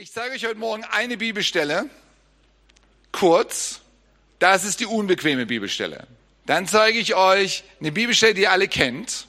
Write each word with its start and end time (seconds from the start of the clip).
Ich 0.00 0.12
zeige 0.12 0.36
euch 0.36 0.46
heute 0.46 0.60
Morgen 0.60 0.84
eine 0.84 1.16
Bibelstelle, 1.16 1.90
kurz. 3.10 3.80
Das 4.38 4.62
ist 4.62 4.78
die 4.78 4.86
unbequeme 4.86 5.44
Bibelstelle. 5.44 6.06
Dann 6.46 6.68
zeige 6.68 7.00
ich 7.00 7.16
euch 7.16 7.64
eine 7.80 7.90
Bibelstelle, 7.90 8.34
die 8.34 8.42
ihr 8.42 8.52
alle 8.52 8.68
kennt. 8.68 9.26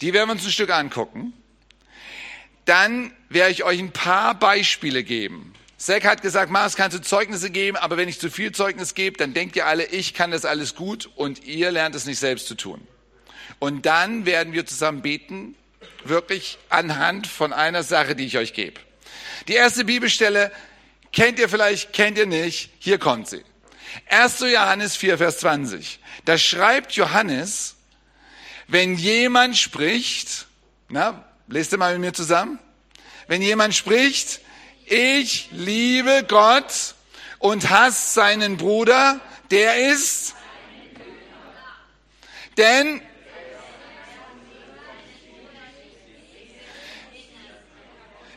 Die 0.00 0.12
werden 0.12 0.28
wir 0.28 0.34
uns 0.34 0.44
ein 0.44 0.52
Stück 0.52 0.70
angucken. 0.70 1.32
Dann 2.66 3.12
werde 3.28 3.50
ich 3.50 3.64
euch 3.64 3.80
ein 3.80 3.90
paar 3.90 4.38
Beispiele 4.38 5.02
geben. 5.02 5.54
Zack 5.76 6.04
hat 6.04 6.22
gesagt, 6.22 6.52
Mars, 6.52 6.76
kannst 6.76 6.96
du 6.96 7.02
Zeugnisse 7.02 7.50
geben, 7.50 7.76
aber 7.76 7.96
wenn 7.96 8.08
ich 8.08 8.20
zu 8.20 8.30
viel 8.30 8.52
Zeugnis 8.52 8.94
gebe, 8.94 9.16
dann 9.16 9.34
denkt 9.34 9.56
ihr 9.56 9.66
alle, 9.66 9.86
ich 9.86 10.14
kann 10.14 10.30
das 10.30 10.44
alles 10.44 10.76
gut 10.76 11.10
und 11.16 11.42
ihr 11.44 11.72
lernt 11.72 11.96
es 11.96 12.06
nicht 12.06 12.20
selbst 12.20 12.46
zu 12.46 12.54
tun. 12.54 12.86
Und 13.58 13.86
dann 13.86 14.24
werden 14.24 14.52
wir 14.52 14.66
zusammen 14.66 15.02
beten, 15.02 15.56
wirklich 16.04 16.58
anhand 16.68 17.26
von 17.26 17.52
einer 17.52 17.82
Sache, 17.82 18.14
die 18.14 18.26
ich 18.26 18.38
euch 18.38 18.54
gebe. 18.54 18.86
Die 19.48 19.54
erste 19.54 19.84
Bibelstelle 19.84 20.52
kennt 21.12 21.38
ihr 21.38 21.48
vielleicht, 21.48 21.92
kennt 21.92 22.18
ihr 22.18 22.26
nicht. 22.26 22.70
Hier 22.78 22.98
kommt 22.98 23.28
sie. 23.28 23.44
1. 24.08 24.40
Johannes 24.40 24.96
4, 24.96 25.18
Vers 25.18 25.38
20. 25.38 26.00
Da 26.24 26.38
schreibt 26.38 26.92
Johannes, 26.92 27.76
wenn 28.68 28.96
jemand 28.96 29.56
spricht, 29.56 30.46
na, 30.88 31.24
lest 31.48 31.72
ihr 31.72 31.78
mal 31.78 31.92
mit 31.92 32.00
mir 32.00 32.12
zusammen. 32.12 32.58
Wenn 33.28 33.42
jemand 33.42 33.74
spricht, 33.74 34.40
ich 34.84 35.48
liebe 35.52 36.24
Gott 36.28 36.94
und 37.38 37.70
hasse 37.70 38.14
seinen 38.14 38.56
Bruder, 38.56 39.20
der 39.50 39.92
ist, 39.92 40.34
denn 42.56 43.00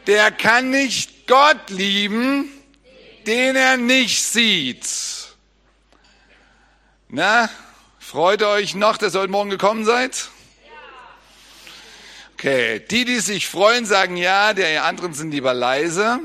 der 0.10 0.32
kann 0.32 0.72
nicht 0.72 1.28
Gott 1.28 1.70
lieben, 1.70 2.52
den 3.28 3.56
er 3.56 3.78
nicht 3.78 4.24
sieht. 4.24 4.88
Na, 7.10 7.48
freut 8.00 8.42
euch 8.42 8.74
noch, 8.74 8.98
dass 8.98 9.14
ihr 9.14 9.22
heute 9.22 9.32
Morgen 9.32 9.52
gekommen 9.52 9.86
seid? 9.86 10.30
Okay, 12.34 12.80
die, 12.80 13.06
die 13.06 13.20
sich 13.20 13.48
freuen, 13.48 13.86
sagen 13.86 14.18
ja, 14.18 14.56
der 14.56 14.84
anderen 14.86 15.14
sind 15.14 15.30
lieber 15.30 15.54
leise. 15.54 16.20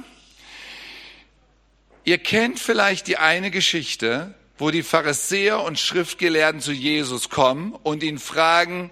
Ihr 2.04 2.16
kennt 2.16 2.60
vielleicht 2.60 3.06
die 3.06 3.18
eine 3.18 3.50
Geschichte, 3.50 4.34
wo 4.56 4.70
die 4.70 4.82
Pharisäer 4.82 5.60
und 5.62 5.78
Schriftgelehrten 5.78 6.62
zu 6.62 6.72
Jesus 6.72 7.28
kommen 7.28 7.74
und 7.82 8.02
ihn 8.02 8.18
fragen, 8.18 8.90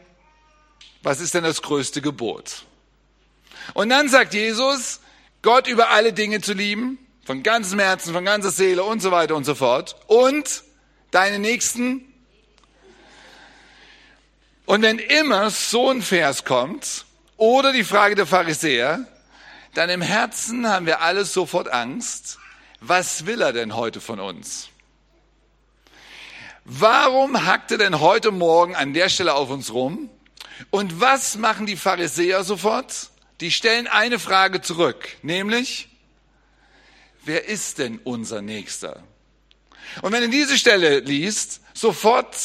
was 1.02 1.22
ist 1.22 1.33
denn 1.33 1.45
das 1.45 1.62
größte 1.62 2.02
Gebot? 2.02 2.67
Und 3.75 3.89
dann 3.89 4.08
sagt 4.08 4.34
Jesus, 4.34 5.00
Gott 5.42 5.67
über 5.67 5.91
alle 5.91 6.12
Dinge 6.12 6.41
zu 6.41 6.53
lieben, 6.53 6.98
von 7.25 7.42
ganzem 7.42 7.78
Herzen, 7.78 8.12
von 8.12 8.25
ganzer 8.25 8.50
Seele 8.50 8.84
und 8.84 9.00
so 9.00 9.11
weiter 9.11 9.34
und 9.34 9.45
so 9.45 9.55
fort. 9.55 9.97
Und 10.06 10.62
deine 11.11 11.39
Nächsten. 11.39 12.12
Und 14.67 14.83
wenn 14.83 14.98
immer 14.98 15.50
so 15.50 15.91
ein 15.91 16.03
Vers 16.03 16.45
kommt, 16.45 17.05
oder 17.42 17.73
die 17.73 17.83
Frage 17.83 18.14
der 18.14 18.27
Pharisäer, 18.27 19.05
dann 19.75 19.91
im 19.91 20.00
Herzen 20.00 20.69
haben 20.69 20.86
wir 20.86 21.00
alles 21.00 21.33
sofort 21.33 21.73
Angst. 21.73 22.39
Was 22.80 23.27
will 23.27 23.41
er 23.41 23.53
denn 23.53 23.75
heute 23.75 24.00
von 24.00 24.20
uns? 24.20 24.69
Warum 26.64 27.45
hackt 27.45 27.73
er 27.73 27.78
denn 27.78 27.98
heute 27.98 28.30
Morgen 28.30 28.77
an 28.77 28.92
der 28.95 29.08
Stelle 29.08 29.34
auf 29.34 29.50
uns 29.50 29.73
rum? 29.73 30.08
Und 30.70 31.00
was 31.00 31.36
machen 31.36 31.67
die 31.67 31.77
Pharisäer 31.77 32.45
sofort? 32.45 33.11
Die 33.43 33.51
stellen 33.51 33.89
eine 33.89 34.21
Frage 34.21 34.61
zurück, 34.61 35.17
nämlich, 35.23 35.89
wer 37.25 37.47
ist 37.48 37.79
denn 37.79 37.98
unser 38.05 38.41
Nächster? 38.41 39.03
Und 40.01 40.12
wenn 40.12 40.23
du 40.23 40.29
diese 40.31 40.57
Stelle 40.57 41.01
liest, 41.01 41.61
sofort 41.75 42.37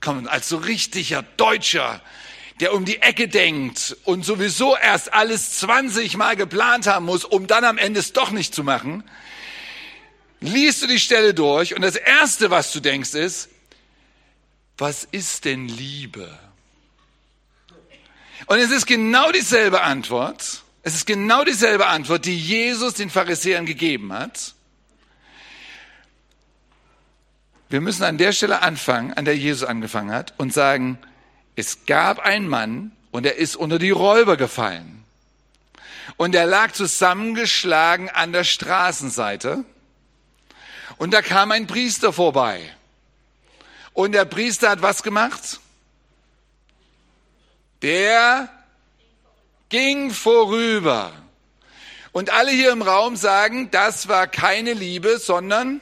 kommt 0.00 0.26
als 0.26 0.48
so 0.48 0.56
richtiger 0.56 1.22
Deutscher, 1.22 2.02
der 2.60 2.72
um 2.72 2.86
die 2.86 3.02
Ecke 3.02 3.28
denkt 3.28 3.94
und 4.04 4.24
sowieso 4.24 4.74
erst 4.74 5.12
alles 5.12 5.58
20 5.58 6.16
Mal 6.16 6.34
geplant 6.34 6.86
haben 6.86 7.04
muss, 7.04 7.26
um 7.26 7.46
dann 7.46 7.64
am 7.64 7.76
Ende 7.76 8.00
es 8.00 8.14
doch 8.14 8.30
nicht 8.30 8.54
zu 8.54 8.64
machen, 8.64 9.04
liest 10.40 10.82
du 10.82 10.86
die 10.86 10.98
Stelle 10.98 11.34
durch 11.34 11.74
und 11.74 11.82
das 11.82 11.96
Erste, 11.96 12.50
was 12.50 12.72
du 12.72 12.80
denkst, 12.80 13.12
ist, 13.12 13.50
was 14.78 15.04
ist 15.04 15.44
denn 15.44 15.68
Liebe? 15.68 16.45
Und 18.46 18.58
es 18.58 18.70
ist 18.70 18.86
genau 18.86 19.32
dieselbe 19.32 19.82
Antwort, 19.82 20.62
es 20.82 20.94
ist 20.94 21.06
genau 21.06 21.44
dieselbe 21.44 21.86
Antwort, 21.86 22.26
die 22.26 22.38
Jesus 22.38 22.94
den 22.94 23.10
Pharisäern 23.10 23.66
gegeben 23.66 24.12
hat. 24.12 24.54
Wir 27.68 27.80
müssen 27.80 28.04
an 28.04 28.18
der 28.18 28.30
Stelle 28.30 28.62
anfangen, 28.62 29.12
an 29.14 29.24
der 29.24 29.36
Jesus 29.36 29.68
angefangen 29.68 30.12
hat, 30.12 30.34
und 30.36 30.52
sagen, 30.52 30.98
es 31.56 31.86
gab 31.86 32.20
einen 32.20 32.46
Mann 32.46 32.92
und 33.10 33.26
er 33.26 33.36
ist 33.36 33.56
unter 33.56 33.80
die 33.80 33.90
Räuber 33.90 34.36
gefallen. 34.36 35.04
Und 36.16 36.36
er 36.36 36.46
lag 36.46 36.70
zusammengeschlagen 36.70 38.08
an 38.10 38.32
der 38.32 38.44
Straßenseite. 38.44 39.64
Und 40.98 41.12
da 41.12 41.20
kam 41.20 41.50
ein 41.50 41.66
Priester 41.66 42.12
vorbei. 42.12 42.60
Und 43.92 44.12
der 44.12 44.24
Priester 44.24 44.70
hat 44.70 44.82
was 44.82 45.02
gemacht? 45.02 45.58
Der 47.86 48.48
ging 49.68 50.10
vorüber. 50.10 51.12
Und 52.10 52.30
alle 52.30 52.50
hier 52.50 52.72
im 52.72 52.82
Raum 52.82 53.14
sagen, 53.14 53.70
das 53.70 54.08
war 54.08 54.26
keine 54.26 54.72
Liebe, 54.72 55.18
sondern 55.18 55.80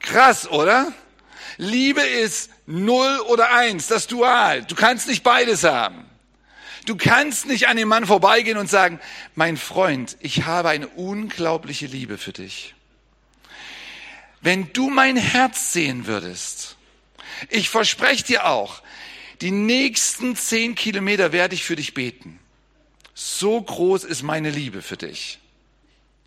krass, 0.00 0.48
oder? 0.48 0.92
Liebe 1.56 2.00
ist 2.00 2.50
null 2.66 3.20
oder 3.28 3.52
eins, 3.52 3.86
das 3.86 4.08
Dual. 4.08 4.64
Du 4.64 4.74
kannst 4.74 5.06
nicht 5.06 5.22
beides 5.22 5.62
haben. 5.62 6.04
Du 6.86 6.96
kannst 6.96 7.46
nicht 7.46 7.68
an 7.68 7.76
dem 7.76 7.86
Mann 7.86 8.06
vorbeigehen 8.06 8.58
und 8.58 8.68
sagen, 8.68 8.98
mein 9.36 9.56
Freund, 9.56 10.16
ich 10.18 10.46
habe 10.46 10.70
eine 10.70 10.88
unglaubliche 10.88 11.86
Liebe 11.86 12.18
für 12.18 12.32
dich. 12.32 12.74
Wenn 14.40 14.72
du 14.72 14.90
mein 14.90 15.16
Herz 15.16 15.72
sehen 15.72 16.08
würdest, 16.08 16.76
ich 17.50 17.68
verspreche 17.68 18.24
dir 18.24 18.46
auch, 18.46 18.82
die 19.40 19.50
nächsten 19.50 20.36
zehn 20.36 20.74
Kilometer 20.74 21.32
werde 21.32 21.54
ich 21.54 21.64
für 21.64 21.76
dich 21.76 21.94
beten. 21.94 22.40
So 23.14 23.60
groß 23.60 24.04
ist 24.04 24.22
meine 24.22 24.50
Liebe 24.50 24.82
für 24.82 24.96
dich. 24.96 25.38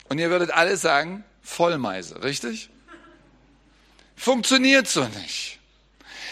Und 0.09 0.19
ihr 0.19 0.29
würdet 0.29 0.51
alle 0.51 0.77
sagen, 0.77 1.23
Vollmeise, 1.41 2.23
richtig? 2.23 2.69
Funktioniert 4.15 4.87
so 4.87 5.03
nicht. 5.05 5.59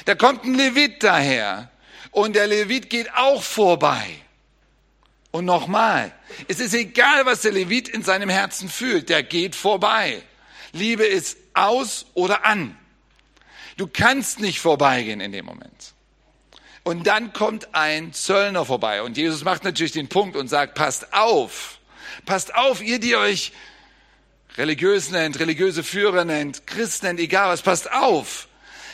Da 0.05 0.15
kommt 0.15 0.43
ein 0.43 0.53
Levit 0.53 1.03
daher 1.03 1.71
und 2.11 2.35
der 2.35 2.47
Levit 2.47 2.89
geht 2.89 3.13
auch 3.13 3.41
vorbei. 3.41 4.05
Und 5.31 5.45
nochmal, 5.45 6.11
es 6.47 6.59
ist 6.59 6.73
egal, 6.73 7.25
was 7.25 7.41
der 7.41 7.51
Levit 7.51 7.87
in 7.87 8.03
seinem 8.03 8.29
Herzen 8.29 8.69
fühlt, 8.69 9.09
der 9.09 9.23
geht 9.23 9.55
vorbei. 9.55 10.21
Liebe 10.71 11.05
ist 11.05 11.37
aus 11.53 12.05
oder 12.13 12.45
an. 12.45 12.77
Du 13.77 13.87
kannst 13.87 14.39
nicht 14.39 14.59
vorbeigehen 14.59 15.21
in 15.21 15.31
dem 15.31 15.45
Moment. 15.45 15.93
Und 16.89 17.05
dann 17.05 17.33
kommt 17.33 17.75
ein 17.75 18.13
Zöllner 18.13 18.65
vorbei. 18.65 19.03
Und 19.03 19.15
Jesus 19.15 19.43
macht 19.43 19.63
natürlich 19.63 19.91
den 19.91 20.07
Punkt 20.07 20.35
und 20.35 20.47
sagt, 20.47 20.73
passt 20.73 21.13
auf, 21.13 21.77
passt 22.25 22.55
auf, 22.55 22.81
ihr, 22.81 22.99
die 22.99 23.15
euch 23.15 23.51
religiös 24.57 25.11
nennt, 25.11 25.39
religiöse 25.39 25.83
Führer 25.83 26.25
nennt, 26.25 26.65
Christen 26.65 27.05
nennt, 27.05 27.19
egal 27.19 27.49
was, 27.49 27.61
passt 27.61 27.91
auf, 27.91 28.47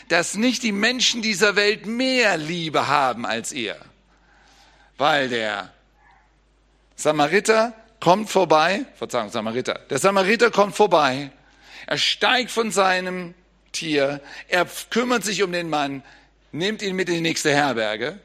dass 0.10 0.36
nicht 0.36 0.64
die 0.64 0.74
Menschen 0.74 1.22
dieser 1.22 1.56
Welt 1.56 1.86
mehr 1.86 2.36
Liebe 2.36 2.90
haben 2.90 3.26
als 3.26 3.54
ihr. 3.54 3.78
Weil 4.98 5.30
der 5.30 5.72
Samariter 6.98 7.72
kommt 8.02 8.30
vorbei, 8.30 8.84
Verzeihung, 8.98 9.30
Samariter, 9.30 9.80
der 9.90 10.00
Samariter 10.00 10.52
kommt 10.52 10.76
vorbei, 10.76 11.32
er 11.88 11.98
steigt 11.98 12.52
von 12.52 12.72
seinem 12.72 13.36
Tier, 13.72 14.20
er 14.50 14.68
kümmert 14.90 15.24
sich 15.24 15.44
um 15.44 15.54
den 15.54 15.70
Mann, 15.70 16.04
nimmt 16.56 16.82
ihn 16.82 16.96
mit 16.96 17.10
in 17.10 17.16
die 17.16 17.22
nächste 17.22 17.52
Herberge 17.52 18.20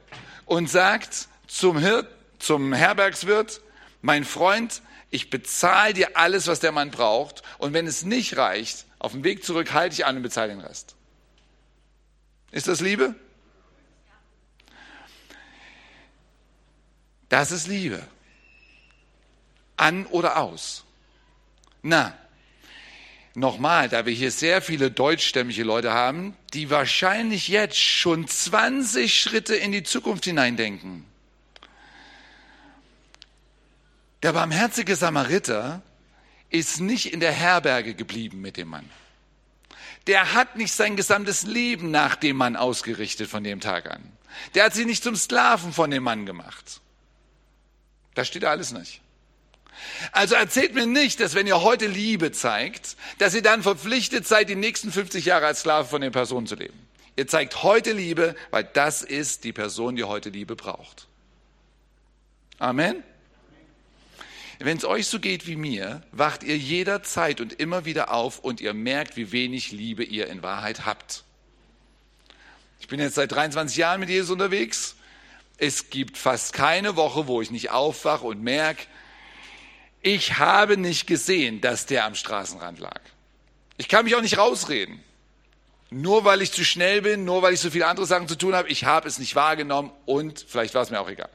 und 0.46 0.70
sagt 0.70 1.28
zum 1.46 1.78
Hirt, 1.78 2.08
zum 2.38 2.72
Herbergswirt, 2.72 3.60
mein 4.02 4.24
Freund, 4.24 4.82
ich 5.10 5.28
bezahle 5.28 5.92
dir 5.92 6.16
alles, 6.16 6.46
was 6.46 6.60
der 6.60 6.72
Mann 6.72 6.90
braucht. 6.90 7.42
Und 7.58 7.72
wenn 7.72 7.86
es 7.86 8.04
nicht 8.04 8.36
reicht, 8.36 8.86
auf 8.98 9.12
dem 9.12 9.24
Weg 9.24 9.44
zurück 9.44 9.72
halte 9.72 9.94
ich 9.94 10.06
an 10.06 10.16
und 10.16 10.22
bezahle 10.22 10.48
den 10.48 10.60
Rest. 10.60 10.94
Ist 12.52 12.68
das 12.68 12.80
Liebe? 12.80 13.14
Das 17.28 17.50
ist 17.50 17.66
Liebe. 17.66 18.02
An 19.76 20.06
oder 20.06 20.38
aus. 20.38 20.84
Na, 21.82 22.16
Nochmal, 23.34 23.88
da 23.88 24.06
wir 24.06 24.12
hier 24.12 24.32
sehr 24.32 24.60
viele 24.60 24.90
deutschstämmige 24.90 25.62
Leute 25.62 25.92
haben, 25.92 26.36
die 26.52 26.68
wahrscheinlich 26.68 27.46
jetzt 27.48 27.78
schon 27.78 28.26
20 28.26 29.20
Schritte 29.20 29.54
in 29.54 29.70
die 29.70 29.84
Zukunft 29.84 30.24
hineindenken. 30.24 31.04
Der 34.24 34.32
barmherzige 34.32 34.96
Samariter 34.96 35.80
ist 36.50 36.80
nicht 36.80 37.12
in 37.12 37.20
der 37.20 37.32
Herberge 37.32 37.94
geblieben 37.94 38.40
mit 38.40 38.56
dem 38.56 38.68
Mann. 38.68 38.90
Der 40.08 40.34
hat 40.34 40.56
nicht 40.56 40.72
sein 40.72 40.96
gesamtes 40.96 41.44
Leben 41.44 41.90
nach 41.92 42.16
dem 42.16 42.36
Mann 42.36 42.56
ausgerichtet 42.56 43.30
von 43.30 43.44
dem 43.44 43.60
Tag 43.60 43.88
an. 43.90 44.02
Der 44.54 44.64
hat 44.64 44.74
sie 44.74 44.84
nicht 44.84 45.04
zum 45.04 45.14
Sklaven 45.14 45.72
von 45.72 45.90
dem 45.90 46.02
Mann 46.02 46.26
gemacht. 46.26 46.80
Das 48.14 48.26
steht 48.26 48.44
alles 48.44 48.72
nicht. 48.72 49.00
Also 50.12 50.34
erzählt 50.34 50.74
mir 50.74 50.86
nicht, 50.86 51.20
dass 51.20 51.34
wenn 51.34 51.46
ihr 51.46 51.62
heute 51.62 51.86
Liebe 51.86 52.32
zeigt, 52.32 52.96
dass 53.18 53.34
ihr 53.34 53.42
dann 53.42 53.62
verpflichtet 53.62 54.26
seid, 54.26 54.48
die 54.48 54.56
nächsten 54.56 54.92
50 54.92 55.24
Jahre 55.24 55.46
als 55.46 55.60
Sklave 55.60 55.88
von 55.88 56.00
den 56.00 56.12
Personen 56.12 56.46
zu 56.46 56.54
leben. 56.54 56.78
Ihr 57.16 57.26
zeigt 57.26 57.62
heute 57.62 57.92
Liebe, 57.92 58.34
weil 58.50 58.64
das 58.64 59.02
ist 59.02 59.44
die 59.44 59.52
Person, 59.52 59.96
die 59.96 60.04
heute 60.04 60.30
Liebe 60.30 60.56
braucht. 60.56 61.06
Amen. 62.58 63.02
Wenn 64.58 64.76
es 64.76 64.84
euch 64.84 65.06
so 65.06 65.20
geht 65.20 65.46
wie 65.46 65.56
mir, 65.56 66.02
wacht 66.12 66.42
ihr 66.42 66.56
jederzeit 66.56 67.40
und 67.40 67.54
immer 67.54 67.86
wieder 67.86 68.12
auf 68.12 68.38
und 68.38 68.60
ihr 68.60 68.74
merkt, 68.74 69.16
wie 69.16 69.32
wenig 69.32 69.72
Liebe 69.72 70.04
ihr 70.04 70.26
in 70.26 70.42
Wahrheit 70.42 70.84
habt. 70.84 71.24
Ich 72.78 72.86
bin 72.86 73.00
jetzt 73.00 73.14
seit 73.14 73.32
23 73.32 73.78
Jahren 73.78 74.00
mit 74.00 74.10
Jesus 74.10 74.30
unterwegs. 74.30 74.96
Es 75.56 75.88
gibt 75.88 76.18
fast 76.18 76.52
keine 76.52 76.96
Woche, 76.96 77.26
wo 77.26 77.40
ich 77.40 77.50
nicht 77.50 77.70
aufwache 77.70 78.26
und 78.26 78.42
merke, 78.42 78.84
ich 80.02 80.38
habe 80.38 80.76
nicht 80.76 81.06
gesehen, 81.06 81.60
dass 81.60 81.86
der 81.86 82.04
am 82.04 82.14
Straßenrand 82.14 82.78
lag. 82.78 83.00
Ich 83.76 83.88
kann 83.88 84.04
mich 84.04 84.14
auch 84.14 84.22
nicht 84.22 84.38
rausreden. 84.38 85.02
Nur 85.90 86.24
weil 86.24 86.40
ich 86.40 86.52
zu 86.52 86.64
schnell 86.64 87.02
bin, 87.02 87.24
nur 87.24 87.42
weil 87.42 87.54
ich 87.54 87.60
so 87.60 87.70
viele 87.70 87.86
andere 87.86 88.06
Sachen 88.06 88.28
zu 88.28 88.36
tun 88.36 88.54
habe, 88.54 88.68
ich 88.68 88.84
habe 88.84 89.08
es 89.08 89.18
nicht 89.18 89.34
wahrgenommen 89.34 89.90
und 90.06 90.44
vielleicht 90.48 90.74
war 90.74 90.82
es 90.82 90.90
mir 90.90 91.00
auch 91.00 91.10
egal. 91.10 91.30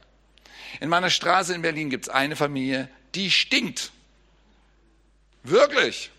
In 0.80 0.88
meiner 0.88 1.10
Straße 1.10 1.54
in 1.54 1.62
Berlin 1.62 1.90
gibt 1.90 2.06
es 2.06 2.08
eine 2.08 2.36
Familie, 2.36 2.88
die 3.14 3.30
stinkt. 3.30 3.92
Wirklich. 5.42 6.10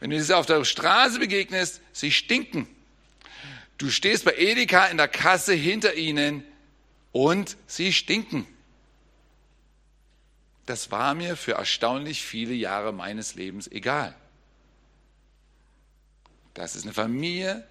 Wenn 0.00 0.10
du 0.10 0.22
sie 0.22 0.34
auf 0.34 0.46
der 0.46 0.64
Straße 0.64 1.18
begegnest, 1.18 1.80
sie 1.92 2.10
stinken. 2.10 2.66
Du 3.76 3.90
stehst 3.90 4.24
bei 4.24 4.34
Edeka 4.36 4.86
in 4.86 4.96
der 4.96 5.08
Kasse 5.08 5.52
hinter 5.52 5.94
ihnen 5.94 6.44
und 7.12 7.56
sie 7.66 7.92
stinken. 7.92 8.46
Das 10.70 10.92
war 10.92 11.16
mir 11.16 11.36
für 11.36 11.54
erstaunlich 11.54 12.24
viele 12.24 12.54
Jahre 12.54 12.92
meines 12.92 13.34
Lebens 13.34 13.66
egal. 13.66 14.14
Das 16.54 16.76
ist 16.76 16.84
eine 16.84 16.92
Familie, 16.92 17.66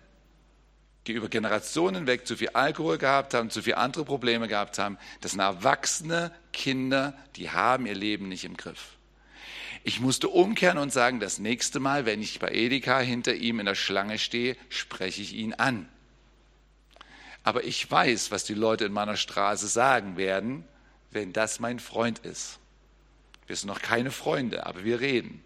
die 1.07 1.13
über 1.13 1.29
Generationen 1.29 2.07
weg 2.07 2.27
zu 2.27 2.35
viel 2.35 2.49
Alkohol 2.49 2.97
gehabt 2.97 3.33
haben, 3.33 3.51
zu 3.51 3.61
viele 3.61 3.77
andere 3.77 4.03
Probleme 4.03 4.49
gehabt 4.49 4.79
haben. 4.79 4.97
Das 5.21 5.31
sind 5.31 5.39
erwachsene 5.39 6.33
Kinder, 6.51 7.17
die 7.37 7.51
haben 7.51 7.85
ihr 7.85 7.95
Leben 7.95 8.27
nicht 8.27 8.43
im 8.43 8.57
Griff. 8.57 8.97
Ich 9.85 10.01
musste 10.01 10.27
umkehren 10.27 10.77
und 10.77 10.91
sagen, 10.91 11.21
das 11.21 11.39
nächste 11.39 11.79
Mal, 11.79 12.05
wenn 12.05 12.21
ich 12.21 12.39
bei 12.39 12.51
Edeka 12.51 12.99
hinter 12.99 13.33
ihm 13.33 13.61
in 13.61 13.65
der 13.65 13.75
Schlange 13.75 14.19
stehe, 14.19 14.57
spreche 14.67 15.21
ich 15.21 15.31
ihn 15.35 15.53
an. 15.53 15.87
Aber 17.45 17.63
ich 17.63 17.89
weiß, 17.89 18.31
was 18.31 18.43
die 18.43 18.55
Leute 18.55 18.83
in 18.83 18.91
meiner 18.91 19.15
Straße 19.15 19.69
sagen 19.69 20.17
werden, 20.17 20.65
wenn 21.11 21.31
das 21.31 21.61
mein 21.61 21.79
Freund 21.79 22.19
ist. 22.19 22.59
Wir 23.49 23.55
sind 23.55 23.67
noch 23.67 23.81
keine 23.81 24.11
Freunde, 24.11 24.67
aber 24.67 24.83
wir 24.83 24.99
reden. 24.99 25.43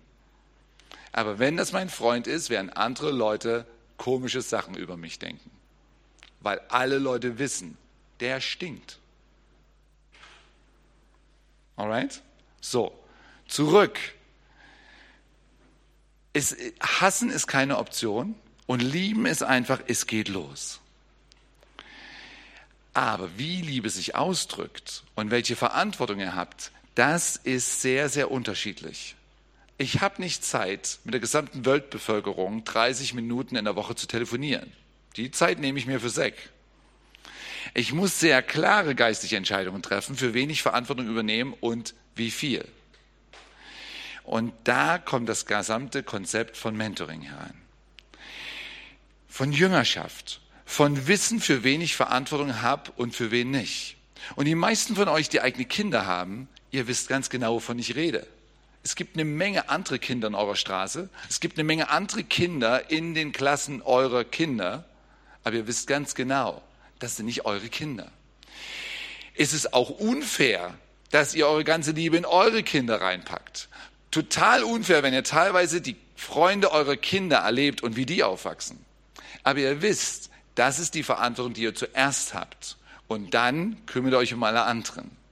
Aber 1.13 1.39
wenn 1.39 1.55
das 1.55 1.71
mein 1.71 1.88
Freund 1.88 2.27
ist, 2.27 2.50
werden 2.50 2.69
andere 2.69 3.11
Leute 3.11 3.65
komische 3.95 4.41
Sachen 4.41 4.75
über 4.75 4.97
mich 4.97 5.19
denken. 5.19 5.50
Weil 6.41 6.59
alle 6.67 6.97
Leute 7.00 7.39
wissen, 7.39 7.77
der 8.19 8.41
stinkt. 8.41 9.00
Alright? 11.77 12.21
So, 12.59 12.94
zurück. 13.47 13.97
Es, 16.33 16.57
hassen 16.81 17.29
ist 17.29 17.47
keine 17.47 17.77
Option 17.77 18.35
und 18.65 18.81
lieben 18.81 19.25
ist 19.27 19.44
einfach, 19.44 19.79
es 19.88 20.07
geht 20.07 20.27
los. 20.27 20.81
Aber 22.94 23.38
wie 23.38 23.61
Liebe 23.61 23.89
sich 23.89 24.13
ausdrückt 24.15 25.03
und 25.15 25.31
welche 25.31 25.55
Verantwortung 25.55 26.19
ihr 26.19 26.35
habt, 26.35 26.73
das 26.95 27.36
ist 27.36 27.81
sehr, 27.81 28.10
sehr 28.10 28.31
unterschiedlich. 28.31 29.16
Ich 29.78 30.01
habe 30.01 30.22
nicht 30.22 30.45
Zeit, 30.45 31.00
mit 31.04 31.13
der 31.13 31.22
gesamten 31.22 31.66
Weltbevölkerung 31.66 32.63
30 32.63 33.16
Minuten 33.16 33.56
in 33.56 33.66
der 33.66 33.75
Woche 33.75 33.95
zu 33.95 34.07
telefonieren. 34.07 34.72
Die 35.16 35.31
Zeit 35.31 35.60
nehme 35.60 35.80
ich 35.80 35.88
mir 35.88 36.00
für 36.00 36.10
Sek. 36.10 36.36
Ich 37.74 37.94
muss 37.94 38.19
sehr 38.19 38.42
klare 38.42 38.94
geistige 38.94 39.36
Entscheidungen 39.36 39.81
treffen, 39.81 40.16
für 40.16 40.34
wen 40.34 40.50
ich 40.50 40.62
Verantwortung 40.62 41.07
übernehmen 41.07 41.54
und 41.60 41.95
wie 42.16 42.31
viel. 42.31 42.66
Und 44.24 44.54
da 44.63 44.98
kommt 45.00 45.28
das 45.28 45.46
gesamte 45.46 46.04
Konzept 46.04 46.56
von 46.56 46.78
Mentoring 46.78 47.22
herein. 47.22 47.56
Von 49.28 49.51
Jüngerschaft, 49.51 50.42
von 50.66 51.07
Wissen, 51.07 51.39
für 51.39 51.63
wen 51.63 51.81
ich 51.81 51.96
Verantwortung 51.96 52.62
habe 52.62 52.92
und 52.96 53.16
für 53.16 53.31
wen 53.31 53.51
nicht. 53.51 53.98
Und 54.36 54.46
die 54.46 54.56
meisten 54.56 54.96
von 54.96 55.07
euch, 55.07 55.30
die 55.30 55.42
eigene 55.42 55.66
Kinder 55.66 56.06
haben, 56.06 56.48
ihr 56.74 56.88
wisst 56.88 57.08
ganz 57.08 57.30
genau, 57.30 57.54
wovon 57.54 57.80
ich 57.80 57.96
rede. 57.96 58.28
Es 58.84 58.96
gibt 58.96 59.16
eine 59.16 59.24
Menge 59.24 59.70
andere 59.70 60.00
Kinder 60.00 60.28
in 60.28 60.36
eurer 60.36 60.58
Straße. 60.58 61.08
Es 61.30 61.40
gibt 61.40 61.58
eine 61.58 61.64
Menge 61.64 61.90
andere 61.90 62.24
Kinder 62.24 62.90
in 62.92 63.14
den 63.14 63.31
Klassen 63.31 63.81
eurer 63.81 64.25
Kinder. 64.25 64.84
Aber 65.44 65.56
ihr 65.56 65.68
wisst 65.68 65.88
ganz 65.88 66.16
genau, 66.16 66.62
das 67.00 67.16
sind 67.16 67.28
nicht 67.28 67.46
eure 67.46 67.70
Kinder. 67.70 68.12
Es 69.36 69.54
ist 69.54 69.74
auch 69.74 69.90
unfair, 69.90 70.74
dass 71.12 71.36
ihr 71.36 71.48
eure 71.48 71.64
ganze 71.64 71.92
Liebe 71.92 72.18
in 72.18 72.25
eure 72.25 72.64
Kinder 72.64 73.00
reinpackt. 73.00 73.70
Total 74.12 74.64
unfair, 74.64 75.04
wenn 75.04 75.14
ihr 75.14 75.24
teilweise 75.24 75.80
die 75.80 75.96
Freunde 76.16 76.72
eurer 76.72 76.98
Kinder 76.98 77.38
erlebt 77.38 77.84
und 77.84 77.96
wie 77.96 78.06
die 78.06 78.24
aufwachsen. 78.24 78.84
Aber 79.44 79.60
ihr 79.60 79.81
wisst, 79.81 80.30
das 80.56 80.80
ist 80.80 80.96
die 80.96 81.04
Verantwortung, 81.04 81.54
die 81.54 81.64
ihr 81.64 81.75
zuerst 81.75 82.34
habt. 82.34 82.78
Und 83.08 83.34
dann 83.34 83.86
kümmert 83.86 84.14
euch 84.16 84.34
um 84.34 84.44
alle 84.44 84.64
anderen. 84.64 85.23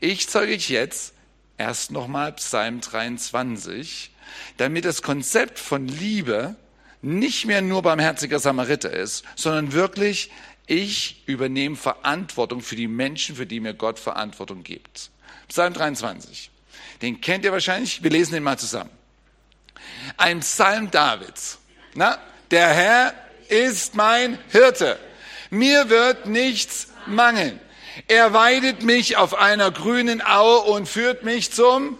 Ich 0.00 0.28
zeige 0.28 0.52
euch 0.54 0.68
jetzt 0.70 1.14
erst 1.58 1.90
nochmal 1.90 2.32
Psalm 2.32 2.80
23, 2.80 4.10
damit 4.56 4.84
das 4.84 5.02
Konzept 5.02 5.58
von 5.58 5.86
Liebe 5.88 6.56
nicht 7.02 7.46
mehr 7.46 7.62
nur 7.62 7.82
barmherziger 7.82 8.38
Samariter 8.38 8.90
ist, 8.90 9.24
sondern 9.34 9.72
wirklich, 9.72 10.30
ich 10.66 11.22
übernehme 11.26 11.76
Verantwortung 11.76 12.62
für 12.62 12.76
die 12.76 12.88
Menschen, 12.88 13.36
für 13.36 13.46
die 13.46 13.60
mir 13.60 13.74
Gott 13.74 13.98
Verantwortung 13.98 14.62
gibt. 14.62 15.10
Psalm 15.48 15.74
23. 15.74 16.50
Den 17.02 17.20
kennt 17.20 17.44
ihr 17.44 17.52
wahrscheinlich. 17.52 18.02
Wir 18.02 18.10
lesen 18.10 18.34
den 18.34 18.42
mal 18.42 18.58
zusammen. 18.58 18.90
Ein 20.16 20.40
Psalm 20.40 20.90
Davids. 20.90 21.58
Na, 21.94 22.18
der 22.50 22.68
Herr 22.68 23.14
ist 23.48 23.94
mein 23.94 24.38
Hirte. 24.50 24.98
Mir 25.50 25.90
wird 25.90 26.26
nichts 26.26 26.88
mangeln. 27.06 27.60
Er 28.08 28.32
weidet 28.32 28.82
mich 28.82 29.16
auf 29.16 29.34
einer 29.34 29.70
grünen 29.70 30.22
Aue 30.24 30.60
und 30.60 30.88
führt 30.88 31.24
mich 31.24 31.52
zum 31.52 31.98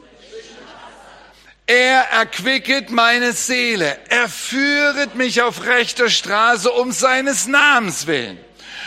er 1.66 2.11
erquicket 2.11 2.90
meine 2.90 3.32
Seele. 3.32 3.99
Er 4.08 4.28
führet 4.28 5.14
mich 5.14 5.42
auf 5.42 5.64
rechter 5.64 6.11
Straße 6.11 6.70
um 6.70 6.92
seines 6.92 7.46
Namens 7.46 8.06
willen. 8.06 8.38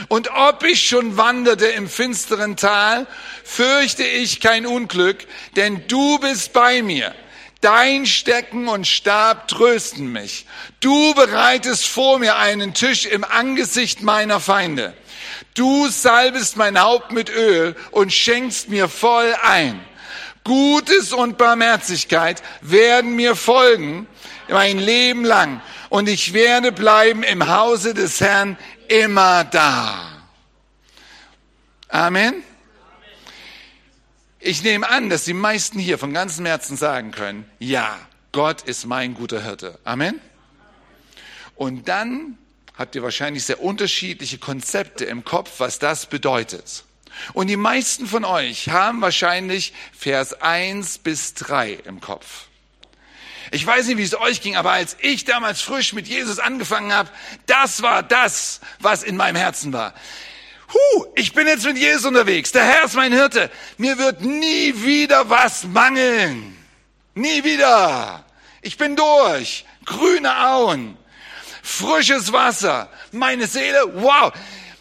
Und 0.10 0.30
ob 0.32 0.64
ich 0.64 0.88
schon 0.88 1.16
wanderte 1.18 1.68
im 1.68 1.90
finsteren 1.90 2.58
Tal, 2.58 3.08
fürchte 3.44 4.04
ich 4.04 4.42
kein 4.42 4.66
Unglück, 4.66 5.26
denn 5.56 5.88
du 5.88 6.20
bist 6.20 6.52
bei 6.52 6.82
mir. 6.82 7.16
Dein 7.62 8.06
Stecken 8.06 8.68
und 8.68 8.86
Stab 8.86 9.48
trösten 9.48 10.12
mich. 10.12 10.46
Du 10.82 11.16
bereitest 11.16 11.88
vor 11.88 12.20
mir 12.20 12.36
einen 12.36 12.74
Tisch 12.74 13.06
im 13.06 13.24
Angesicht 13.24 14.04
meiner 14.04 14.40
Feinde. 14.40 14.94
Du 15.56 15.88
salbest 15.88 16.58
mein 16.58 16.80
Haupt 16.80 17.12
mit 17.12 17.30
Öl 17.30 17.76
und 17.92 18.14
schenkst 18.14 18.70
mir 18.70 18.88
voll 18.88 19.34
ein. 19.42 19.80
Gutes 20.44 21.12
und 21.12 21.40
Barmherzigkeit 21.40 22.44
werden 22.62 23.16
mir 23.16 23.36
folgen 23.36 24.06
mein 24.48 24.78
Leben 24.78 25.26
lang 25.26 25.62
und 25.90 26.08
ich 26.08 26.34
werde 26.34 26.72
bleiben 26.72 27.24
im 27.24 27.48
Hause 27.48 27.94
des 27.94 28.22
Herrn 28.22 28.58
immer 28.88 29.44
da. 29.46 30.12
Amen. 31.88 32.44
Ich 34.40 34.62
nehme 34.62 34.88
an, 34.88 35.10
dass 35.10 35.24
die 35.24 35.34
meisten 35.34 35.80
hier 35.80 35.98
von 35.98 36.14
ganzem 36.14 36.46
Herzen 36.46 36.78
sagen 36.78 37.12
können, 37.12 37.50
ja, 37.58 37.98
Gott 38.32 38.62
ist 38.62 38.86
mein 38.86 39.16
guter 39.16 39.42
Hirte. 39.42 39.80
Amen. 39.86 40.20
Und 41.56 41.88
dann 41.88 42.38
habt 42.78 42.96
ihr 42.96 43.04
wahrscheinlich 43.04 43.46
sehr 43.46 43.62
unterschiedliche 43.62 44.38
Konzepte 44.38 45.06
im 45.06 45.24
Kopf, 45.24 45.60
was 45.60 45.80
das 45.80 46.06
bedeutet. 46.06 46.84
Und 47.34 47.48
die 47.48 47.58
meisten 47.58 48.08
von 48.08 48.26
euch 48.26 48.70
haben 48.70 49.02
wahrscheinlich 49.02 49.74
Vers 49.98 50.42
1 50.42 51.00
bis 51.00 51.34
3 51.36 51.74
im 51.86 52.02
Kopf. 52.02 52.48
Ich 53.52 53.66
weiß 53.66 53.88
nicht, 53.88 53.98
wie 53.98 54.04
es 54.04 54.20
euch 54.20 54.42
ging, 54.42 54.56
aber 54.56 54.72
als 54.72 54.98
ich 55.00 55.24
damals 55.24 55.62
frisch 55.62 55.94
mit 55.94 56.08
Jesus 56.08 56.40
angefangen 56.40 56.92
habe, 56.92 57.10
das 57.46 57.82
war 57.82 58.04
das, 58.04 58.60
was 58.80 59.04
in 59.04 59.16
meinem 59.16 59.36
Herzen 59.36 59.72
war. 59.72 59.94
Huh, 60.74 61.06
ich 61.16 61.34
bin 61.34 61.48
jetzt 61.48 61.66
mit 61.66 61.78
Jesus 61.78 62.06
unterwegs. 62.06 62.52
Der 62.52 62.64
Herr 62.64 62.86
ist 62.86 62.96
mein 62.96 63.14
Hirte. 63.14 63.52
Mir 63.78 63.98
wird 63.98 64.22
nie 64.22 64.74
wieder 64.84 65.30
was 65.30 65.64
mangeln. 65.64 66.58
Nie 67.14 67.44
wieder. 67.44 68.26
Ich 68.62 68.78
bin 68.78 68.96
durch. 68.96 69.66
Grüne 69.86 70.48
Auen. 70.48 70.98
Frisches 71.66 72.32
Wasser. 72.32 72.90
Meine 73.12 73.48
Seele, 73.48 73.80
wow. 73.96 74.32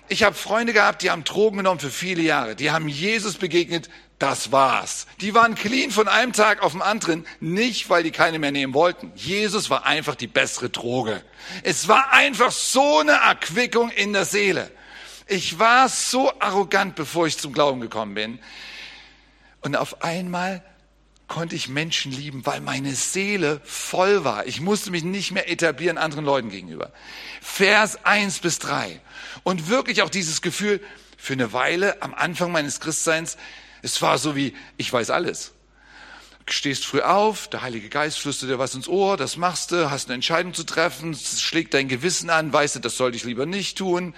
Ich 0.09 0.23
habe 0.23 0.35
Freunde 0.35 0.75
gehabt, 0.75 1.00
die 1.00 1.11
haben 1.11 1.25
Drogen 1.25 1.57
genommen 1.57 1.81
für 1.81 1.88
viele 1.88 2.21
Jahre. 2.21 2.57
Die 2.57 2.71
haben 2.71 2.88
Jesus 2.88 3.37
begegnet. 3.37 3.88
Das 4.19 4.53
war's. 4.53 5.07
Die 5.23 5.35
waren 5.35 5.55
clean 5.55 5.91
von 5.91 6.09
einem 6.09 6.35
Tag 6.35 6.62
auf 6.62 6.73
den 6.73 6.83
anderen. 6.83 7.26
Nicht, 7.41 7.88
weil 7.88 8.03
die 8.03 8.11
keine 8.11 8.38
mehr 8.38 8.53
nehmen 8.53 8.75
wollten. 8.75 9.12
Jesus 9.17 9.71
war 9.71 9.87
einfach 9.87 10.14
die 10.14 10.26
bessere 10.26 10.69
Droge. 10.69 11.23
Es 11.62 11.88
war 11.88 12.12
einfach 12.12 12.53
so 12.53 12.99
eine 12.99 13.12
Erquickung 13.12 13.91
in 13.91 14.12
der 14.12 14.26
Seele. 14.26 14.71
Ich 15.26 15.59
war 15.59 15.88
so 15.88 16.38
arrogant, 16.38 16.97
bevor 16.97 17.26
ich 17.26 17.38
zum 17.38 17.55
Glauben 17.55 17.81
gekommen 17.81 18.12
bin. 18.14 18.38
Und 19.62 19.75
auf 19.75 20.03
einmal 20.03 20.62
konnte 21.28 21.57
ich 21.57 21.69
Menschen 21.69 22.12
lieben, 22.12 22.45
weil 22.45 22.61
meine 22.61 22.95
Seele 22.95 23.61
voll 23.64 24.25
war. 24.25 24.47
Ich 24.47 24.61
musste 24.61 24.90
mich 24.90 25.04
nicht 25.04 25.33
mehr 25.33 25.50
etablieren 25.50 25.99
anderen 25.99 26.25
Leuten 26.25 26.50
gegenüber. 26.50 26.93
Vers 27.40 28.04
eins 28.04 28.38
bis 28.38 28.59
drei 28.59 29.00
Und 29.43 29.69
wirklich 29.69 30.02
auch 30.02 30.11
dieses 30.11 30.43
Gefühl, 30.43 30.81
für 31.16 31.33
eine 31.33 31.52
Weile 31.54 32.02
am 32.02 32.12
Anfang 32.14 32.52
meines 32.52 32.81
Christseins, 32.81 33.38
es 33.81 34.02
war 34.02 34.19
so 34.19 34.37
wie, 34.37 34.54
ich 34.76 34.93
weiß 34.93 35.11
alles 35.11 35.54
stehst 36.49 36.85
früh 36.85 37.01
auf, 37.01 37.49
der 37.49 37.63
Heilige 37.63 37.89
Geist 37.89 38.19
flüstert 38.19 38.51
dir 38.51 38.59
was 38.59 38.75
ins 38.75 38.89
Ohr, 38.89 39.17
das 39.17 39.37
machst 39.37 39.73
du, 39.73 39.91
hast 39.91 40.09
eine 40.09 40.17
Entscheidung 40.17 40.53
zu 40.53 40.65
treffen, 40.65 41.15
schlägt 41.15 41.75
dein 41.75 41.89
Gewissen 41.89 42.29
an, 42.29 42.53
weißt 42.53 42.77
du, 42.77 42.81
das 42.81 42.97
sollte 42.97 43.17
ich 43.17 43.25
lieber 43.25 43.47
nicht 43.47 43.79
tun, 43.79 44.15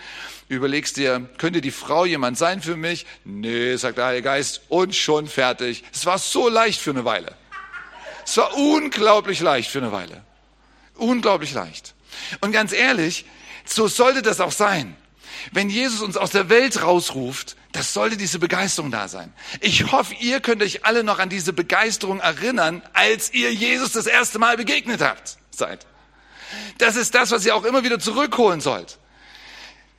überlegst 0.48 0.96
dir, 0.96 1.28
könnte 1.38 1.60
die 1.60 1.70
Frau 1.70 2.04
jemand 2.04 2.36
sein 2.36 2.60
für 2.62 2.76
mich? 2.76 3.06
Nee, 3.24 3.76
sagt 3.76 3.98
der 3.98 4.06
Heilige 4.06 4.24
Geist, 4.24 4.62
und 4.68 4.94
schon 4.96 5.28
fertig. 5.28 5.84
Es 5.92 6.06
war 6.06 6.18
so 6.18 6.48
leicht 6.48 6.80
für 6.80 6.90
eine 6.90 7.04
Weile. 7.04 7.34
Es 8.24 8.36
war 8.36 8.56
unglaublich 8.56 9.40
leicht 9.40 9.70
für 9.70 9.78
eine 9.78 9.92
Weile. 9.92 10.24
Unglaublich 10.96 11.52
leicht. 11.52 11.94
Und 12.40 12.50
ganz 12.50 12.72
ehrlich, 12.72 13.24
so 13.64 13.86
sollte 13.86 14.22
das 14.22 14.40
auch 14.40 14.52
sein. 14.52 14.96
Wenn 15.52 15.70
Jesus 15.70 16.00
uns 16.00 16.16
aus 16.16 16.30
der 16.30 16.48
Welt 16.48 16.82
rausruft, 16.82 17.56
das 17.76 17.92
sollte 17.92 18.16
diese 18.16 18.38
Begeisterung 18.38 18.90
da 18.90 19.06
sein. 19.06 19.34
Ich 19.60 19.92
hoffe, 19.92 20.14
ihr 20.14 20.40
könnt 20.40 20.62
euch 20.62 20.86
alle 20.86 21.04
noch 21.04 21.18
an 21.18 21.28
diese 21.28 21.52
Begeisterung 21.52 22.20
erinnern, 22.20 22.82
als 22.94 23.34
ihr 23.34 23.52
Jesus 23.52 23.92
das 23.92 24.06
erste 24.06 24.38
Mal 24.38 24.56
begegnet 24.56 25.02
habt, 25.02 25.36
seid. 25.50 25.86
Das 26.78 26.96
ist 26.96 27.14
das, 27.14 27.32
was 27.32 27.44
ihr 27.44 27.54
auch 27.54 27.64
immer 27.64 27.84
wieder 27.84 27.98
zurückholen 27.98 28.62
sollt. 28.62 28.98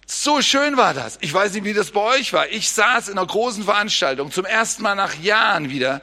So 0.07 0.41
schön 0.41 0.75
war 0.75 0.95
das. 0.95 1.19
Ich 1.21 1.31
weiß 1.31 1.53
nicht, 1.53 1.65
wie 1.65 1.73
das 1.75 1.91
bei 1.91 2.01
euch 2.01 2.33
war. 2.33 2.47
Ich 2.49 2.71
saß 2.71 3.09
in 3.09 3.17
einer 3.19 3.27
großen 3.27 3.65
Veranstaltung, 3.65 4.31
zum 4.31 4.45
ersten 4.45 4.81
Mal 4.81 4.95
nach 4.95 5.13
Jahren 5.13 5.69
wieder. 5.69 6.01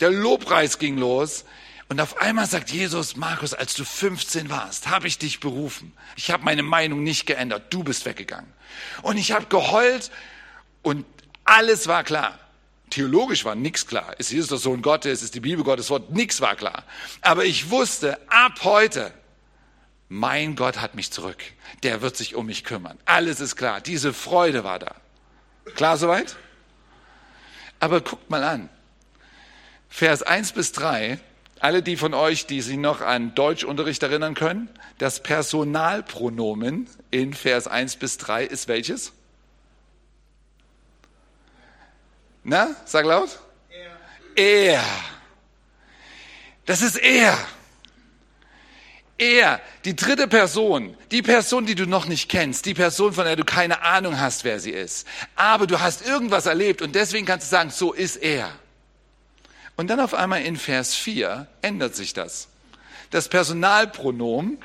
Der 0.00 0.10
Lobpreis 0.10 0.78
ging 0.78 0.98
los. 0.98 1.46
Und 1.88 2.00
auf 2.02 2.18
einmal 2.18 2.46
sagt 2.46 2.70
Jesus, 2.70 3.16
Markus, 3.16 3.54
als 3.54 3.72
du 3.74 3.84
15 3.84 4.50
warst, 4.50 4.88
habe 4.88 5.06
ich 5.06 5.16
dich 5.16 5.40
berufen. 5.40 5.92
Ich 6.16 6.30
habe 6.30 6.44
meine 6.44 6.62
Meinung 6.62 7.02
nicht 7.02 7.24
geändert. 7.24 7.72
Du 7.72 7.82
bist 7.82 8.04
weggegangen. 8.04 8.52
Und 9.00 9.16
ich 9.16 9.32
habe 9.32 9.46
geheult 9.46 10.10
und 10.84 11.04
alles 11.42 11.88
war 11.88 12.04
klar. 12.04 12.38
Theologisch 12.90 13.44
war 13.44 13.56
nichts 13.56 13.86
klar. 13.86 14.14
Ist 14.20 14.30
Jesus 14.30 14.50
der 14.50 14.58
Sohn 14.58 14.80
Gottes? 14.80 15.22
Ist 15.22 15.34
die 15.34 15.40
Bibel 15.40 15.64
Gottes 15.64 15.90
Wort? 15.90 16.10
Nichts 16.10 16.40
war 16.40 16.54
klar. 16.54 16.84
Aber 17.22 17.44
ich 17.44 17.70
wusste, 17.70 18.20
ab 18.30 18.60
heute, 18.62 19.12
mein 20.08 20.54
Gott 20.54 20.80
hat 20.80 20.94
mich 20.94 21.10
zurück. 21.10 21.42
Der 21.82 22.02
wird 22.02 22.16
sich 22.16 22.36
um 22.36 22.46
mich 22.46 22.62
kümmern. 22.62 22.98
Alles 23.04 23.40
ist 23.40 23.56
klar. 23.56 23.80
Diese 23.80 24.12
Freude 24.12 24.62
war 24.62 24.78
da. 24.78 24.94
Klar 25.74 25.96
soweit? 25.96 26.36
Aber 27.80 28.00
guckt 28.00 28.30
mal 28.30 28.44
an. 28.44 28.68
Vers 29.88 30.22
1 30.22 30.52
bis 30.52 30.70
3 30.72 31.18
alle 31.64 31.82
die 31.82 31.96
von 31.96 32.12
euch, 32.12 32.44
die 32.44 32.60
sich 32.60 32.76
noch 32.76 33.00
an 33.00 33.34
Deutschunterricht 33.34 34.02
erinnern 34.02 34.34
können, 34.34 34.68
das 34.98 35.22
Personalpronomen 35.22 36.88
in 37.10 37.32
Vers 37.32 37.68
1 37.68 37.96
bis 37.96 38.18
3 38.18 38.44
ist 38.44 38.68
welches? 38.68 39.12
Na, 42.44 42.76
sag 42.84 43.06
laut. 43.06 43.40
Er. 44.36 44.74
er. 44.74 44.84
Das 46.66 46.82
ist 46.82 46.96
er. 46.96 47.38
Er, 49.16 49.60
die 49.84 49.94
dritte 49.94 50.26
Person, 50.26 50.96
die 51.12 51.22
Person, 51.22 51.66
die 51.66 51.76
du 51.76 51.86
noch 51.86 52.06
nicht 52.06 52.28
kennst, 52.28 52.66
die 52.66 52.74
Person, 52.74 53.12
von 53.12 53.24
der 53.24 53.36
du 53.36 53.44
keine 53.44 53.82
Ahnung 53.82 54.18
hast, 54.18 54.42
wer 54.42 54.58
sie 54.58 54.72
ist. 54.72 55.06
Aber 55.36 55.66
du 55.66 55.80
hast 55.80 56.04
irgendwas 56.04 56.46
erlebt 56.46 56.82
und 56.82 56.94
deswegen 56.94 57.24
kannst 57.24 57.46
du 57.46 57.50
sagen, 57.50 57.70
so 57.70 57.92
ist 57.92 58.16
er. 58.16 58.50
Und 59.76 59.88
dann 59.88 60.00
auf 60.00 60.14
einmal 60.14 60.42
in 60.42 60.56
Vers 60.56 60.94
4 60.94 61.46
ändert 61.62 61.94
sich 61.94 62.12
das. 62.12 62.48
Das 63.10 63.28
Personalpronomen 63.28 64.58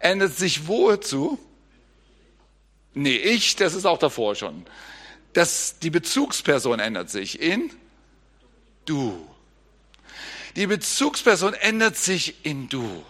ändert 0.00 0.36
sich 0.36 0.66
wozu? 0.66 1.38
Nee, 2.94 3.16
ich, 3.16 3.56
das 3.56 3.74
ist 3.74 3.86
auch 3.86 3.98
davor 3.98 4.34
schon. 4.34 4.66
Das, 5.32 5.78
die 5.78 5.90
Bezugsperson 5.90 6.78
ändert 6.78 7.10
sich 7.10 7.40
in 7.40 7.70
du. 8.84 9.26
Die 10.56 10.66
Bezugsperson 10.66 11.54
ändert 11.54 11.96
sich 11.96 12.44
in 12.44 12.68
du. 12.68 13.02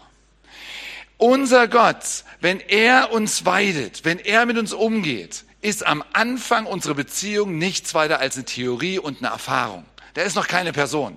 Unser 1.17 1.69
Gott, 1.69 2.25
wenn 2.41 2.61
er 2.61 3.13
uns 3.13 3.45
weidet, 3.45 4.05
wenn 4.05 4.19
er 4.19 4.47
mit 4.47 4.59
uns 4.59 4.73
umgeht, 4.73 5.45
ist 5.61 5.87
am 5.87 6.03
Anfang 6.13 6.67
unserer 6.67 6.95
Beziehung 6.95 7.59
nichts 7.59 7.95
weiter 7.95 8.19
als 8.19 8.37
eine 8.37 8.45
Theorie 8.45 8.99
und 8.99 9.19
eine 9.19 9.29
Erfahrung. 9.29 9.85
Der 10.17 10.25
ist 10.25 10.37
noch 10.37 10.49
keine 10.49 10.73
Person. 10.73 11.17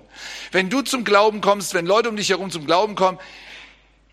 Wenn 0.52 0.70
du 0.70 0.82
zum 0.82 1.04
Glauben 1.04 1.40
kommst, 1.40 1.74
wenn 1.74 1.86
Leute 1.86 2.08
um 2.08 2.16
dich 2.16 2.30
herum 2.30 2.50
zum 2.50 2.64
Glauben 2.64 2.94
kommen, 2.94 3.18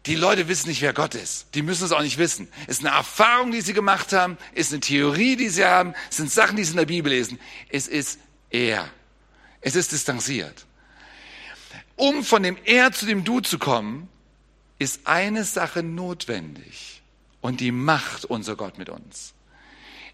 die 0.06 0.16
Leute 0.16 0.48
wissen 0.48 0.70
nicht, 0.70 0.82
wer 0.82 0.94
Gott 0.94 1.16
ist. 1.16 1.48
Die 1.54 1.62
müssen 1.62 1.86
es 1.86 1.92
auch 1.92 2.02
nicht 2.02 2.18
wissen. 2.18 2.50
Ist 2.68 2.86
eine 2.86 2.96
Erfahrung, 2.96 3.52
die 3.52 3.62
sie 3.62 3.74
gemacht 3.74 4.12
haben, 4.12 4.38
ist 4.54 4.72
eine 4.72 4.82
Theorie, 4.82 5.36
die 5.36 5.50
sie 5.50 5.66
haben, 5.66 5.94
es 6.10 6.18
sind 6.18 6.32
Sachen, 6.32 6.58
die 6.58 6.64
sie 6.64 6.72
in 6.72 6.78
der 6.78 6.86
Bibel 6.86 7.12
lesen. 7.12 7.40
Es 7.70 7.88
ist 7.88 8.20
er. 8.50 8.90
Es 9.62 9.76
ist 9.76 9.92
distanziert. 9.92 10.66
Um 11.96 12.24
von 12.24 12.44
dem 12.44 12.58
Er 12.66 12.92
zu 12.92 13.06
dem 13.06 13.24
Du 13.24 13.40
zu 13.40 13.60
kommen, 13.60 14.10
ist 14.78 15.08
eine 15.08 15.46
Sache 15.46 15.84
notwendig. 15.84 17.02
Und 17.40 17.62
die 17.62 17.72
macht 17.72 18.26
unser 18.26 18.56
Gott 18.56 18.78
mit 18.78 18.90
uns. 18.90 19.34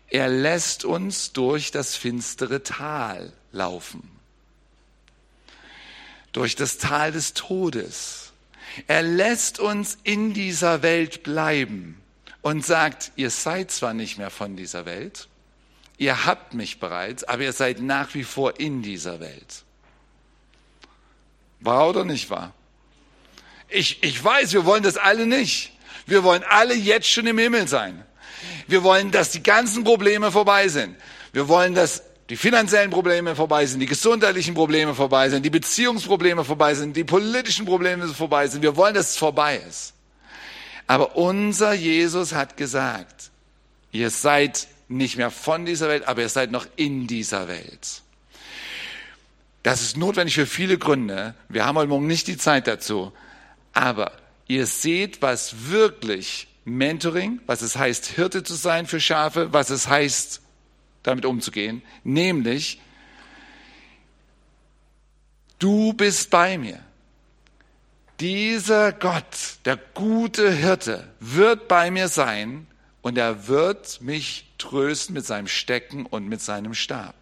Er 0.07 0.27
lässt 0.27 0.85
uns 0.85 1.33
durch 1.33 1.71
das 1.71 1.95
finstere 1.95 2.63
Tal 2.63 3.33
laufen 3.51 4.19
durch 6.31 6.55
das 6.55 6.77
Tal 6.77 7.11
des 7.11 7.33
Todes. 7.33 8.28
Er 8.87 9.01
lässt 9.01 9.59
uns 9.59 9.97
in 10.03 10.33
dieser 10.33 10.81
Welt 10.81 11.23
bleiben 11.23 12.01
und 12.41 12.65
sagt, 12.65 13.11
ihr 13.15 13.29
seid 13.29 13.71
zwar 13.71 13.93
nicht 13.93 14.17
mehr 14.17 14.29
von 14.29 14.55
dieser 14.55 14.85
Welt, 14.85 15.27
ihr 15.97 16.25
habt 16.25 16.53
mich 16.53 16.79
bereits, 16.79 17.23
aber 17.23 17.43
ihr 17.43 17.53
seid 17.53 17.81
nach 17.81 18.13
wie 18.13 18.23
vor 18.23 18.59
in 18.59 18.81
dieser 18.81 19.19
Welt. 19.19 19.63
War 21.59 21.89
oder 21.89 22.05
nicht 22.05 22.29
wahr? 22.29 22.53
Ich, 23.67 24.01
ich 24.01 24.23
weiß, 24.23 24.53
wir 24.53 24.65
wollen 24.65 24.83
das 24.83 24.97
alle 24.97 25.27
nicht. 25.27 25.73
Wir 26.05 26.23
wollen 26.23 26.43
alle 26.49 26.73
jetzt 26.73 27.09
schon 27.09 27.27
im 27.27 27.37
Himmel 27.37 27.67
sein. 27.67 28.03
Wir 28.67 28.83
wollen, 28.83 29.11
dass 29.11 29.31
die 29.31 29.43
ganzen 29.43 29.83
Probleme 29.83 30.31
vorbei 30.31 30.67
sind. 30.69 30.95
Wir 31.33 31.47
wollen, 31.47 31.75
dass 31.75 32.03
die 32.29 32.37
finanziellen 32.37 32.91
Probleme 32.91 33.35
vorbei 33.35 33.65
sind, 33.65 33.79
die 33.79 33.87
gesundheitlichen 33.87 34.53
Probleme 34.53 34.93
vorbei 34.93 35.29
sind, 35.29 35.43
die 35.43 35.49
Beziehungsprobleme 35.49 36.43
vorbei 36.45 36.75
sind, 36.75 36.95
die 36.95 37.03
politischen 37.03 37.65
Probleme 37.65 38.07
vorbei 38.07 38.47
sind. 38.47 38.61
Wir 38.61 38.75
wollen, 38.75 38.93
dass 38.93 39.11
es 39.11 39.17
vorbei 39.17 39.61
ist. 39.67 39.93
Aber 40.85 41.15
unser 41.15 41.73
Jesus 41.73 42.33
hat 42.33 42.55
gesagt, 42.55 43.31
ihr 43.91 44.11
seid 44.11 44.67
nicht 44.87 45.17
mehr 45.17 45.31
von 45.31 45.65
dieser 45.65 45.87
Welt, 45.87 46.07
aber 46.07 46.21
ihr 46.21 46.29
seid 46.29 46.51
noch 46.51 46.67
in 46.75 47.07
dieser 47.07 47.47
Welt. 47.47 48.01
Das 49.63 49.81
ist 49.81 49.97
notwendig 49.97 50.35
für 50.35 50.45
viele 50.45 50.77
Gründe. 50.77 51.33
Wir 51.47 51.65
haben 51.65 51.77
heute 51.77 51.89
Morgen 51.89 52.07
nicht 52.07 52.27
die 52.27 52.37
Zeit 52.37 52.67
dazu. 52.67 53.11
Aber 53.73 54.11
ihr 54.47 54.65
seht, 54.65 55.21
was 55.21 55.69
wirklich 55.69 56.47
Mentoring, 56.63 57.39
was 57.45 57.61
es 57.61 57.75
heißt, 57.75 58.05
Hirte 58.07 58.43
zu 58.43 58.53
sein 58.53 58.87
für 58.87 58.99
Schafe, 58.99 59.51
was 59.51 59.69
es 59.69 59.87
heißt, 59.87 60.41
damit 61.03 61.25
umzugehen, 61.25 61.81
nämlich, 62.03 62.81
du 65.59 65.93
bist 65.93 66.29
bei 66.29 66.57
mir. 66.57 66.79
Dieser 68.19 68.91
Gott, 68.91 69.59
der 69.65 69.77
gute 69.77 70.51
Hirte, 70.51 71.07
wird 71.19 71.67
bei 71.67 71.89
mir 71.89 72.09
sein 72.09 72.67
und 73.01 73.17
er 73.17 73.47
wird 73.47 74.01
mich 74.01 74.45
trösten 74.57 75.13
mit 75.13 75.25
seinem 75.25 75.47
Stecken 75.47 76.05
und 76.05 76.27
mit 76.27 76.41
seinem 76.41 76.73
Stab. 76.73 77.15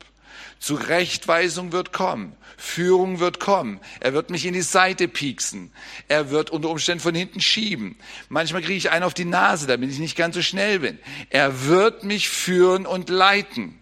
Zurechtweisung 0.59 1.71
wird 1.71 1.93
kommen, 1.93 2.35
Führung 2.57 3.19
wird 3.19 3.39
kommen. 3.39 3.79
Er 3.99 4.13
wird 4.13 4.29
mich 4.29 4.45
in 4.45 4.53
die 4.53 4.61
Seite 4.61 5.07
pieksen. 5.07 5.71
Er 6.07 6.31
wird 6.31 6.49
unter 6.49 6.69
Umständen 6.69 7.01
von 7.01 7.13
hinten 7.13 7.39
schieben. 7.39 7.97
Manchmal 8.29 8.61
kriege 8.61 8.77
ich 8.77 8.89
einen 8.89 9.03
auf 9.03 9.13
die 9.13 9.25
Nase, 9.25 9.67
damit 9.67 9.91
ich 9.91 9.99
nicht 9.99 10.17
ganz 10.17 10.35
so 10.35 10.41
schnell 10.41 10.79
bin. 10.79 10.99
Er 11.29 11.65
wird 11.65 12.03
mich 12.03 12.29
führen 12.29 12.85
und 12.85 13.09
leiten. 13.09 13.77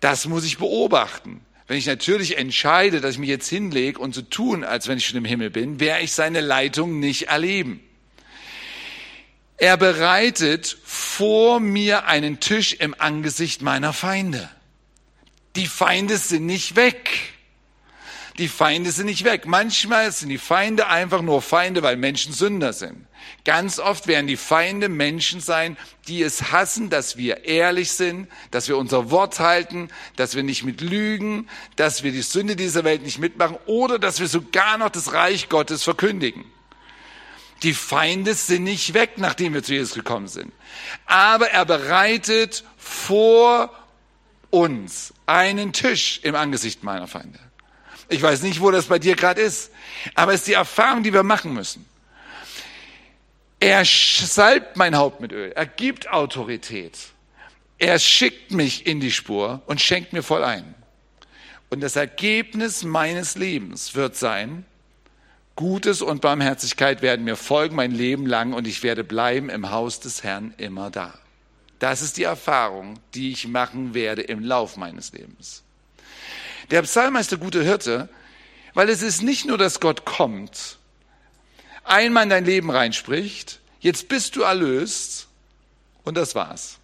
Das 0.00 0.26
muss 0.26 0.44
ich 0.44 0.58
beobachten. 0.58 1.40
Wenn 1.66 1.76
ich 1.76 1.86
natürlich 1.86 2.38
entscheide, 2.38 3.00
dass 3.00 3.12
ich 3.12 3.18
mich 3.18 3.28
jetzt 3.28 3.48
hinlege 3.48 3.98
und 3.98 4.14
so 4.14 4.22
tun, 4.22 4.64
als 4.64 4.88
wenn 4.88 4.96
ich 4.96 5.06
schon 5.06 5.18
im 5.18 5.24
Himmel 5.24 5.50
bin, 5.50 5.80
werde 5.80 6.02
ich 6.02 6.12
seine 6.12 6.40
Leitung 6.40 6.98
nicht 6.98 7.24
erleben. 7.24 7.80
Er 9.58 9.76
bereitet 9.76 10.78
vor 10.84 11.58
mir 11.58 12.06
einen 12.06 12.38
Tisch 12.38 12.74
im 12.74 12.94
Angesicht 12.96 13.60
meiner 13.60 13.92
Feinde. 13.92 14.48
Die 15.58 15.66
Feinde 15.66 16.18
sind 16.18 16.46
nicht 16.46 16.76
weg. 16.76 17.10
Die 18.38 18.46
Feinde 18.46 18.92
sind 18.92 19.06
nicht 19.06 19.24
weg. 19.24 19.44
Manchmal 19.44 20.12
sind 20.12 20.28
die 20.28 20.38
Feinde 20.38 20.86
einfach 20.86 21.20
nur 21.20 21.42
Feinde, 21.42 21.82
weil 21.82 21.96
Menschen 21.96 22.32
Sünder 22.32 22.72
sind. 22.72 23.08
Ganz 23.44 23.80
oft 23.80 24.06
werden 24.06 24.28
die 24.28 24.36
Feinde 24.36 24.88
Menschen 24.88 25.40
sein, 25.40 25.76
die 26.06 26.22
es 26.22 26.52
hassen, 26.52 26.90
dass 26.90 27.16
wir 27.16 27.44
ehrlich 27.44 27.90
sind, 27.90 28.28
dass 28.52 28.68
wir 28.68 28.78
unser 28.78 29.10
Wort 29.10 29.40
halten, 29.40 29.88
dass 30.14 30.36
wir 30.36 30.44
nicht 30.44 30.62
mit 30.62 30.80
lügen, 30.80 31.48
dass 31.74 32.04
wir 32.04 32.12
die 32.12 32.22
Sünde 32.22 32.54
dieser 32.54 32.84
Welt 32.84 33.02
nicht 33.02 33.18
mitmachen 33.18 33.58
oder 33.66 33.98
dass 33.98 34.20
wir 34.20 34.28
sogar 34.28 34.78
noch 34.78 34.90
das 34.90 35.12
Reich 35.12 35.48
Gottes 35.48 35.82
verkündigen. 35.82 36.44
Die 37.64 37.74
Feinde 37.74 38.34
sind 38.34 38.62
nicht 38.62 38.94
weg, 38.94 39.14
nachdem 39.16 39.54
wir 39.54 39.64
zu 39.64 39.72
Jesus 39.72 39.94
gekommen 39.94 40.28
sind. 40.28 40.52
Aber 41.06 41.50
er 41.50 41.64
bereitet 41.64 42.62
vor 42.76 43.72
uns 44.50 45.12
einen 45.26 45.72
Tisch 45.72 46.20
im 46.22 46.34
Angesicht 46.34 46.82
meiner 46.82 47.06
Feinde. 47.06 47.38
Ich 48.08 48.22
weiß 48.22 48.42
nicht, 48.42 48.60
wo 48.60 48.70
das 48.70 48.86
bei 48.86 48.98
dir 48.98 49.16
gerade 49.16 49.40
ist, 49.40 49.70
aber 50.14 50.32
es 50.32 50.40
ist 50.40 50.48
die 50.48 50.54
Erfahrung, 50.54 51.02
die 51.02 51.12
wir 51.12 51.22
machen 51.22 51.52
müssen. 51.52 51.84
Er 53.60 53.84
salbt 53.84 54.76
mein 54.76 54.96
Haupt 54.96 55.20
mit 55.20 55.32
Öl. 55.32 55.52
Er 55.52 55.66
gibt 55.66 56.08
Autorität. 56.10 56.96
Er 57.78 57.98
schickt 57.98 58.52
mich 58.52 58.86
in 58.86 59.00
die 59.00 59.12
Spur 59.12 59.62
und 59.66 59.80
schenkt 59.80 60.12
mir 60.12 60.22
voll 60.22 60.44
ein. 60.44 60.74
Und 61.68 61.80
das 61.80 61.96
Ergebnis 61.96 62.82
meines 62.82 63.34
Lebens 63.34 63.94
wird 63.94 64.16
sein, 64.16 64.64
Gutes 65.54 66.02
und 66.02 66.20
Barmherzigkeit 66.20 67.02
werden 67.02 67.24
mir 67.24 67.34
folgen 67.34 67.74
mein 67.74 67.90
Leben 67.90 68.26
lang 68.26 68.52
und 68.52 68.68
ich 68.68 68.84
werde 68.84 69.02
bleiben 69.02 69.50
im 69.50 69.70
Haus 69.70 69.98
des 69.98 70.22
Herrn 70.22 70.54
immer 70.56 70.88
da. 70.90 71.18
Das 71.78 72.02
ist 72.02 72.16
die 72.16 72.24
Erfahrung, 72.24 72.98
die 73.14 73.32
ich 73.32 73.46
machen 73.46 73.94
werde 73.94 74.22
im 74.22 74.42
Lauf 74.42 74.76
meines 74.76 75.12
Lebens. 75.12 75.62
Der 76.70 76.82
Psalm 76.82 77.16
heißt 77.16 77.30
der 77.30 77.38
gute 77.38 77.62
Hirte, 77.62 78.08
weil 78.74 78.88
es 78.88 79.02
ist 79.02 79.22
nicht 79.22 79.46
nur, 79.46 79.58
dass 79.58 79.80
Gott 79.80 80.04
kommt, 80.04 80.78
einmal 81.84 82.24
in 82.24 82.30
dein 82.30 82.44
Leben 82.44 82.70
reinspricht, 82.70 83.60
jetzt 83.80 84.08
bist 84.08 84.36
du 84.36 84.42
erlöst 84.42 85.28
und 86.04 86.16
das 86.16 86.34
war's. 86.34 86.78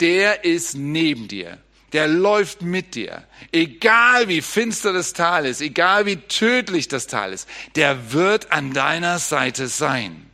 Der 0.00 0.44
ist 0.44 0.74
neben 0.74 1.28
dir. 1.28 1.58
Der 1.92 2.08
läuft 2.08 2.62
mit 2.62 2.94
dir. 2.94 3.24
Egal 3.52 4.28
wie 4.28 4.40
finster 4.40 4.94
das 4.94 5.12
Tal 5.12 5.44
ist, 5.44 5.60
egal 5.60 6.06
wie 6.06 6.16
tödlich 6.16 6.88
das 6.88 7.06
Tal 7.06 7.32
ist, 7.32 7.46
der 7.76 8.12
wird 8.12 8.50
an 8.50 8.72
deiner 8.72 9.18
Seite 9.18 9.68
sein. 9.68 10.31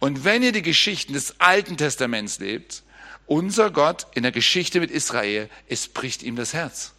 Und 0.00 0.24
wenn 0.24 0.42
ihr 0.42 0.52
die 0.52 0.62
Geschichten 0.62 1.12
des 1.12 1.40
Alten 1.40 1.76
Testaments 1.76 2.38
lebt, 2.38 2.82
unser 3.26 3.70
Gott 3.70 4.06
in 4.14 4.22
der 4.22 4.32
Geschichte 4.32 4.80
mit 4.80 4.90
Israel, 4.90 5.50
es 5.68 5.88
bricht 5.88 6.22
ihm 6.22 6.36
das 6.36 6.54
Herz. 6.54 6.92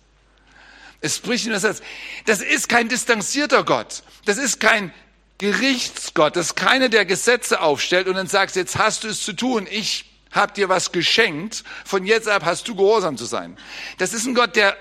Es 1.02 1.20
bricht 1.20 1.46
ihm 1.46 1.52
das 1.52 1.64
Herz. 1.64 1.82
Das 2.26 2.42
ist 2.42 2.70
kein 2.70 2.90
distanzierter 2.90 3.64
Gott. 3.64 4.04
Das 4.26 4.38
ist 4.38 4.60
kein 4.60 4.94
Gerichtsgott, 5.40 6.36
das 6.36 6.48
ist 6.48 6.56
keiner, 6.56 6.90
der 6.90 7.06
Gesetze 7.06 7.62
aufstellt 7.62 8.08
und 8.08 8.16
dann 8.16 8.28
sagt, 8.28 8.58
jetzt 8.58 8.78
hast 8.78 9.06
du 9.06 9.08
es 9.08 9.24
zu 9.24 9.32
tun, 9.32 9.68
ich 9.72 10.06
habe 10.32 10.54
dir 10.54 10.68
was 10.68 10.92
geschenkt, 10.92 11.64
von 11.86 12.06
jetzt 12.06 12.28
ab 12.28 12.44
hast 12.44 12.68
du 12.68 12.76
gehorsam 12.76 13.18
zu 13.18 13.24
sein. 13.24 13.58
Das 13.98 14.14
ist 14.14 14.26
ein 14.26 14.36
Gott, 14.36 14.58
der 14.58 14.76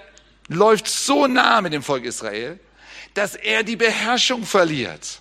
läuft 0.48 0.88
so 0.88 1.28
nah 1.28 1.60
mit 1.60 1.72
dem 1.72 1.84
Volk 1.84 2.04
Israel, 2.04 2.58
dass 3.14 3.36
er 3.36 3.62
die 3.62 3.76
Beherrschung 3.76 4.44
verliert. 4.44 5.20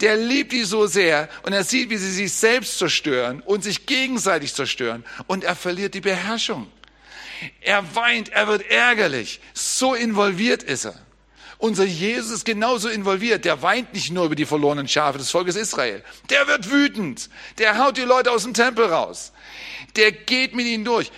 Der 0.00 0.16
liebt 0.16 0.52
die 0.52 0.64
so 0.64 0.86
sehr 0.86 1.28
und 1.42 1.52
er 1.52 1.64
sieht, 1.64 1.90
wie 1.90 1.96
sie 1.96 2.12
sich 2.12 2.32
selbst 2.32 2.78
zerstören 2.78 3.40
und 3.42 3.62
sich 3.62 3.86
gegenseitig 3.86 4.54
zerstören 4.54 5.04
und 5.26 5.44
er 5.44 5.54
verliert 5.54 5.94
die 5.94 6.00
Beherrschung. 6.00 6.70
Er 7.60 7.94
weint, 7.94 8.30
er 8.30 8.48
wird 8.48 8.70
ärgerlich. 8.70 9.40
So 9.54 9.94
involviert 9.94 10.62
ist 10.62 10.86
er. 10.86 10.94
Unser 11.58 11.84
Jesus 11.84 12.30
ist 12.30 12.44
genauso 12.46 12.88
involviert. 12.88 13.44
Der 13.44 13.60
weint 13.60 13.92
nicht 13.92 14.10
nur 14.10 14.24
über 14.24 14.34
die 14.34 14.46
verlorenen 14.46 14.88
Schafe 14.88 15.18
des 15.18 15.30
Volkes 15.30 15.56
Israel. 15.56 16.02
Der 16.30 16.46
wird 16.46 16.70
wütend. 16.70 17.28
Der 17.58 17.78
haut 17.78 17.98
die 17.98 18.02
Leute 18.02 18.30
aus 18.30 18.44
dem 18.44 18.54
Tempel 18.54 18.86
raus. 18.86 19.32
Der 19.96 20.10
geht 20.12 20.54
mit 20.54 20.66
ihnen 20.66 20.86
durch. 20.86 21.12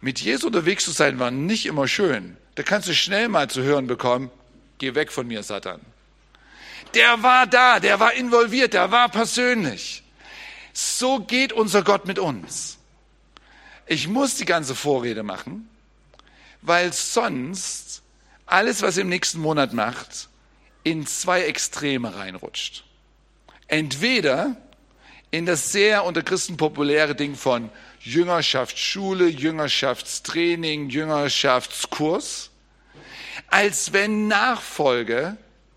Mit 0.00 0.20
Jesus 0.20 0.44
unterwegs 0.44 0.84
zu 0.84 0.92
sein 0.92 1.18
war 1.18 1.30
nicht 1.30 1.66
immer 1.66 1.86
schön. 1.88 2.36
Da 2.54 2.62
kannst 2.62 2.88
du 2.88 2.94
schnell 2.94 3.28
mal 3.28 3.48
zu 3.48 3.62
hören 3.62 3.86
bekommen, 3.86 4.30
geh 4.78 4.94
weg 4.94 5.12
von 5.12 5.26
mir, 5.26 5.42
Satan. 5.42 5.80
Der 6.94 7.22
war 7.22 7.46
da, 7.46 7.80
der 7.80 8.00
war 8.00 8.12
involviert, 8.14 8.74
der 8.74 8.90
war 8.90 9.08
persönlich. 9.08 10.02
So 10.72 11.20
geht 11.20 11.52
unser 11.52 11.82
Gott 11.82 12.06
mit 12.06 12.18
uns. 12.18 12.78
Ich 13.86 14.08
muss 14.08 14.36
die 14.36 14.44
ganze 14.44 14.74
Vorrede 14.74 15.22
machen, 15.22 15.68
weil 16.62 16.92
sonst 16.92 18.02
alles, 18.46 18.82
was 18.82 18.96
im 18.96 19.08
nächsten 19.08 19.40
Monat 19.40 19.72
macht, 19.72 20.28
in 20.84 21.06
zwei 21.06 21.42
Extreme 21.42 22.14
reinrutscht. 22.14 22.84
Entweder 23.66 24.56
in 25.30 25.46
das 25.46 25.72
sehr 25.72 26.04
unter 26.04 26.22
Christen 26.22 26.56
populäre 26.56 27.14
Ding 27.14 27.34
von 27.34 27.70
Jüngerschaftsschule, 28.00 29.28
Jüngerschaftstraining, 29.28 30.90
Jüngerschaftskurs, 30.90 32.50
als 33.48 33.92
wenn 33.92 34.28
Nachfolge 34.28 35.36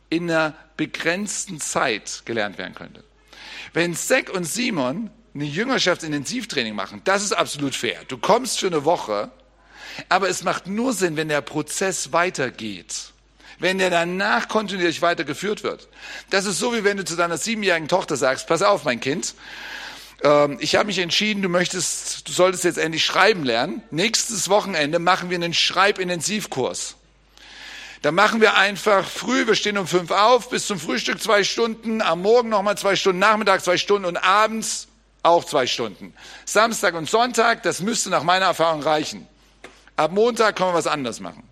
in 0.09 0.29
einer 0.29 0.53
begrenzten 0.77 1.59
Zeit 1.59 2.23
gelernt 2.25 2.57
werden 2.57 2.75
könnte. 2.75 3.03
Wenn 3.73 3.95
Zack 3.95 4.29
und 4.29 4.45
Simon 4.45 5.09
eine 5.33 5.45
Jüngerschaftsintensivtraining 5.45 6.75
machen, 6.75 7.01
das 7.03 7.23
ist 7.23 7.33
absolut 7.33 7.75
fair. 7.75 7.99
Du 8.07 8.17
kommst 8.17 8.59
für 8.59 8.67
eine 8.67 8.85
Woche 8.85 9.31
aber 10.09 10.29
es 10.29 10.43
macht 10.43 10.67
nur 10.67 10.93
Sinn, 10.93 11.17
wenn 11.17 11.29
der 11.29 11.41
Prozess 11.41 12.11
weitergeht. 12.11 13.11
Wenn 13.59 13.77
der 13.77 13.89
danach 13.89 14.49
kontinuierlich 14.49 15.01
weitergeführt 15.01 15.63
wird. 15.63 15.87
Das 16.29 16.45
ist 16.45 16.59
so, 16.59 16.73
wie 16.73 16.83
wenn 16.83 16.97
du 16.97 17.05
zu 17.05 17.15
deiner 17.15 17.37
siebenjährigen 17.37 17.87
Tochter 17.87 18.17
sagst, 18.17 18.47
pass 18.47 18.61
auf, 18.61 18.83
mein 18.83 18.99
Kind, 18.99 19.33
ähm, 20.23 20.57
ich 20.59 20.75
habe 20.75 20.87
mich 20.87 20.99
entschieden, 20.99 21.41
du 21.41 21.47
möchtest, 21.47 22.27
du 22.27 22.33
solltest 22.33 22.65
jetzt 22.65 22.77
endlich 22.77 23.05
schreiben 23.05 23.45
lernen. 23.45 23.81
Nächstes 23.91 24.49
Wochenende 24.49 24.99
machen 24.99 25.29
wir 25.29 25.35
einen 25.35 25.53
Schreibintensivkurs. 25.53 26.94
Da 28.01 28.11
machen 28.11 28.41
wir 28.41 28.55
einfach 28.55 29.07
früh, 29.07 29.47
wir 29.47 29.55
stehen 29.55 29.77
um 29.77 29.87
fünf 29.87 30.11
auf, 30.11 30.49
bis 30.49 30.67
zum 30.67 30.79
Frühstück 30.79 31.21
zwei 31.21 31.43
Stunden, 31.43 32.01
am 32.01 32.21
Morgen 32.21 32.49
nochmal 32.49 32.77
zwei 32.77 32.95
Stunden, 32.95 33.19
Nachmittag 33.19 33.63
zwei 33.63 33.77
Stunden 33.77 34.05
und 34.05 34.17
abends 34.17 34.87
auch 35.23 35.43
zwei 35.43 35.65
Stunden. 35.65 36.13
Samstag 36.45 36.93
und 36.93 37.09
Sonntag, 37.09 37.63
das 37.63 37.81
müsste 37.81 38.09
nach 38.09 38.23
meiner 38.23 38.45
Erfahrung 38.45 38.83
reichen. 38.83 39.27
Ab 39.95 40.11
Montag 40.11 40.55
können 40.55 40.71
wir 40.71 40.75
was 40.75 40.87
anderes 40.87 41.19
machen. 41.19 41.43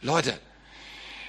Leute, 0.00 0.38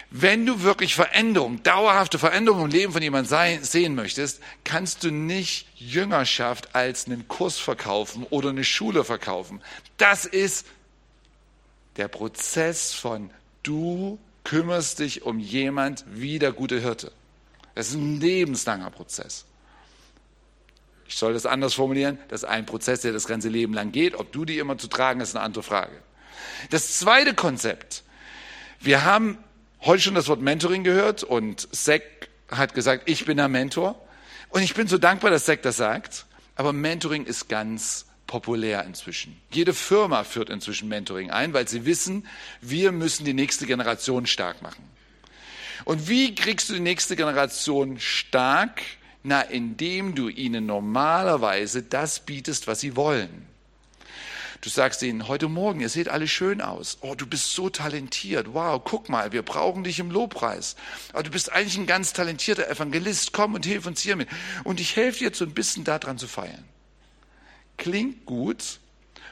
wenn 0.09 0.45
du 0.45 0.61
wirklich 0.61 0.95
Veränderung, 0.95 1.61
dauerhafte 1.63 2.17
Veränderung 2.17 2.65
im 2.65 2.71
Leben 2.71 2.93
von 2.93 3.01
jemandem 3.01 3.63
sehen 3.63 3.95
möchtest, 3.95 4.41
kannst 4.63 5.03
du 5.03 5.11
nicht 5.11 5.67
Jüngerschaft 5.75 6.75
als 6.75 7.07
einen 7.07 7.27
Kurs 7.27 7.57
verkaufen 7.57 8.25
oder 8.29 8.49
eine 8.49 8.63
Schule 8.63 9.03
verkaufen. 9.03 9.61
Das 9.97 10.25
ist 10.25 10.65
der 11.97 12.07
Prozess 12.07 12.93
von 12.93 13.31
du 13.63 14.17
kümmerst 14.47 14.99
dich 14.99 15.23
um 15.23 15.39
jemand 15.39 16.05
wie 16.07 16.39
der 16.39 16.53
gute 16.53 16.79
Hirte. 16.79 17.11
Das 17.75 17.89
ist 17.89 17.95
ein 17.95 18.21
lebenslanger 18.21 18.89
Prozess. 18.91 19.43
Ich 21.05 21.17
soll 21.17 21.33
das 21.33 21.45
anders 21.45 21.73
formulieren. 21.73 22.17
Das 22.29 22.43
ist 22.43 22.49
ein 22.49 22.65
Prozess, 22.65 23.01
der 23.01 23.11
das 23.11 23.27
ganze 23.27 23.49
Leben 23.49 23.73
lang 23.73 23.91
geht. 23.91 24.15
Ob 24.15 24.31
du 24.31 24.45
die 24.45 24.57
immer 24.57 24.77
zu 24.77 24.87
tragen, 24.87 25.19
ist 25.19 25.35
eine 25.35 25.43
andere 25.43 25.63
Frage. 25.63 26.01
Das 26.69 26.97
zweite 26.97 27.33
Konzept. 27.33 28.03
Wir 28.79 29.03
haben 29.03 29.37
heute 29.81 30.01
schon 30.01 30.15
das 30.15 30.29
Wort 30.29 30.41
Mentoring 30.41 30.85
gehört 30.85 31.23
und 31.23 31.67
Zack 31.75 32.03
hat 32.49 32.73
gesagt, 32.73 33.09
ich 33.09 33.25
bin 33.25 33.35
der 33.35 33.49
Mentor. 33.49 34.01
Und 34.49 34.61
ich 34.61 34.73
bin 34.73 34.87
so 34.87 34.97
dankbar, 34.97 35.29
dass 35.29 35.43
Zack 35.43 35.61
das 35.61 35.75
sagt. 35.75 36.25
Aber 36.55 36.71
Mentoring 36.71 37.25
ist 37.25 37.49
ganz 37.49 38.05
populär 38.27 38.83
inzwischen. 38.83 39.41
Jede 39.51 39.73
Firma 39.73 40.23
führt 40.23 40.49
inzwischen 40.49 40.89
Mentoring 40.89 41.31
ein, 41.31 41.53
weil 41.53 41.67
sie 41.67 41.85
wissen, 41.85 42.27
wir 42.61 42.91
müssen 42.91 43.25
die 43.25 43.33
nächste 43.33 43.65
Generation 43.65 44.27
stark 44.27 44.61
machen. 44.61 44.83
Und 45.85 46.09
wie 46.09 46.35
kriegst 46.35 46.69
du 46.69 46.73
die 46.73 46.79
nächste 46.79 47.15
Generation 47.15 47.99
stark? 47.99 48.81
Na, 49.23 49.41
indem 49.41 50.15
du 50.15 50.29
ihnen 50.29 50.65
normalerweise 50.65 51.83
das 51.83 52.19
bietest, 52.19 52.67
was 52.67 52.79
sie 52.79 52.95
wollen. 52.95 53.47
Du 54.61 54.69
sagst 54.69 55.03
ihnen, 55.03 55.27
heute 55.27 55.49
Morgen, 55.49 55.81
ihr 55.81 55.89
seht 55.89 56.09
alle 56.09 56.27
schön 56.27 56.61
aus. 56.61 56.97
Oh, 57.01 57.13
du 57.13 57.27
bist 57.27 57.53
so 57.53 57.69
talentiert. 57.69 58.53
Wow, 58.53 58.81
guck 58.83 59.07
mal, 59.07 59.31
wir 59.31 59.43
brauchen 59.43 59.83
dich 59.83 59.99
im 59.99 60.09
Lobpreis. 60.09 60.75
Aber 61.13 61.23
du 61.23 61.29
bist 61.29 61.51
eigentlich 61.51 61.77
ein 61.77 61.85
ganz 61.85 62.13
talentierter 62.13 62.67
Evangelist. 62.69 63.33
Komm 63.33 63.53
und 63.53 63.65
hilf 63.65 63.85
uns 63.85 64.01
hiermit. 64.01 64.29
Und 64.63 64.79
ich 64.79 64.95
helfe 64.95 65.19
dir 65.19 65.35
so 65.35 65.45
ein 65.45 65.53
bisschen 65.53 65.83
daran 65.83 66.17
zu 66.17 66.27
feiern. 66.27 66.63
Klingt 67.77 68.25
gut, 68.25 68.79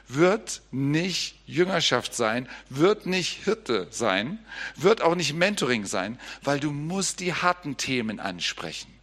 wird 0.08 0.62
nicht 0.72 1.36
Jüngerschaft 1.48 2.14
sein, 2.14 2.48
wird 2.70 3.06
nicht 3.06 3.44
Hirte 3.44 3.88
sein, 3.90 4.40
wird 4.76 5.02
auch 5.02 5.16
nicht 5.16 5.34
Mentoring 5.34 5.86
sein, 5.86 6.20
weil 6.44 6.60
du 6.60 6.72
musst 6.72 7.20
die 7.20 7.34
harten 7.34 7.78
Themen 7.78 8.20
ansprechen. 8.20 8.94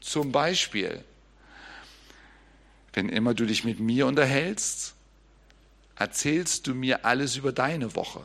Zum 0.00 0.32
Beispiel, 0.32 1.04
wenn 2.92 3.08
immer 3.08 3.34
du 3.34 3.46
dich 3.46 3.64
mit 3.64 3.80
mir 3.80 4.06
unterhältst, 4.06 4.94
erzählst 5.96 6.66
du 6.66 6.74
mir 6.74 7.04
alles 7.04 7.36
über 7.36 7.52
deine 7.52 7.94
Woche. 7.94 8.22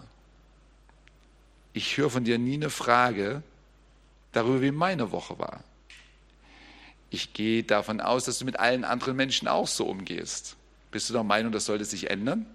Ich 1.74 1.98
höre 1.98 2.10
von 2.10 2.24
dir 2.24 2.38
nie 2.38 2.56
eine 2.56 2.70
Frage 2.70 3.44
darüber, 4.32 4.62
wie 4.62 4.72
meine 4.72 5.12
Woche 5.12 5.38
war. 5.38 5.64
Ich 7.16 7.32
gehe 7.32 7.64
davon 7.64 8.02
aus, 8.02 8.26
dass 8.26 8.40
du 8.40 8.46
mit 8.46 8.60
allen 8.60 8.84
anderen 8.84 9.16
Menschen 9.16 9.48
auch 9.48 9.70
so 9.70 9.86
umgehst. 9.86 10.58
Bist 10.92 11.08
du 11.08 11.14
der 11.14 11.24
Meinung, 11.24 11.54
das 11.54 11.64
sollte 11.64 11.86
sich 11.86 12.10
ändern? 12.10 12.46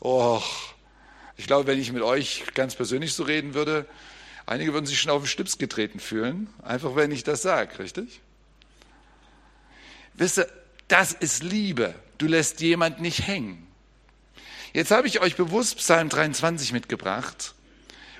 Och, 0.00 0.44
ich 1.36 1.48
glaube, 1.48 1.66
wenn 1.66 1.80
ich 1.80 1.90
mit 1.90 2.04
euch 2.04 2.44
ganz 2.54 2.76
persönlich 2.76 3.12
so 3.12 3.24
reden 3.24 3.54
würde, 3.54 3.86
einige 4.46 4.72
würden 4.72 4.86
sich 4.86 5.00
schon 5.00 5.10
auf 5.10 5.22
den 5.22 5.26
Stips 5.26 5.58
getreten 5.58 5.98
fühlen, 5.98 6.46
einfach 6.62 6.94
wenn 6.94 7.10
ich 7.10 7.24
das 7.24 7.42
sage, 7.42 7.76
richtig? 7.80 8.20
Wisst 10.12 10.38
ihr, 10.38 10.46
das 10.86 11.12
ist 11.12 11.42
Liebe. 11.42 11.92
Du 12.18 12.28
lässt 12.28 12.60
jemand 12.60 13.00
nicht 13.00 13.26
hängen. 13.26 13.66
Jetzt 14.72 14.92
habe 14.92 15.08
ich 15.08 15.20
euch 15.20 15.34
bewusst 15.34 15.78
Psalm 15.78 16.08
23 16.08 16.72
mitgebracht, 16.72 17.54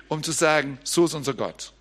um 0.09 0.23
zu 0.23 0.33
sagen, 0.33 0.77
so 0.83 1.05
ist 1.05 1.13
unser 1.13 1.35
Gott. 1.35 1.71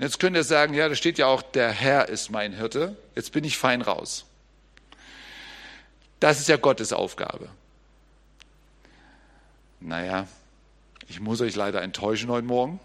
Und 0.00 0.04
jetzt 0.04 0.18
könnt 0.18 0.34
ihr 0.34 0.44
sagen, 0.44 0.72
ja, 0.72 0.88
da 0.88 0.94
steht 0.94 1.18
ja 1.18 1.26
auch, 1.26 1.42
der 1.42 1.70
Herr 1.70 2.08
ist 2.08 2.30
mein 2.30 2.54
Hirte. 2.54 2.96
Jetzt 3.14 3.32
bin 3.32 3.44
ich 3.44 3.58
fein 3.58 3.82
raus. 3.82 4.24
Das 6.20 6.40
ist 6.40 6.48
ja 6.48 6.56
Gottes 6.56 6.94
Aufgabe. 6.94 7.50
Naja, 9.78 10.26
ich 11.06 11.20
muss 11.20 11.42
euch 11.42 11.54
leider 11.54 11.82
enttäuschen 11.82 12.30
heute 12.30 12.46
Morgen. 12.46 12.80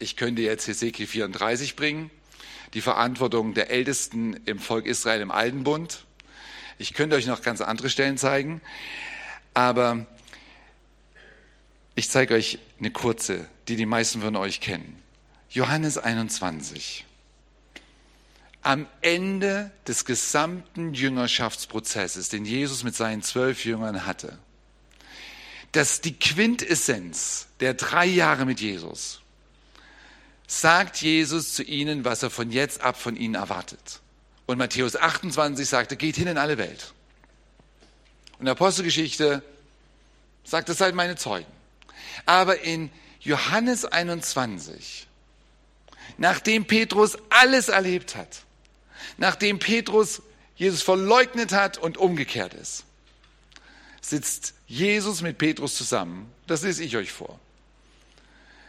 Ich 0.00 0.16
könnte 0.16 0.42
jetzt 0.42 0.66
Hesekiel 0.66 1.06
34 1.06 1.76
bringen, 1.76 2.10
die 2.74 2.80
Verantwortung 2.80 3.54
der 3.54 3.70
Ältesten 3.70 4.40
im 4.46 4.58
Volk 4.58 4.86
Israel 4.86 5.20
im 5.20 5.30
Alten 5.30 5.62
Bund. 5.62 6.04
Ich 6.78 6.94
könnte 6.94 7.14
euch 7.14 7.26
noch 7.26 7.42
ganz 7.42 7.60
andere 7.60 7.90
Stellen 7.90 8.18
zeigen, 8.18 8.60
aber 9.54 10.04
ich 11.94 12.10
zeige 12.10 12.34
euch 12.34 12.58
eine 12.80 12.90
kurze, 12.90 13.46
die 13.68 13.76
die 13.76 13.86
meisten 13.86 14.20
von 14.20 14.34
euch 14.34 14.60
kennen. 14.60 15.00
Johannes 15.50 15.98
21. 15.98 17.04
Am 18.62 18.86
Ende 19.00 19.72
des 19.86 20.04
gesamten 20.04 20.94
Jüngerschaftsprozesses, 20.94 22.28
den 22.28 22.44
Jesus 22.44 22.84
mit 22.84 22.94
seinen 22.94 23.22
zwölf 23.22 23.64
Jüngern 23.64 24.06
hatte, 24.06 24.38
dass 25.72 26.00
die 26.00 26.16
Quintessenz 26.16 27.48
der 27.58 27.74
drei 27.74 28.06
Jahre 28.06 28.44
mit 28.44 28.60
Jesus, 28.60 29.22
sagt 30.46 31.00
Jesus 31.00 31.54
zu 31.54 31.64
ihnen, 31.64 32.04
was 32.04 32.22
er 32.22 32.30
von 32.30 32.50
jetzt 32.50 32.80
ab 32.82 32.96
von 32.96 33.16
ihnen 33.16 33.34
erwartet. 33.34 34.00
Und 34.46 34.58
Matthäus 34.58 34.94
28 34.94 35.68
sagte, 35.68 35.96
geht 35.96 36.16
hin 36.16 36.26
in 36.28 36.38
alle 36.38 36.58
Welt. 36.58 36.92
Und 38.38 38.48
Apostelgeschichte 38.48 39.42
sagt, 40.44 40.68
das 40.68 40.78
seid 40.78 40.94
meine 40.94 41.16
Zeugen. 41.16 41.50
Aber 42.26 42.60
in 42.60 42.90
Johannes 43.20 43.84
21 43.84 45.08
nachdem 46.18 46.66
Petrus 46.66 47.18
alles 47.30 47.68
erlebt 47.68 48.16
hat, 48.16 48.44
nachdem 49.16 49.58
Petrus 49.58 50.22
Jesus 50.56 50.82
verleugnet 50.82 51.52
hat 51.52 51.78
und 51.78 51.96
umgekehrt 51.96 52.54
ist, 52.54 52.84
sitzt 54.00 54.54
Jesus 54.66 55.22
mit 55.22 55.38
Petrus 55.38 55.76
zusammen. 55.76 56.30
Das 56.46 56.62
lese 56.62 56.84
ich 56.84 56.96
euch 56.96 57.12
vor. 57.12 57.38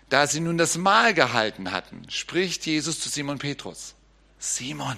Da 0.10 0.28
sie 0.28 0.40
nun 0.40 0.58
das 0.58 0.78
Mahl 0.78 1.14
gehalten 1.14 1.72
hatten, 1.72 2.10
spricht 2.10 2.66
Jesus 2.66 3.00
zu 3.00 3.10
Simon 3.10 3.40
Petrus. 3.40 3.96
Simon, 4.40 4.98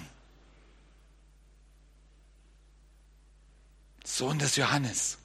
Sohn 4.03 4.39
des 4.39 4.55
Johannes, 4.55 5.17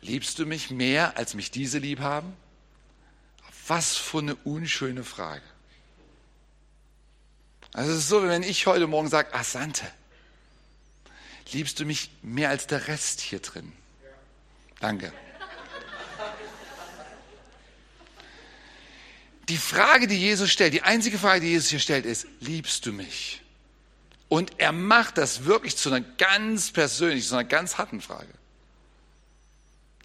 liebst 0.00 0.38
du 0.38 0.46
mich 0.46 0.70
mehr, 0.70 1.16
als 1.16 1.34
mich 1.34 1.50
diese 1.50 1.78
lieb 1.78 2.00
haben? 2.00 2.36
Was 3.66 3.96
für 3.96 4.18
eine 4.18 4.34
unschöne 4.36 5.04
Frage. 5.04 5.44
Also 7.74 7.90
es 7.90 7.98
ist 7.98 8.08
so, 8.08 8.22
wenn 8.22 8.44
ich 8.44 8.66
heute 8.66 8.86
Morgen 8.86 9.08
sage, 9.08 9.34
Asante, 9.34 9.84
liebst 11.52 11.80
du 11.80 11.84
mich 11.84 12.08
mehr 12.22 12.48
als 12.48 12.68
der 12.68 12.86
Rest 12.86 13.20
hier 13.20 13.40
drin? 13.40 13.72
Danke. 14.78 15.12
Die 19.48 19.56
Frage, 19.58 20.06
die 20.06 20.18
Jesus 20.18 20.50
stellt, 20.50 20.72
die 20.72 20.82
einzige 20.82 21.18
Frage, 21.18 21.40
die 21.40 21.48
Jesus 21.48 21.68
hier 21.68 21.80
stellt, 21.80 22.06
ist, 22.06 22.26
liebst 22.40 22.86
du 22.86 22.92
mich? 22.92 23.42
Und 24.28 24.52
er 24.58 24.72
macht 24.72 25.18
das 25.18 25.44
wirklich 25.44 25.76
zu 25.76 25.90
einer 25.90 26.00
ganz 26.00 26.70
persönlichen, 26.70 27.28
zu 27.28 27.34
einer 27.34 27.44
ganz 27.44 27.76
harten 27.76 28.00
Frage. 28.00 28.32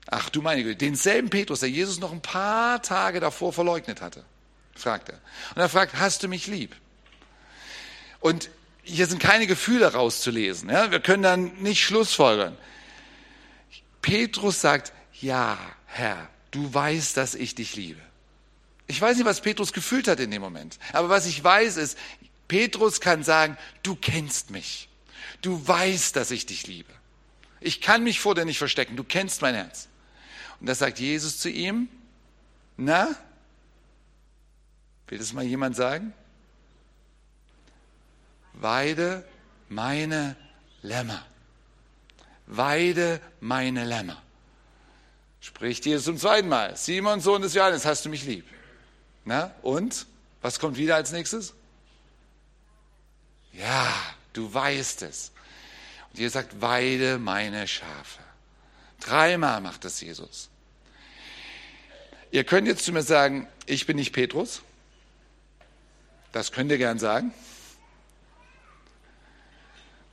Ach 0.08 0.30
du 0.30 0.42
meine 0.42 0.64
Güte, 0.64 0.76
denselben 0.76 1.30
Petrus, 1.30 1.60
der 1.60 1.70
Jesus 1.70 2.00
noch 2.00 2.12
ein 2.12 2.22
paar 2.22 2.82
Tage 2.82 3.20
davor 3.20 3.54
verleugnet 3.54 4.02
hatte, 4.02 4.26
fragt 4.76 5.10
er. 5.10 5.22
Und 5.54 5.62
er 5.62 5.70
fragt, 5.70 5.94
hast 6.00 6.24
du 6.24 6.28
mich 6.28 6.48
lieb? 6.48 6.76
Und 8.20 8.50
hier 8.84 9.08
sind 9.08 9.20
keine 9.20 9.48
Gefühle 9.48 9.94
rauszulesen. 9.94 10.70
Ja? 10.70 10.92
Wir 10.92 11.00
können 11.00 11.24
dann 11.24 11.54
nicht 11.62 11.84
Schlussfolgern. 11.84 12.58
Petrus 14.02 14.62
sagt, 14.62 14.94
ja, 15.22 15.58
Herr, 15.86 16.30
du 16.52 16.74
weißt, 16.74 17.18
dass 17.18 17.36
ich 17.36 17.56
dich 17.56 17.76
liebe. 17.76 18.00
Ich 18.88 19.00
weiß 19.00 19.18
nicht, 19.18 19.26
was 19.26 19.42
Petrus 19.42 19.74
gefühlt 19.74 20.08
hat 20.08 20.20
in 20.20 20.32
dem 20.32 20.42
Moment. 20.42 20.80
Aber 20.94 21.10
was 21.10 21.28
ich 21.28 21.44
weiß 21.44 21.78
ist, 21.78 21.98
Petrus 22.48 23.02
kann 23.02 23.24
sagen, 23.24 23.58
du 23.84 23.96
kennst 23.96 24.50
mich. 24.50 24.90
Du 25.42 25.66
weißt, 25.68 26.16
dass 26.16 26.32
ich 26.32 26.46
dich 26.46 26.66
liebe. 26.68 26.92
Ich 27.62 27.82
kann 27.82 28.04
mich 28.04 28.20
vor 28.20 28.36
dir 28.36 28.46
nicht 28.46 28.58
verstecken. 28.58 28.96
Du 28.96 29.04
kennst 29.04 29.42
mein 29.42 29.56
Herz. 29.56 29.88
Und 30.60 30.68
da 30.68 30.76
sagt 30.76 31.00
Jesus 31.00 31.38
zu 31.38 31.50
ihm, 31.50 31.88
na, 32.78 33.16
will 35.08 35.18
das 35.18 35.34
mal 35.34 35.44
jemand 35.44 35.76
sagen? 35.76 36.14
Weide 38.54 39.24
meine 39.68 40.36
Lämmer. 40.82 41.26
Weide 42.48 43.22
meine 43.40 43.86
Lämmer. 43.86 44.22
Spricht 45.42 45.86
Jesus 45.86 46.06
zum 46.06 46.18
zweiten 46.18 46.48
Mal. 46.48 46.76
Simon, 46.76 47.22
Sohn 47.22 47.42
des 47.42 47.54
Johannes, 47.54 47.86
hast 47.86 48.06
du 48.06 48.10
mich 48.10 48.26
lieb? 48.26 48.46
Na, 49.26 49.54
und? 49.62 50.06
Was 50.42 50.60
kommt 50.60 50.78
wieder 50.78 50.96
als 50.96 51.12
nächstes? 51.12 51.54
Ja, 53.54 53.94
du 54.34 54.54
weißt 54.54 55.02
es. 55.04 55.32
Und 56.12 56.20
ihr 56.20 56.30
sagt, 56.30 56.62
weide 56.62 57.20
meine 57.20 57.68
Schafe. 57.68 58.22
Dreimal 59.00 59.62
macht 59.62 59.86
das 59.86 60.02
Jesus. 60.02 60.50
Ihr 62.32 62.44
könnt 62.44 62.68
jetzt 62.68 62.86
zu 62.86 62.92
mir 62.92 63.04
sagen, 63.04 63.48
ich 63.66 63.86
bin 63.86 63.98
nicht 63.98 64.14
Petrus. 64.14 64.62
Das 66.32 66.52
könnt 66.52 66.72
ihr 66.72 66.78
gern 66.78 67.00
sagen. 67.00 67.34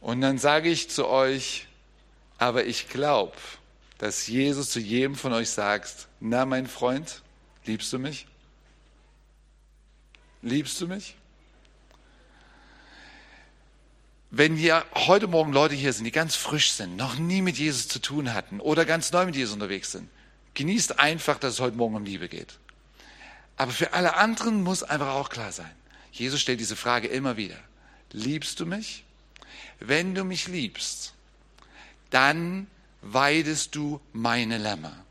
Und 0.07 0.21
dann 0.21 0.39
sage 0.39 0.69
ich 0.69 0.89
zu 0.89 1.09
euch, 1.09 1.67
aber 2.39 2.65
ich 2.65 2.89
glaube, 2.89 3.35
dass 3.99 4.29
Jesus 4.29 4.71
zu 4.71 4.79
jedem 4.79 5.17
von 5.17 5.33
euch 5.33 5.51
sagt, 5.51 6.07
na 6.21 6.47
mein 6.47 6.69
Freund, 6.69 7.23
liebst 7.65 7.93
du 7.93 7.99
mich? 7.99 8.29
Liebst 10.43 10.81
du 10.81 10.87
mich? 10.87 11.17
Wenn 14.31 14.55
hier 14.55 14.85
heute 14.95 15.27
Morgen 15.27 15.53
Leute 15.53 15.75
hier 15.75 15.93
sind, 15.93 16.05
die 16.05 16.13
ganz 16.13 16.37
frisch 16.37 16.71
sind, 16.71 16.95
noch 16.95 17.19
nie 17.19 17.43
mit 17.43 17.59
Jesus 17.59 17.89
zu 17.89 17.99
tun 17.99 18.33
hatten 18.33 18.61
oder 18.61 18.85
ganz 18.85 19.11
neu 19.11 19.27
mit 19.27 19.35
Jesus 19.35 19.55
unterwegs 19.55 19.91
sind, 19.91 20.09
genießt 20.55 21.01
einfach, 21.01 21.41
dass 21.41 21.55
es 21.55 21.61
heute 21.61 21.77
Morgen 21.77 21.97
um 21.97 22.05
Liebe 22.05 22.29
geht. 22.29 22.61
Aber 23.57 23.73
für 23.73 23.93
alle 23.93 24.15
anderen 24.15 24.63
muss 24.63 24.85
einfach 24.85 25.15
auch 25.15 25.31
klar 25.31 25.51
sein, 25.51 25.75
Jesus 26.13 26.41
stellt 26.41 26.61
diese 26.61 26.77
Frage 26.77 27.09
immer 27.09 27.37
wieder. 27.37 27.59
Liebst 28.13 28.61
du 28.61 28.67
mich? 28.67 29.03
Wenn 29.81 30.15
du 30.15 30.25
mich 30.25 30.49
liebst, 30.49 31.15
dann 32.11 32.67
weidest 33.03 33.75
du 33.75 34.01
meine 34.13 34.59
Lämmer. 34.59 35.05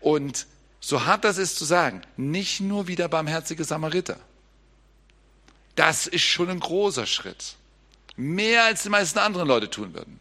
Und 0.00 0.46
so 0.80 1.04
hart 1.04 1.24
das 1.24 1.38
ist 1.38 1.56
zu 1.56 1.64
sagen, 1.64 2.02
nicht 2.16 2.60
nur 2.60 2.88
wie 2.88 2.96
der 2.96 3.08
barmherzige 3.08 3.64
Samariter. 3.64 4.18
Das 5.76 6.06
ist 6.06 6.24
schon 6.24 6.50
ein 6.50 6.60
großer 6.60 7.06
Schritt. 7.06 7.56
Mehr 8.16 8.64
als 8.64 8.82
die 8.82 8.88
meisten 8.88 9.18
anderen 9.18 9.48
Leute 9.48 9.70
tun 9.70 9.94
würden. 9.94 10.18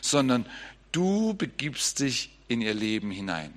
Sondern 0.00 0.46
du 0.92 1.34
begibst 1.34 1.98
dich 2.00 2.30
in 2.46 2.60
ihr 2.60 2.74
Leben 2.74 3.10
hinein. 3.10 3.52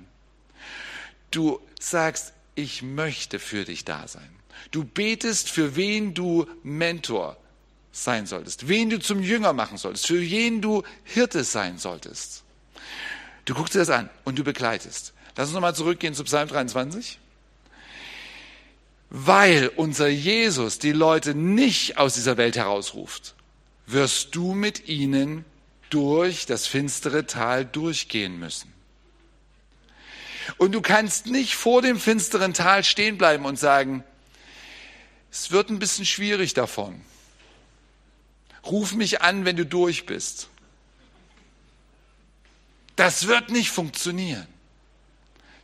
Du 1.30 1.60
sagst, 1.80 2.34
ich 2.54 2.82
möchte 2.82 3.38
für 3.38 3.64
dich 3.64 3.84
da 3.84 4.06
sein. 4.06 4.28
Du 4.70 4.84
betest, 4.84 5.48
für 5.48 5.76
wen 5.76 6.12
du 6.12 6.46
Mentor, 6.62 7.36
sein 7.92 8.26
solltest, 8.26 8.68
wen 8.68 8.90
du 8.90 8.98
zum 8.98 9.22
Jünger 9.22 9.52
machen 9.52 9.76
solltest, 9.76 10.06
für 10.06 10.20
wen 10.20 10.62
du 10.62 10.82
Hirte 11.04 11.44
sein 11.44 11.78
solltest. 11.78 12.42
Du 13.44 13.54
guckst 13.54 13.74
dir 13.74 13.80
das 13.80 13.90
an 13.90 14.08
und 14.24 14.38
du 14.38 14.44
begleitest. 14.44 15.12
Lass 15.36 15.48
uns 15.48 15.54
nochmal 15.54 15.74
zurückgehen 15.74 16.14
zu 16.14 16.24
Psalm 16.24 16.48
23. 16.48 17.18
Weil 19.10 19.68
unser 19.76 20.08
Jesus 20.08 20.78
die 20.78 20.92
Leute 20.92 21.34
nicht 21.34 21.98
aus 21.98 22.14
dieser 22.14 22.38
Welt 22.38 22.56
herausruft, 22.56 23.34
wirst 23.86 24.34
du 24.34 24.54
mit 24.54 24.88
ihnen 24.88 25.44
durch 25.90 26.46
das 26.46 26.66
finstere 26.66 27.26
Tal 27.26 27.66
durchgehen 27.66 28.38
müssen. 28.38 28.72
Und 30.56 30.72
du 30.72 30.80
kannst 30.80 31.26
nicht 31.26 31.54
vor 31.54 31.82
dem 31.82 32.00
finsteren 32.00 32.54
Tal 32.54 32.84
stehen 32.84 33.18
bleiben 33.18 33.44
und 33.44 33.58
sagen, 33.58 34.02
es 35.30 35.50
wird 35.50 35.70
ein 35.70 35.78
bisschen 35.78 36.06
schwierig 36.06 36.54
davon. 36.54 37.00
Ruf 38.64 38.94
mich 38.94 39.22
an, 39.22 39.44
wenn 39.44 39.56
du 39.56 39.66
durch 39.66 40.06
bist. 40.06 40.48
Das 42.96 43.26
wird 43.26 43.50
nicht 43.50 43.70
funktionieren. 43.70 44.46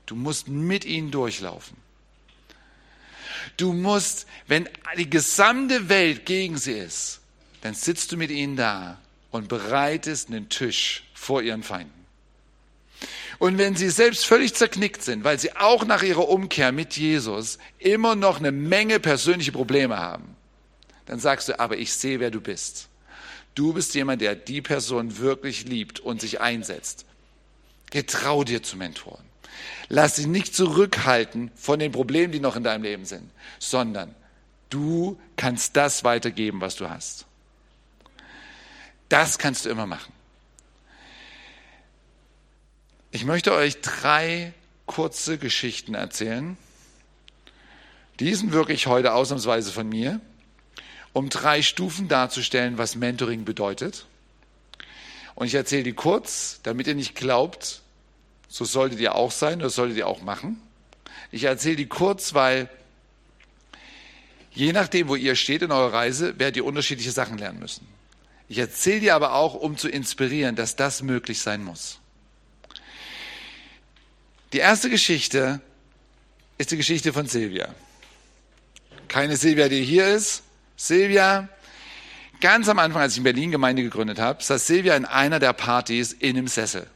Du 0.07 0.15
musst 0.17 0.49
mit 0.49 0.85
ihnen 0.85 1.11
durchlaufen. 1.11 1.77
Du 3.57 3.73
musst, 3.73 4.27
wenn 4.47 4.69
die 4.97 5.11
gesamte 5.11 5.89
Welt 5.89 6.27
gegen 6.27 6.57
sie 6.59 6.73
ist, 6.73 7.21
dann 7.61 7.75
sitzt 7.75 8.13
du 8.13 8.17
mit 8.17 8.31
ihnen 8.31 8.57
da 8.57 8.99
und 9.31 9.49
bereitest 9.49 10.29
einen 10.29 10.49
Tisch 10.49 11.05
vor 11.13 11.43
ihren 11.43 11.63
Feinden. 11.63 11.93
Und 13.39 13.59
wenn 13.59 13.77
sie 13.77 13.91
selbst 13.91 14.27
völlig 14.27 14.55
zerknickt 14.55 15.03
sind, 15.03 15.23
weil 15.23 15.39
sie 15.39 15.55
auch 15.55 15.85
nach 15.85 16.03
ihrer 16.03 16.29
Umkehr 16.29 16.73
mit 16.73 16.97
Jesus 16.97 17.59
immer 17.79 18.17
noch 18.17 18.39
eine 18.39 18.51
Menge 18.51 18.99
persönliche 18.99 19.53
Probleme 19.53 19.99
haben, 19.99 20.37
dann 21.07 21.21
sagst 21.21 21.49
du, 21.49 21.59
aber 21.61 21.79
ich 21.79 21.93
sehe, 21.93 22.21
wer 22.21 22.31
du 22.31 22.41
bist. 22.41 22.88
Du 23.59 23.73
bist 23.73 23.92
jemand, 23.97 24.23
der 24.23 24.37
die 24.37 24.62
Person 24.62 25.18
wirklich 25.18 25.64
liebt 25.64 25.99
und 25.99 26.21
sich 26.21 26.40
einsetzt. 26.40 27.05
Getrau 27.90 28.44
dir 28.44 28.62
zu 28.62 28.77
mentoren. 28.77 29.25
Lass 29.88 30.14
dich 30.14 30.29
nicht 30.29 30.55
zurückhalten 30.55 31.51
von 31.57 31.81
den 31.81 31.90
Problemen, 31.90 32.33
die 32.33 32.38
noch 32.38 32.55
in 32.55 32.62
deinem 32.62 32.85
Leben 32.85 33.05
sind, 33.05 33.29
sondern 33.59 34.14
du 34.71 35.18
kannst 35.35 35.75
das 35.75 36.05
weitergeben, 36.05 36.61
was 36.61 36.77
du 36.77 36.88
hast. 36.88 37.27
Das 39.09 39.38
kannst 39.38 39.64
du 39.64 39.71
immer 39.71 39.88
machen. 39.88 40.12
Ich 43.11 43.25
möchte 43.25 43.53
euch 43.53 43.81
drei 43.81 44.55
kurze 44.87 45.37
Geschichten 45.37 45.97
erzählen. 45.97 46.57
Die 48.21 48.33
sind 48.37 48.53
wirklich 48.53 48.87
heute 48.87 49.14
ausnahmsweise 49.14 49.73
von 49.73 49.88
mir, 49.88 50.21
um 51.12 51.29
drei 51.29 51.62
Stufen 51.62 52.09
darzustellen, 52.09 52.79
was 52.79 52.97
Mentoring 52.97 53.44
bedeutet. 53.44 54.07
Und 55.35 55.47
ich 55.47 55.55
erzähle 55.55 55.85
die 55.85 55.92
kurz, 55.92 56.61
damit 56.62 56.87
ihr 56.87 56.94
nicht 56.94 57.14
glaubt, 57.14 57.83
so 58.49 58.64
solltet 58.64 58.99
ihr 59.01 59.14
auch 59.14 59.31
sein, 59.31 59.59
das 59.59 59.75
solltet 59.75 59.97
ihr 59.97 60.07
auch 60.07 60.23
machen. 60.23 60.61
Ich 61.31 61.44
erzähle 61.44 61.77
die 61.77 61.87
kurz, 61.87 62.35
weil 62.35 62.68
je 64.53 64.73
nachdem, 64.73 65.09
wo 65.09 65.14
ihr 65.14 65.37
steht 65.37 65.62
in 65.62 65.71
eurer 65.71 65.92
Reise, 65.92 66.38
werdet 66.38 66.57
ihr 66.57 66.64
unterschiedliche 66.64 67.12
Sachen 67.12 67.38
lernen 67.38 67.61
müssen. 67.61 67.87
Ich 68.49 68.59
erzähle 68.59 69.01
dir 69.01 69.14
aber 69.14 69.35
auch, 69.35 69.55
um 69.55 69.77
zu 69.77 69.88
inspirieren, 69.88 70.57
dass 70.57 70.75
das 70.75 71.03
möglich 71.03 71.40
sein 71.40 71.62
muss. 71.62 72.01
Die 74.55 74.59
erste 74.59 74.88
Geschichte 74.88 75.61
ist 76.57 76.71
die 76.71 76.79
Geschichte 76.79 77.12
von 77.12 77.27
Silvia. 77.27 77.75
Keine 79.07 79.37
Silvia, 79.37 79.68
die 79.68 79.85
hier 79.85 80.09
ist. 80.09 80.42
Silvia, 80.81 81.49
ganz 82.41 82.69
am 82.69 82.79
Anfang, 82.79 83.03
als 83.03 83.12
ich 83.14 83.19
in 83.19 83.25
Berlin 83.25 83.51
Gemeinde 83.51 83.83
gegründet 83.83 84.21
habe, 84.21 84.45
saß 84.45 84.64
Silvia 84.64 84.95
in 84.95 85.07
einer 85.07 85.41
der 85.41 85.53
Partys 85.53 86.12
in 86.12 86.37
einem 86.37 86.47
Sessel. 86.47 86.87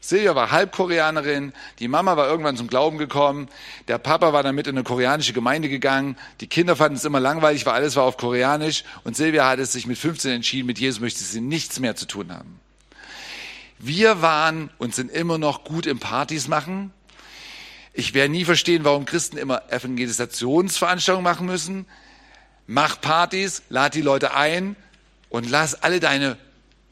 Silvia 0.00 0.34
war 0.34 0.52
Halbkoreanerin, 0.52 1.52
die 1.78 1.86
Mama 1.86 2.16
war 2.16 2.28
irgendwann 2.28 2.56
zum 2.56 2.66
Glauben 2.66 2.96
gekommen, 2.96 3.48
der 3.88 3.98
Papa 3.98 4.32
war 4.32 4.42
damit 4.42 4.68
in 4.68 4.74
eine 4.74 4.84
koreanische 4.84 5.34
Gemeinde 5.34 5.68
gegangen, 5.68 6.16
die 6.40 6.46
Kinder 6.46 6.76
fanden 6.76 6.96
es 6.96 7.04
immer 7.04 7.20
langweilig, 7.20 7.66
weil 7.66 7.74
alles 7.74 7.94
war 7.94 8.04
auf 8.04 8.16
Koreanisch 8.16 8.84
und 9.04 9.16
Silvia 9.18 9.46
hat 9.46 9.58
es 9.58 9.72
sich 9.72 9.86
mit 9.86 9.98
15 9.98 10.32
entschieden, 10.32 10.66
mit 10.66 10.78
Jesus 10.78 11.00
möchte 11.00 11.22
sie 11.22 11.42
nichts 11.42 11.78
mehr 11.78 11.94
zu 11.94 12.06
tun 12.06 12.32
haben. 12.32 12.58
Wir 13.78 14.22
waren 14.22 14.70
und 14.78 14.94
sind 14.94 15.10
immer 15.10 15.36
noch 15.36 15.62
gut 15.62 15.84
im 15.84 15.98
Partys 15.98 16.48
machen. 16.48 16.90
Ich 17.92 18.14
werde 18.14 18.32
nie 18.32 18.46
verstehen, 18.46 18.84
warum 18.84 19.04
Christen 19.04 19.36
immer 19.36 19.70
Evangelisationsveranstaltungen 19.70 21.24
machen 21.24 21.46
müssen. 21.46 21.84
Mach 22.66 23.00
Partys, 23.00 23.62
lad 23.68 23.94
die 23.94 24.02
Leute 24.02 24.34
ein 24.34 24.76
und 25.28 25.48
lass 25.48 25.74
alle 25.74 26.00
deine 26.00 26.36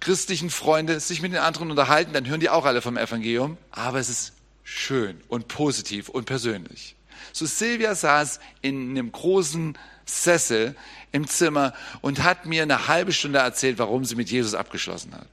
christlichen 0.00 0.50
Freunde 0.50 1.00
sich 1.00 1.22
mit 1.22 1.32
den 1.32 1.40
anderen 1.40 1.70
unterhalten, 1.70 2.12
dann 2.12 2.26
hören 2.26 2.40
die 2.40 2.50
auch 2.50 2.64
alle 2.64 2.82
vom 2.82 2.96
Evangelium. 2.96 3.56
Aber 3.70 3.98
es 3.98 4.08
ist 4.08 4.32
schön 4.62 5.20
und 5.28 5.48
positiv 5.48 6.08
und 6.08 6.26
persönlich. 6.26 6.94
So 7.32 7.46
Silvia 7.46 7.94
saß 7.94 8.38
in 8.60 8.90
einem 8.90 9.10
großen 9.10 9.76
Sessel 10.06 10.76
im 11.12 11.26
Zimmer 11.26 11.72
und 12.00 12.22
hat 12.22 12.46
mir 12.46 12.62
eine 12.62 12.87
halbe 12.87 13.12
Stunde 13.12 13.38
erzählt, 13.38 13.78
warum 13.78 14.04
sie 14.04 14.14
mit 14.14 14.30
Jesus 14.30 14.54
abgeschlossen 14.54 15.14
hat. 15.14 15.28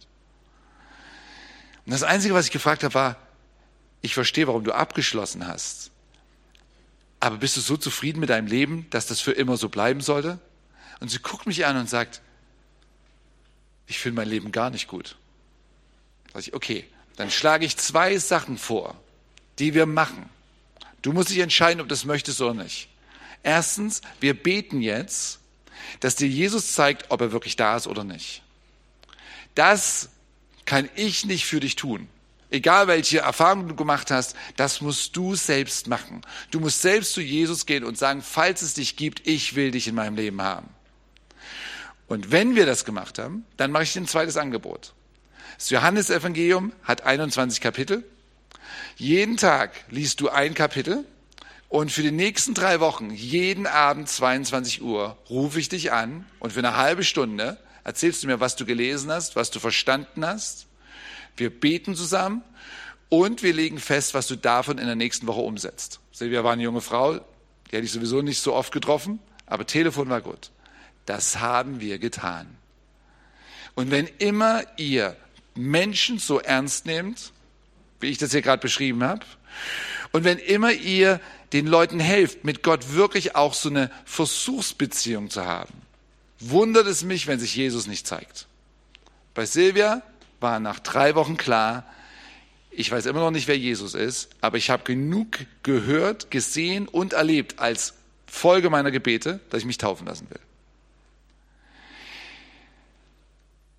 Und 1.86 1.91
das 1.91 2.04
Einzige, 2.04 2.34
was 2.34 2.45
ich 2.45 2.51
gefragt 2.51 2.84
habe, 2.84 2.93
war, 2.93 3.17
ich 4.01 4.13
verstehe, 4.13 4.47
warum 4.47 4.63
du 4.63 4.71
abgeschlossen 4.71 5.47
hast. 5.47 5.90
Aber 7.21 7.38
bist 7.38 7.55
du 7.55 7.62
so 7.62 7.77
zufrieden 7.77 8.19
mit 8.19 8.29
deinem 8.29 8.47
Leben, 8.47 8.88
dass 8.89 9.05
das 9.05 9.21
für 9.21 9.31
immer 9.31 9.55
so 9.55 9.69
bleiben 9.69 10.01
sollte? 10.01 10.39
Und 10.99 11.10
sie 11.10 11.19
guckt 11.19 11.45
mich 11.45 11.65
an 11.65 11.77
und 11.77 11.88
sagt, 11.88 12.21
ich 13.88 13.99
finde 13.99 14.17
mein 14.17 14.27
Leben 14.27 14.51
gar 14.51 14.71
nicht 14.71 14.88
gut. 14.88 15.17
Sag 16.34 16.41
ich, 16.41 16.53
okay, 16.53 16.86
dann 17.17 17.29
schlage 17.29 17.65
ich 17.65 17.77
zwei 17.77 18.17
Sachen 18.17 18.57
vor, 18.57 18.99
die 19.60 19.73
wir 19.73 19.86
machen. 19.86 20.29
Du 21.03 21.13
musst 21.13 21.29
dich 21.29 21.39
entscheiden, 21.39 21.79
ob 21.79 21.88
du 21.88 21.93
das 21.93 22.05
möchtest 22.05 22.41
oder 22.41 22.55
nicht. 22.55 22.89
Erstens, 23.43 24.01
wir 24.19 24.34
beten 24.34 24.81
jetzt, 24.81 25.39
dass 25.99 26.15
dir 26.15 26.27
Jesus 26.27 26.73
zeigt, 26.73 27.12
ob 27.12 27.21
er 27.21 27.31
wirklich 27.31 27.55
da 27.55 27.75
ist 27.75 27.88
oder 27.88 28.03
nicht. 28.03 28.41
Das 29.53 30.10
kann 30.65 30.89
ich 30.95 31.25
nicht 31.25 31.45
für 31.45 31.60
dich 31.60 31.75
tun. 31.75 32.07
Egal 32.52 32.88
welche 32.88 33.20
Erfahrungen 33.20 33.70
du 33.70 33.76
gemacht 33.76 34.12
hast, 34.12 34.36
das 34.58 34.82
musst 34.82 35.16
du 35.16 35.36
selbst 35.36 35.88
machen. 35.88 36.22
Du 36.52 36.60
musst 36.60 36.82
selbst 36.82 37.14
zu 37.14 37.22
Jesus 37.22 37.66
gehen 37.66 37.86
und 37.86 37.98
sagen, 37.98 38.22
falls 38.22 38.62
es 38.62 38.74
dich 38.74 38.98
gibt, 38.98 39.26
ich 39.26 39.56
will 39.56 39.72
dich 39.72 39.88
in 39.88 39.96
meinem 39.96 40.18
Leben 40.18 40.42
haben. 40.42 40.68
Und 42.08 42.30
wenn 42.30 42.56
wir 42.56 42.66
das 42.66 42.84
gemacht 42.84 43.20
haben, 43.20 43.46
dann 43.56 43.72
mache 43.72 43.84
ich 43.84 43.94
dir 43.94 44.02
ein 44.02 44.08
zweites 44.08 44.36
Angebot. 44.36 44.94
Das 45.58 45.70
Johannesevangelium 45.70 46.74
hat 46.84 47.04
21 47.04 47.62
Kapitel. 47.62 48.04
Jeden 48.98 49.38
Tag 49.38 49.72
liest 49.90 50.20
du 50.20 50.28
ein 50.28 50.54
Kapitel 50.54 51.06
und 51.70 51.90
für 51.90 52.02
die 52.02 52.12
nächsten 52.12 52.54
drei 52.54 52.82
Wochen, 52.82 53.12
jeden 53.12 53.66
Abend 53.66 54.10
22 54.10 54.82
Uhr, 54.82 55.18
rufe 55.30 55.58
ich 55.58 55.70
dich 55.70 55.94
an 55.94 56.26
und 56.40 56.52
für 56.52 56.60
eine 56.60 56.76
halbe 56.76 57.06
Stunde 57.06 57.58
erzählst 57.86 58.24
du 58.24 58.28
mir, 58.28 58.42
was 58.42 58.58
du 58.58 58.66
gelesen 58.66 59.10
hast, 59.10 59.38
was 59.38 59.52
du 59.52 59.60
verstanden 59.60 60.26
hast. 60.26 60.68
Wir 61.38 61.50
beten 61.50 61.96
zusammen 61.96 62.44
und 63.10 63.44
wir 63.44 63.54
legen 63.54 63.80
fest, 63.80 64.13
was 64.13 64.28
du 64.28 64.36
davon 64.36 64.78
in 64.78 64.86
der 64.86 64.96
nächsten 64.96 65.28
Woche 65.28 65.41
umsetzt. 65.41 66.00
Silvia 66.12 66.44
war 66.44 66.54
eine 66.54 66.63
junge 66.63 66.82
Frau, 66.82 67.15
die 67.15 67.72
hätte 67.72 67.86
ich 67.86 67.91
sowieso 67.91 68.22
nicht 68.22 68.41
so 68.41 68.54
oft 68.54 68.72
getroffen, 68.72 69.20
aber 69.46 69.65
Telefon 69.65 70.10
war 70.10 70.22
gut. 70.22 70.52
Das 71.06 71.39
haben 71.39 71.80
wir 71.80 72.00
getan. 72.00 72.48
Und 73.76 73.91
wenn 73.91 74.08
immer 74.17 74.63
ihr 74.78 75.15
Menschen 75.56 76.20
so 76.20 76.39
ernst 76.39 76.86
nehmt, 76.86 77.32
wie 78.00 78.08
ich 78.08 78.17
das 78.17 78.32
hier 78.32 78.41
gerade 78.41 78.62
beschrieben 78.62 79.04
habe, 79.04 79.26
und 80.12 80.24
wenn 80.24 80.38
immer 80.38 80.72
ihr 80.72 81.20
den 81.54 81.67
Leuten 81.67 82.00
helft, 82.00 82.44
mit 82.44 82.63
Gott 82.63 82.94
wirklich 82.94 83.36
auch 83.36 83.54
so 83.54 83.70
eine 83.70 83.91
Versuchsbeziehung 84.06 85.30
zu 85.30 85.46
haben, 85.46 85.74
wundert 86.39 86.88
es 86.88 87.04
mich, 87.04 87.28
wenn 87.28 87.39
sich 87.39 87.56
Jesus 87.56 87.88
nicht 87.88 88.08
zeigt. 88.08 88.48
Bei 89.34 89.46
Silvia 89.46 90.02
war 90.41 90.60
nach 90.60 90.80
drei 90.80 91.15
Wochen 91.15 91.38
klar, 91.38 91.86
ich 92.71 92.89
weiß 92.89 93.06
immer 93.06 93.19
noch 93.19 93.32
nicht, 93.32 93.47
wer 93.47 93.58
Jesus 93.58 93.93
ist, 93.93 94.30
aber 94.39 94.58
ich 94.58 94.69
habe 94.69 94.84
genug 94.84 95.39
gehört, 95.62 96.32
gesehen 96.32 96.88
und 96.88 97.13
erlebt 97.13 97.60
als 97.60 97.95
Folge 98.27 98.69
meiner 98.69 98.91
Gebete, 98.91 99.41
dass 99.49 99.60
ich 99.60 99.65
mich 99.65 99.77
taufen 99.77 100.08
lassen 100.08 100.30
will. 100.30 100.39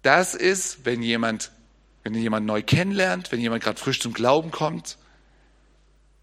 Das 0.03 0.35
ist, 0.35 0.85
wenn 0.85 1.03
jemand, 1.03 1.53
wenn 2.03 2.14
jemand 2.14 2.44
neu 2.44 2.62
kennenlernt, 2.62 3.33
wenn 3.33 3.40
jemand 3.40 3.62
gerade 3.62 3.81
frisch 3.81 4.01
zum 4.01 4.12
Glauben 4.12 4.51
kommt, 4.51 4.98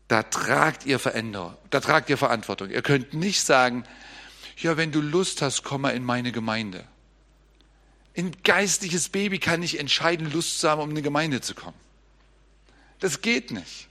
da 0.08 0.23
tragt 0.23 0.86
ihr 0.86 0.99
Veränderung, 0.99 1.56
da 1.69 1.80
tragt 1.80 2.10
ihr 2.10 2.17
Verantwortung. 2.17 2.69
Ihr 2.69 2.82
könnt 2.82 3.13
nicht 3.13 3.41
sagen, 3.41 3.84
ja, 4.58 4.78
wenn 4.78 4.91
du 4.91 5.02
Lust 5.02 5.41
hast, 5.41 5.63
komm 5.63 5.82
mal 5.82 5.91
in 5.91 6.04
meine 6.04 6.32
Gemeinde. 6.32 6.84
Ein 8.17 8.32
geistliches 8.43 9.10
Baby 9.10 9.39
kann 9.39 9.60
nicht 9.60 9.80
entscheiden, 9.80 10.32
Lust 10.32 10.60
zu 10.60 10.69
haben, 10.69 10.82
um 10.82 10.89
in 10.89 10.95
eine 10.95 11.04
Gemeinde 11.04 11.41
zu 11.41 11.56
kommen. 11.56 11.78
Das 13.00 13.22
geht 13.22 13.52
nicht. 13.52 13.88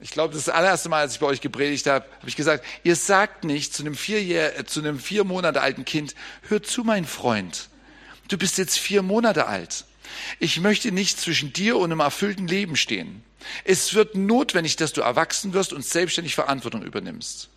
Ich 0.00 0.10
glaube, 0.10 0.34
das, 0.34 0.44
das 0.44 0.54
allererste 0.54 0.88
Mal, 0.88 1.00
als 1.00 1.14
ich 1.14 1.20
bei 1.20 1.26
euch 1.26 1.40
gepredigt 1.40 1.86
habe, 1.86 2.04
habe 2.18 2.28
ich 2.28 2.36
gesagt, 2.36 2.64
ihr 2.84 2.96
sagt 2.96 3.44
nicht 3.44 3.72
zu 3.72 3.82
einem, 3.82 3.94
vier, 3.94 4.66
zu 4.66 4.80
einem 4.80 4.98
vier 4.98 5.24
Monate 5.24 5.62
alten 5.62 5.84
Kind, 5.84 6.14
hör 6.48 6.62
zu, 6.62 6.84
mein 6.84 7.06
Freund, 7.06 7.70
du 8.28 8.36
bist 8.36 8.58
jetzt 8.58 8.78
vier 8.78 9.02
Monate 9.02 9.46
alt. 9.46 9.86
Ich 10.38 10.60
möchte 10.60 10.92
nicht 10.92 11.18
zwischen 11.18 11.52
dir 11.52 11.76
und 11.76 11.90
einem 11.90 12.00
erfüllten 12.00 12.46
Leben 12.46 12.76
stehen. 12.76 13.22
Es 13.64 13.94
wird 13.94 14.14
notwendig, 14.14 14.76
dass 14.76 14.92
du 14.92 15.00
erwachsen 15.00 15.52
wirst 15.52 15.72
und 15.72 15.84
selbstständig 15.84 16.34
Verantwortung 16.34 16.82
übernimmst. 16.82 17.48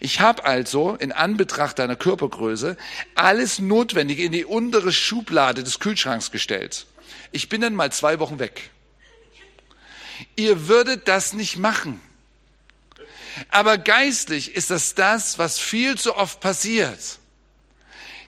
Ich 0.00 0.20
habe 0.20 0.44
also 0.44 0.94
in 0.94 1.12
Anbetracht 1.12 1.78
deiner 1.78 1.96
Körpergröße 1.96 2.76
alles 3.14 3.58
Notwendige 3.58 4.24
in 4.24 4.32
die 4.32 4.44
untere 4.44 4.92
Schublade 4.92 5.64
des 5.64 5.80
Kühlschranks 5.80 6.30
gestellt. 6.30 6.86
Ich 7.32 7.48
bin 7.48 7.60
dann 7.60 7.74
mal 7.74 7.92
zwei 7.92 8.18
Wochen 8.18 8.38
weg. 8.38 8.70
Ihr 10.36 10.68
würdet 10.68 11.08
das 11.08 11.32
nicht 11.32 11.56
machen. 11.56 12.00
Aber 13.50 13.78
geistlich 13.78 14.54
ist 14.54 14.70
das 14.70 14.94
das, 14.94 15.38
was 15.38 15.58
viel 15.58 15.96
zu 15.96 16.16
oft 16.16 16.40
passiert. 16.40 17.18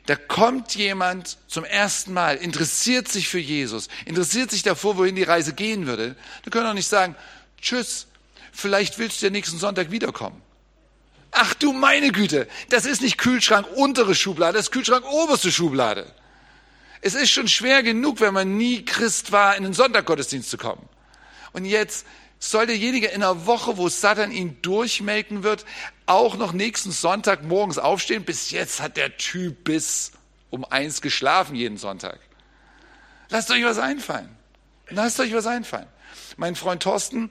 Da 0.07 0.16
kommt 0.16 0.74
jemand 0.74 1.38
zum 1.46 1.64
ersten 1.64 2.12
Mal, 2.12 2.37
interessiert 2.37 3.09
sich 3.09 3.29
für 3.29 3.38
Jesus, 3.38 3.88
interessiert 4.07 4.50
sich 4.50 4.62
davor, 4.62 4.96
wohin 4.96 5.14
die 5.14 5.22
Reise 5.22 5.53
gehen 5.53 5.87
würde. 5.87 6.16
Da 6.44 6.50
können 6.50 6.64
wir 6.64 6.70
auch 6.70 6.74
nicht 6.74 6.88
sagen, 6.88 7.14
tschüss, 7.61 8.07
vielleicht 8.53 8.98
willst 8.98 9.20
du 9.20 9.26
ja 9.26 9.31
nächsten 9.31 9.59
Sonntag 9.59 9.90
wiederkommen. 9.90 10.40
Ach 11.32 11.54
du 11.54 11.72
meine 11.72 12.10
Güte, 12.12 12.48
das 12.70 12.86
ist 12.86 13.02
nicht 13.02 13.18
Kühlschrank 13.18 13.66
untere 13.76 14.14
Schublade, 14.14 14.54
das 14.54 14.66
ist 14.66 14.72
Kühlschrank 14.72 15.04
oberste 15.04 15.52
Schublade. 15.52 16.12
Es 17.02 17.14
ist 17.14 17.30
schon 17.30 17.48
schwer 17.48 17.82
genug, 17.82 18.20
wenn 18.20 18.34
man 18.34 18.56
nie 18.56 18.84
Christ 18.84 19.32
war, 19.32 19.56
in 19.56 19.62
den 19.62 19.72
Sonntaggottesdienst 19.72 20.50
zu 20.50 20.58
kommen. 20.58 20.86
Und 21.52 21.64
jetzt 21.64 22.04
soll 22.38 22.66
derjenige 22.66 23.08
in 23.08 23.22
einer 23.22 23.46
Woche, 23.46 23.76
wo 23.76 23.88
Satan 23.88 24.32
ihn 24.32 24.60
durchmelken 24.62 25.42
wird, 25.42 25.64
auch 26.06 26.36
noch 26.36 26.52
nächsten 26.52 26.90
Sonntag 26.90 27.44
morgens 27.44 27.78
aufstehen. 27.78 28.24
Bis 28.24 28.50
jetzt 28.50 28.80
hat 28.80 28.96
der 28.96 29.16
Typ 29.16 29.64
bis 29.64 30.12
um 30.50 30.64
eins 30.64 31.00
geschlafen 31.00 31.54
jeden 31.54 31.76
Sonntag. 31.78 32.18
Lasst 33.28 33.50
euch 33.50 33.64
was 33.64 33.78
einfallen. 33.78 34.28
Lasst 34.88 35.20
euch 35.20 35.32
was 35.32 35.46
einfallen. 35.46 35.86
Mein 36.36 36.56
Freund 36.56 36.82
Thorsten, 36.82 37.30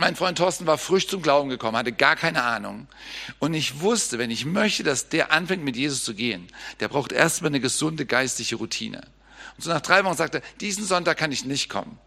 mein 0.00 0.16
Freund 0.16 0.38
Thorsten 0.38 0.66
war 0.66 0.78
frisch 0.78 1.06
zum 1.06 1.20
Glauben 1.20 1.50
gekommen, 1.50 1.76
hatte 1.76 1.92
gar 1.92 2.16
keine 2.16 2.42
Ahnung. 2.42 2.88
Und 3.38 3.52
ich 3.52 3.80
wusste, 3.80 4.18
wenn 4.18 4.30
ich 4.30 4.46
möchte, 4.46 4.82
dass 4.82 5.10
der 5.10 5.30
anfängt 5.30 5.62
mit 5.62 5.76
Jesus 5.76 6.04
zu 6.04 6.14
gehen, 6.14 6.48
der 6.80 6.88
braucht 6.88 7.12
erstmal 7.12 7.50
eine 7.50 7.60
gesunde 7.60 8.06
geistliche 8.06 8.56
Routine. 8.56 9.02
Und 9.56 9.64
so 9.64 9.70
nach 9.70 9.82
drei 9.82 10.02
Wochen 10.04 10.16
sagte 10.16 10.38
er, 10.38 10.42
diesen 10.60 10.86
Sonntag 10.86 11.18
kann 11.18 11.32
ich 11.32 11.44
nicht 11.44 11.68
kommen. 11.68 11.98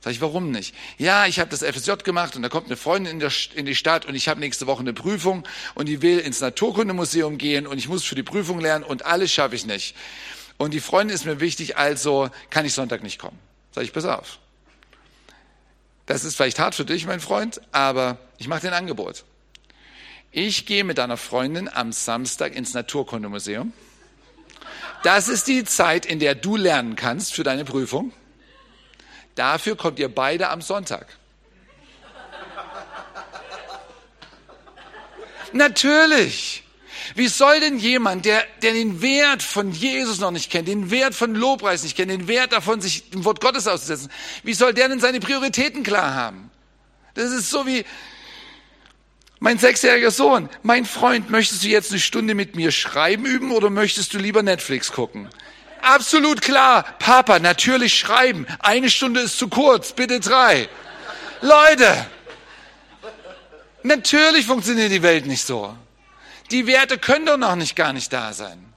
Sag 0.00 0.12
ich, 0.12 0.20
warum 0.20 0.52
nicht? 0.52 0.72
Ja, 0.98 1.26
ich 1.26 1.40
habe 1.40 1.50
das 1.50 1.64
FSJ 1.64 1.94
gemacht 2.04 2.36
und 2.36 2.42
da 2.42 2.48
kommt 2.48 2.66
eine 2.66 2.76
Freundin 2.76 3.14
in, 3.14 3.18
der, 3.18 3.32
in 3.56 3.66
die 3.66 3.74
Stadt 3.74 4.06
und 4.06 4.14
ich 4.14 4.28
habe 4.28 4.38
nächste 4.38 4.68
Woche 4.68 4.80
eine 4.80 4.92
Prüfung 4.92 5.42
und 5.74 5.88
die 5.88 6.02
will 6.02 6.20
ins 6.20 6.40
Naturkundemuseum 6.40 7.38
gehen 7.38 7.66
und 7.66 7.76
ich 7.76 7.88
muss 7.88 8.04
für 8.04 8.14
die 8.14 8.22
Prüfung 8.22 8.60
lernen 8.60 8.84
und 8.84 9.04
alles 9.04 9.32
schaffe 9.32 9.56
ich 9.56 9.66
nicht. 9.66 9.96
Und 10.58 10.74
die 10.74 10.80
Freundin 10.80 11.12
ist 11.12 11.24
mir 11.24 11.40
wichtig, 11.40 11.76
also 11.76 12.30
kann 12.50 12.64
ich 12.64 12.72
Sonntag 12.72 13.02
nicht 13.02 13.18
kommen. 13.18 13.38
Sag 13.72 13.82
ich, 13.82 13.92
pass 13.92 14.04
auf. 14.04 14.38
Das 16.06 16.24
ist 16.24 16.36
vielleicht 16.36 16.58
hart 16.58 16.74
für 16.74 16.84
dich, 16.84 17.06
mein 17.06 17.20
Freund, 17.20 17.60
aber 17.72 18.18
ich 18.38 18.46
mache 18.48 18.62
dir 18.62 18.68
ein 18.68 18.74
Angebot. 18.74 19.24
Ich 20.30 20.66
gehe 20.66 20.84
mit 20.84 20.98
deiner 20.98 21.16
Freundin 21.16 21.68
am 21.68 21.92
Samstag 21.92 22.54
ins 22.54 22.74
Naturkundemuseum. 22.74 23.72
Das 25.02 25.28
ist 25.28 25.46
die 25.48 25.64
Zeit, 25.64 26.06
in 26.06 26.18
der 26.20 26.34
du 26.34 26.56
lernen 26.56 26.96
kannst 26.96 27.34
für 27.34 27.42
deine 27.42 27.64
Prüfung. 27.64 28.12
Dafür 29.34 29.76
kommt 29.76 29.98
ihr 29.98 30.12
beide 30.14 30.48
am 30.48 30.62
Sonntag. 30.62 31.16
Natürlich. 35.52 36.65
Wie 37.14 37.28
soll 37.28 37.60
denn 37.60 37.78
jemand, 37.78 38.24
der, 38.24 38.44
der 38.62 38.72
den 38.72 39.00
Wert 39.02 39.42
von 39.42 39.72
Jesus 39.72 40.18
noch 40.18 40.30
nicht 40.30 40.50
kennt, 40.50 40.68
den 40.68 40.90
Wert 40.90 41.14
von 41.14 41.34
Lobpreis 41.34 41.82
nicht 41.82 41.96
kennt, 41.96 42.10
den 42.10 42.28
Wert 42.28 42.52
davon, 42.52 42.80
sich 42.80 43.10
dem 43.10 43.24
Wort 43.24 43.40
Gottes 43.40 43.66
auszusetzen, 43.66 44.10
wie 44.42 44.54
soll 44.54 44.74
der 44.74 44.88
denn 44.88 45.00
seine 45.00 45.20
Prioritäten 45.20 45.82
klar 45.82 46.14
haben? 46.14 46.50
Das 47.14 47.30
ist 47.30 47.50
so 47.50 47.66
wie 47.66 47.84
mein 49.38 49.58
sechsjähriger 49.58 50.10
Sohn. 50.10 50.48
Mein 50.62 50.84
Freund, 50.84 51.30
möchtest 51.30 51.62
du 51.62 51.68
jetzt 51.68 51.90
eine 51.90 52.00
Stunde 52.00 52.34
mit 52.34 52.56
mir 52.56 52.72
schreiben 52.72 53.26
üben 53.26 53.52
oder 53.52 53.70
möchtest 53.70 54.12
du 54.14 54.18
lieber 54.18 54.42
Netflix 54.42 54.92
gucken? 54.92 55.28
absolut 55.86 56.42
klar. 56.42 56.84
Papa, 56.98 57.38
natürlich 57.38 57.98
schreiben. 57.98 58.46
Eine 58.58 58.90
Stunde 58.90 59.20
ist 59.20 59.38
zu 59.38 59.48
kurz, 59.48 59.92
bitte 59.92 60.20
drei. 60.20 60.68
Leute, 61.40 62.06
natürlich 63.82 64.46
funktioniert 64.46 64.90
die 64.90 65.02
Welt 65.02 65.26
nicht 65.26 65.44
so. 65.44 65.76
Die 66.50 66.66
Werte 66.66 66.98
können 66.98 67.26
doch 67.26 67.36
noch 67.36 67.56
nicht 67.56 67.76
gar 67.76 67.92
nicht 67.92 68.12
da 68.12 68.32
sein. 68.32 68.72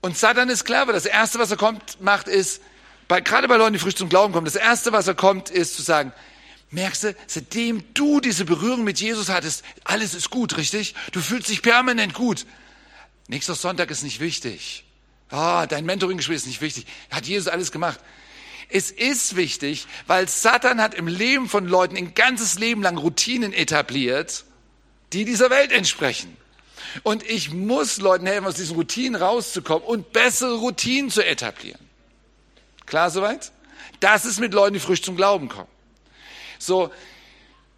Und 0.00 0.16
Satan 0.16 0.48
ist 0.48 0.64
clever. 0.64 0.92
Das 0.92 1.06
Erste, 1.06 1.38
was 1.38 1.50
er 1.50 1.56
kommt, 1.56 2.00
macht, 2.00 2.28
ist, 2.28 2.62
bei, 3.08 3.20
gerade 3.20 3.48
bei 3.48 3.56
Leuten, 3.56 3.72
die 3.72 3.78
frisch 3.78 3.96
zum 3.96 4.08
Glauben 4.08 4.32
kommen, 4.32 4.44
das 4.44 4.54
Erste, 4.54 4.92
was 4.92 5.06
er 5.06 5.14
kommt, 5.14 5.50
ist 5.50 5.74
zu 5.76 5.82
sagen, 5.82 6.12
merkst 6.70 7.04
du, 7.04 7.16
seitdem 7.26 7.82
du 7.94 8.20
diese 8.20 8.44
Berührung 8.44 8.84
mit 8.84 9.00
Jesus 9.00 9.28
hattest, 9.28 9.64
alles 9.84 10.14
ist 10.14 10.30
gut, 10.30 10.56
richtig? 10.56 10.94
Du 11.12 11.20
fühlst 11.20 11.48
dich 11.48 11.62
permanent 11.62 12.14
gut. 12.14 12.46
Nächster 13.26 13.54
Sonntag 13.54 13.90
ist 13.90 14.02
nicht 14.02 14.20
wichtig. 14.20 14.84
Ah, 15.30 15.62
oh, 15.62 15.66
dein 15.66 15.84
Mentoring-Gespräch 15.84 16.36
ist 16.36 16.46
nicht 16.46 16.62
wichtig. 16.62 16.86
Hat 17.10 17.26
Jesus 17.26 17.48
alles 17.48 17.72
gemacht. 17.72 18.00
Es 18.70 18.90
ist 18.90 19.36
wichtig, 19.36 19.86
weil 20.06 20.28
Satan 20.28 20.80
hat 20.80 20.94
im 20.94 21.06
Leben 21.06 21.48
von 21.48 21.66
Leuten 21.66 21.96
ein 21.96 22.14
ganzes 22.14 22.58
Leben 22.58 22.82
lang 22.82 22.98
Routinen 22.98 23.52
etabliert, 23.52 24.44
die 25.12 25.24
dieser 25.24 25.50
Welt 25.50 25.72
entsprechen. 25.72 26.36
Und 27.02 27.28
ich 27.28 27.50
muss 27.50 27.98
Leuten 27.98 28.26
helfen, 28.26 28.46
aus 28.46 28.54
diesen 28.54 28.76
Routinen 28.76 29.20
rauszukommen 29.20 29.86
und 29.86 30.12
bessere 30.12 30.56
Routinen 30.56 31.10
zu 31.10 31.24
etablieren. 31.24 31.80
Klar 32.86 33.10
soweit? 33.10 33.52
Das 34.00 34.24
ist 34.24 34.40
mit 34.40 34.54
Leuten, 34.54 34.74
die 34.74 34.80
frisch 34.80 35.02
zum 35.02 35.16
Glauben 35.16 35.48
kommen. 35.48 35.68
So, 36.58 36.90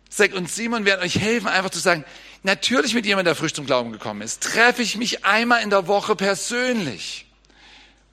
Zack 0.09 0.35
und 0.35 0.51
Simon 0.51 0.85
werden 0.85 1.03
euch 1.03 1.19
helfen, 1.19 1.49
einfach 1.49 1.71
zu 1.71 1.79
sagen, 1.79 2.05
natürlich 2.43 2.95
mit 2.95 3.07
jemandem, 3.07 3.27
der 3.27 3.37
frisch 3.37 3.55
zum 3.55 3.67
Glauben 3.67 3.93
gekommen 3.93 4.23
ist, 4.23 4.43
treffe 4.43 4.83
ich 4.83 4.97
mich 4.97 5.25
einmal 5.25 5.63
in 5.63 5.71
der 5.71 5.87
Woche 5.87 6.17
persönlich 6.17 7.27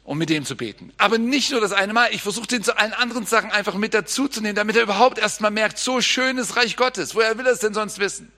um 0.08 0.18
mit 0.18 0.30
dem 0.30 0.46
zu 0.46 0.56
beten. 0.56 0.94
Aber 0.98 1.18
nicht 1.18 1.52
nur 1.52 1.60
das 1.60 1.74
eine 1.74 1.92
Mal, 1.92 2.14
ich 2.14 2.22
versuche 2.22 2.48
den 2.48 2.64
zu 2.64 2.78
allen 2.78 2.94
anderen 2.94 3.26
Sachen 3.26 3.52
einfach 3.52 3.74
mit 3.74 3.94
dazuzunehmen, 3.94 4.56
damit 4.56 4.78
er 4.78 4.84
überhaupt 4.84 5.20
erstmal 5.20 5.52
merkt, 5.52 5.78
so 5.78 6.00
schön 6.00 6.38
ist 6.38 6.56
Reich 6.56 6.78
Gottes. 6.78 7.14
Woher 7.14 7.38
will 7.38 7.46
er 7.46 7.52
es 7.52 7.60
denn 7.60 7.74
sonst 7.74 8.00
wissen? 8.00 8.32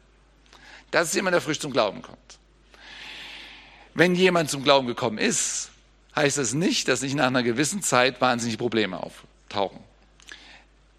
Das 0.90 1.10
ist 1.10 1.14
jemand, 1.14 1.36
der 1.36 1.42
frisch 1.42 1.60
zum 1.60 1.72
Glauben 1.72 2.02
kommt. 2.02 2.39
Wenn 4.00 4.16
jemand 4.16 4.50
zum 4.50 4.64
Glauben 4.64 4.88
gekommen 4.88 5.18
ist, 5.18 5.72
heißt 6.16 6.38
das 6.38 6.54
nicht, 6.54 6.88
dass 6.88 7.02
nicht 7.02 7.16
nach 7.16 7.28
einer 7.28 7.44
gewissen 7.44 7.82
Zeit 7.82 8.22
wahnsinnig 8.22 8.58
Probleme 8.58 9.04
auftauchen. 9.04 9.82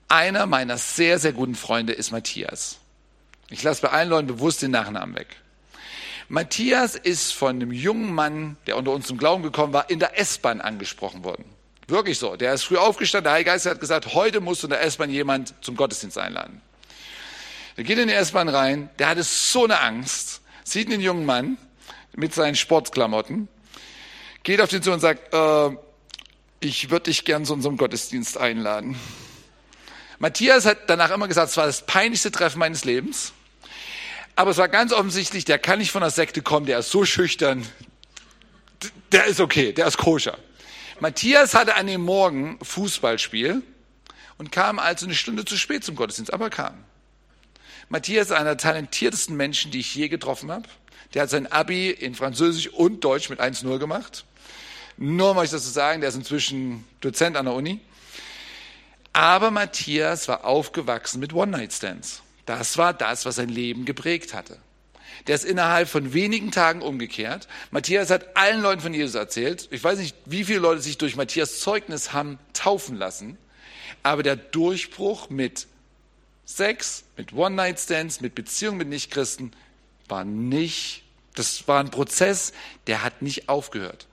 Einer 0.08 0.44
meiner 0.44 0.76
sehr, 0.76 1.18
sehr 1.18 1.32
guten 1.32 1.54
Freunde 1.54 1.94
ist 1.94 2.10
Matthias. 2.10 2.76
Ich 3.48 3.62
lasse 3.62 3.80
bei 3.80 3.88
allen 3.88 4.10
Leuten 4.10 4.26
bewusst 4.26 4.60
den 4.60 4.72
Nachnamen 4.72 5.16
weg. 5.16 5.28
Matthias 6.28 6.94
ist 6.94 7.32
von 7.32 7.56
einem 7.56 7.72
jungen 7.72 8.12
Mann, 8.12 8.58
der 8.66 8.76
unter 8.76 8.90
uns 8.90 9.06
zum 9.06 9.16
Glauben 9.16 9.42
gekommen 9.42 9.72
war, 9.72 9.88
in 9.88 9.98
der 9.98 10.18
S-Bahn 10.20 10.60
angesprochen 10.60 11.24
worden. 11.24 11.46
Wirklich 11.88 12.18
so. 12.18 12.36
Der 12.36 12.52
ist 12.52 12.64
früh 12.64 12.76
aufgestanden, 12.76 13.24
der 13.24 13.32
Heilige 13.32 13.52
Geist 13.52 13.64
hat 13.64 13.80
gesagt, 13.80 14.12
heute 14.12 14.42
musst 14.42 14.62
du 14.62 14.66
in 14.66 14.72
der 14.72 14.82
S-Bahn 14.82 15.08
jemand 15.08 15.54
zum 15.62 15.74
Gottesdienst 15.74 16.18
einladen. 16.18 16.60
Der 17.78 17.84
geht 17.84 17.96
in 17.96 18.08
die 18.08 18.14
S-Bahn 18.14 18.50
rein, 18.50 18.90
der 18.98 19.08
hatte 19.08 19.22
so 19.22 19.64
eine 19.64 19.80
Angst, 19.80 20.42
sieht 20.64 20.88
einen 20.92 21.00
jungen 21.00 21.24
Mann 21.24 21.56
mit 22.14 22.34
seinen 22.34 22.56
Sportklamotten, 22.56 23.48
geht 24.42 24.60
auf 24.60 24.70
den 24.70 24.82
zu 24.82 24.92
und 24.92 25.00
sagt, 25.00 25.32
äh, 25.32 25.76
ich 26.60 26.90
würde 26.90 27.04
dich 27.04 27.24
gern 27.24 27.44
zu 27.44 27.52
unserem 27.54 27.76
Gottesdienst 27.76 28.36
einladen. 28.36 28.98
Matthias 30.18 30.66
hat 30.66 30.88
danach 30.88 31.10
immer 31.10 31.28
gesagt, 31.28 31.50
es 31.50 31.56
war 31.56 31.66
das 31.66 31.86
peinlichste 31.86 32.30
Treffen 32.30 32.58
meines 32.58 32.84
Lebens. 32.84 33.32
Aber 34.36 34.50
es 34.50 34.58
war 34.58 34.68
ganz 34.68 34.92
offensichtlich, 34.92 35.44
der 35.44 35.58
kann 35.58 35.78
nicht 35.78 35.90
von 35.90 36.02
der 36.02 36.10
Sekte 36.10 36.42
kommen, 36.42 36.66
der 36.66 36.78
ist 36.78 36.90
so 36.90 37.04
schüchtern. 37.04 37.66
Der 39.12 39.26
ist 39.26 39.40
okay, 39.40 39.72
der 39.72 39.86
ist 39.86 39.98
koscher. 39.98 40.38
Matthias 41.00 41.54
hatte 41.54 41.76
an 41.76 41.86
dem 41.86 42.02
Morgen 42.02 42.58
Fußballspiel 42.62 43.62
und 44.36 44.52
kam 44.52 44.78
also 44.78 45.06
eine 45.06 45.14
Stunde 45.14 45.44
zu 45.44 45.56
spät 45.56 45.84
zum 45.84 45.96
Gottesdienst, 45.96 46.32
aber 46.32 46.50
kam. 46.50 46.84
Matthias 47.88 48.26
ist 48.26 48.32
einer 48.32 48.50
der 48.50 48.58
talentiertesten 48.58 49.36
Menschen, 49.36 49.70
die 49.70 49.80
ich 49.80 49.94
je 49.94 50.08
getroffen 50.08 50.52
habe. 50.52 50.68
Der 51.14 51.22
hat 51.22 51.30
sein 51.30 51.50
Abi 51.50 51.90
in 51.90 52.14
Französisch 52.14 52.68
und 52.68 53.02
Deutsch 53.04 53.30
mit 53.30 53.40
1-0 53.40 53.78
gemacht. 53.78 54.24
Nur 54.96 55.34
mal 55.34 55.44
ich 55.44 55.50
das 55.50 55.64
zu 55.64 55.70
sagen, 55.70 56.00
der 56.00 56.10
ist 56.10 56.16
inzwischen 56.16 56.84
Dozent 57.00 57.36
an 57.36 57.46
der 57.46 57.54
Uni. 57.54 57.80
Aber 59.12 59.50
Matthias 59.50 60.28
war 60.28 60.44
aufgewachsen 60.44 61.20
mit 61.20 61.32
One-Night-Stands. 61.32 62.22
Das 62.46 62.78
war 62.78 62.92
das, 62.94 63.24
was 63.24 63.36
sein 63.36 63.48
Leben 63.48 63.84
geprägt 63.84 64.34
hatte. 64.34 64.58
Der 65.26 65.34
ist 65.34 65.44
innerhalb 65.44 65.88
von 65.88 66.12
wenigen 66.12 66.50
Tagen 66.50 66.82
umgekehrt. 66.82 67.48
Matthias 67.70 68.10
hat 68.10 68.36
allen 68.36 68.62
Leuten 68.62 68.80
von 68.80 68.94
Jesus 68.94 69.14
erzählt. 69.14 69.68
Ich 69.70 69.82
weiß 69.82 69.98
nicht, 69.98 70.16
wie 70.24 70.44
viele 70.44 70.60
Leute 70.60 70.80
sich 70.80 70.98
durch 70.98 71.16
Matthias 71.16 71.60
Zeugnis 71.60 72.12
haben 72.12 72.38
taufen 72.52 72.96
lassen. 72.96 73.36
Aber 74.02 74.22
der 74.22 74.36
Durchbruch 74.36 75.28
mit 75.28 75.66
Sex, 76.44 77.04
mit 77.16 77.32
One-Night-Stands, 77.32 78.20
mit 78.20 78.34
Beziehungen 78.34 78.78
mit 78.78 78.88
Nichtchristen 78.88 79.52
war 80.10 80.24
nicht, 80.24 81.02
das 81.34 81.66
war 81.68 81.80
ein 81.80 81.90
Prozess, 81.90 82.52
der 82.86 83.02
hat 83.02 83.22
nicht 83.22 83.48
aufgehört. 83.48 84.06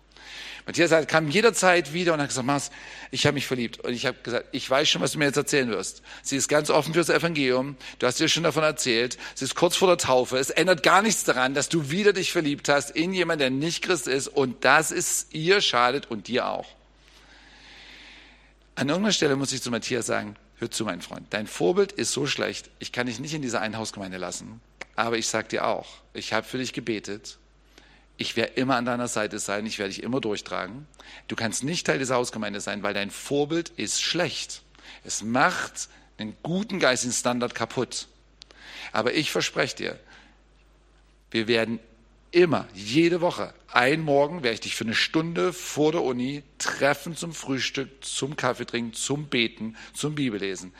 Matthias 0.67 1.07
kam 1.07 1.29
jederzeit 1.29 1.93
wieder 1.93 2.13
und 2.13 2.19
hat 2.19 2.27
gesagt, 2.27 2.45
Mars, 2.45 2.71
ich 3.09 3.25
habe 3.25 3.35
mich 3.35 3.47
verliebt. 3.47 3.79
Und 3.79 3.93
ich 3.93 4.05
habe 4.05 4.17
gesagt, 4.21 4.47
ich 4.51 4.69
weiß 4.69 4.89
schon, 4.89 5.01
was 5.01 5.13
du 5.13 5.17
mir 5.17 5.23
jetzt 5.23 5.37
erzählen 5.37 5.69
wirst. 5.69 6.01
Sie 6.23 6.35
ist 6.35 6.49
ganz 6.49 6.69
offen 6.69 6.93
fürs 6.93 7.07
Evangelium. 7.07 7.77
Du 7.99 8.05
hast 8.05 8.19
dir 8.19 8.27
schon 8.27 8.43
davon 8.43 8.63
erzählt. 8.63 9.17
Sie 9.33 9.45
ist 9.45 9.55
kurz 9.55 9.77
vor 9.77 9.87
der 9.87 9.97
Taufe. 9.97 10.37
Es 10.37 10.49
ändert 10.49 10.83
gar 10.83 11.01
nichts 11.01 11.23
daran, 11.23 11.53
dass 11.53 11.69
du 11.69 11.89
wieder 11.89 12.11
dich 12.11 12.33
verliebt 12.33 12.67
hast 12.67 12.91
in 12.91 13.13
jemanden, 13.13 13.39
der 13.39 13.49
nicht 13.49 13.81
Christ 13.81 14.07
ist. 14.07 14.27
Und 14.27 14.65
das 14.65 14.91
ist 14.91 15.33
ihr 15.33 15.61
schadet 15.61 16.11
und 16.11 16.27
dir 16.27 16.49
auch. 16.49 16.67
An 18.75 18.89
irgendeiner 18.89 19.13
Stelle 19.13 19.37
muss 19.37 19.53
ich 19.53 19.61
zu 19.61 19.71
Matthias 19.71 20.05
sagen, 20.05 20.35
hör 20.57 20.69
zu, 20.69 20.83
mein 20.83 21.01
Freund. 21.01 21.27
Dein 21.29 21.47
Vorbild 21.47 21.93
ist 21.93 22.11
so 22.11 22.27
schlecht. 22.27 22.69
Ich 22.79 22.91
kann 22.91 23.07
dich 23.07 23.21
nicht 23.21 23.33
in 23.33 23.41
dieser 23.41 23.61
Einhausgemeinde 23.61 24.17
lassen. 24.17 24.59
Aber 24.97 25.17
ich 25.17 25.27
sag 25.27 25.47
dir 25.47 25.65
auch, 25.65 25.87
ich 26.13 26.33
habe 26.33 26.45
für 26.45 26.57
dich 26.57 26.73
gebetet 26.73 27.37
ich 28.17 28.35
werde 28.35 28.53
immer 28.53 28.75
an 28.75 28.85
deiner 28.85 29.07
Seite 29.07 29.37
sein, 29.37 29.65
ich 29.65 29.77
werde 29.77 29.93
dich 29.93 30.03
immer 30.03 30.19
durchtragen. 30.19 30.87
Du 31.27 31.35
kannst 31.35 31.63
nicht 31.63 31.85
Teil 31.85 31.99
dieser 31.99 32.15
Hausgemeinde 32.15 32.59
sein, 32.59 32.81
weil 32.81 32.95
dein 32.95 33.11
Vorbild 33.11 33.69
ist 33.69 34.01
schlecht. 34.01 34.63
Es 35.03 35.21
macht 35.21 35.87
einen 36.17 36.35
guten 36.41 36.79
geistigen 36.79 37.13
Standard 37.13 37.53
kaputt. 37.53 38.07
Aber 38.91 39.13
ich 39.13 39.31
verspreche 39.31 39.75
dir, 39.75 39.99
wir 41.29 41.47
werden 41.47 41.79
immer, 42.31 42.67
jede 42.73 43.21
Woche, 43.21 43.53
ein 43.71 44.01
Morgen 44.01 44.43
werde 44.43 44.55
ich 44.55 44.61
dich 44.61 44.75
für 44.75 44.83
eine 44.83 44.95
Stunde 44.95 45.53
vor 45.53 45.91
der 45.91 46.03
Uni 46.03 46.43
treffen 46.57 47.15
zum 47.15 47.33
Frühstück, 47.33 48.03
zum 48.03 48.35
Kaffee 48.35 48.65
trinken, 48.65 48.93
zum 48.93 49.27
Beten, 49.27 49.75
zum 49.93 50.15
Bibellesen. 50.15 50.73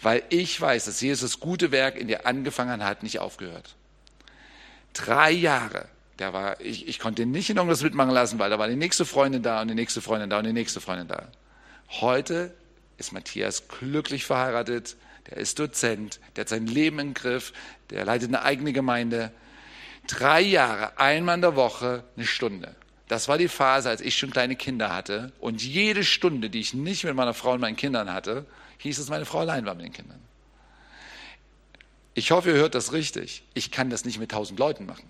Weil 0.00 0.22
ich 0.30 0.60
weiß, 0.60 0.84
dass 0.86 1.00
Jesus 1.00 1.32
das 1.32 1.40
gute 1.40 1.72
Werk 1.72 1.96
in 1.96 2.08
dir 2.08 2.26
angefangen 2.26 2.84
hat, 2.84 3.02
nicht 3.02 3.18
aufgehört. 3.18 3.76
Drei 4.92 5.30
Jahre 5.30 5.88
der 6.18 6.32
war, 6.32 6.60
ich, 6.60 6.88
ich 6.88 6.98
konnte 6.98 7.22
ihn 7.22 7.30
nicht 7.30 7.50
in 7.50 7.56
irgendwas 7.56 7.82
mitmachen 7.82 8.10
lassen, 8.10 8.38
weil 8.38 8.50
da 8.50 8.58
war 8.58 8.68
die 8.68 8.76
nächste 8.76 9.04
Freundin 9.04 9.42
da 9.42 9.62
und 9.62 9.68
die 9.68 9.74
nächste 9.74 10.00
Freundin 10.00 10.30
da 10.30 10.38
und 10.38 10.46
die 10.46 10.52
nächste 10.52 10.80
Freundin 10.80 11.08
da. 11.08 11.28
Heute 12.00 12.54
ist 12.96 13.12
Matthias 13.12 13.68
glücklich 13.68 14.24
verheiratet, 14.24 14.96
der 15.30 15.36
ist 15.36 15.58
Dozent, 15.58 16.20
der 16.34 16.42
hat 16.42 16.48
sein 16.48 16.66
Leben 16.66 16.98
im 16.98 17.14
Griff, 17.14 17.52
der 17.90 18.04
leitet 18.04 18.28
eine 18.28 18.42
eigene 18.42 18.72
Gemeinde. 18.72 19.30
Drei 20.08 20.40
Jahre, 20.40 20.98
einmal 20.98 21.36
in 21.36 21.42
der 21.42 21.54
Woche, 21.54 22.02
eine 22.16 22.26
Stunde. 22.26 22.74
Das 23.08 23.28
war 23.28 23.38
die 23.38 23.48
Phase, 23.48 23.88
als 23.88 24.00
ich 24.00 24.16
schon 24.16 24.30
kleine 24.30 24.56
Kinder 24.56 24.92
hatte. 24.92 25.32
Und 25.38 25.62
jede 25.62 26.02
Stunde, 26.02 26.50
die 26.50 26.60
ich 26.60 26.74
nicht 26.74 27.04
mit 27.04 27.14
meiner 27.14 27.34
Frau 27.34 27.52
und 27.52 27.60
meinen 27.60 27.76
Kindern 27.76 28.12
hatte, 28.12 28.46
hieß 28.78 28.98
es, 28.98 29.10
meine 29.10 29.26
Frau 29.26 29.40
allein 29.40 29.66
war 29.66 29.74
mit 29.74 29.84
den 29.84 29.92
Kindern. 29.92 30.20
Ich 32.14 32.30
hoffe, 32.30 32.50
ihr 32.50 32.56
hört 32.56 32.74
das 32.74 32.92
richtig. 32.92 33.44
Ich 33.54 33.70
kann 33.70 33.90
das 33.90 34.04
nicht 34.04 34.18
mit 34.18 34.30
tausend 34.30 34.58
Leuten 34.58 34.86
machen. 34.86 35.08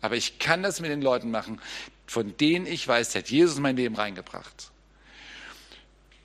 Aber 0.00 0.16
ich 0.16 0.38
kann 0.38 0.62
das 0.62 0.80
mit 0.80 0.90
den 0.90 1.02
Leuten 1.02 1.30
machen, 1.30 1.60
von 2.06 2.36
denen 2.36 2.66
ich 2.66 2.86
weiß, 2.86 3.10
der 3.10 3.22
hat 3.22 3.30
Jesus 3.30 3.56
in 3.56 3.62
mein 3.62 3.76
Leben 3.76 3.96
reingebracht. 3.96 4.70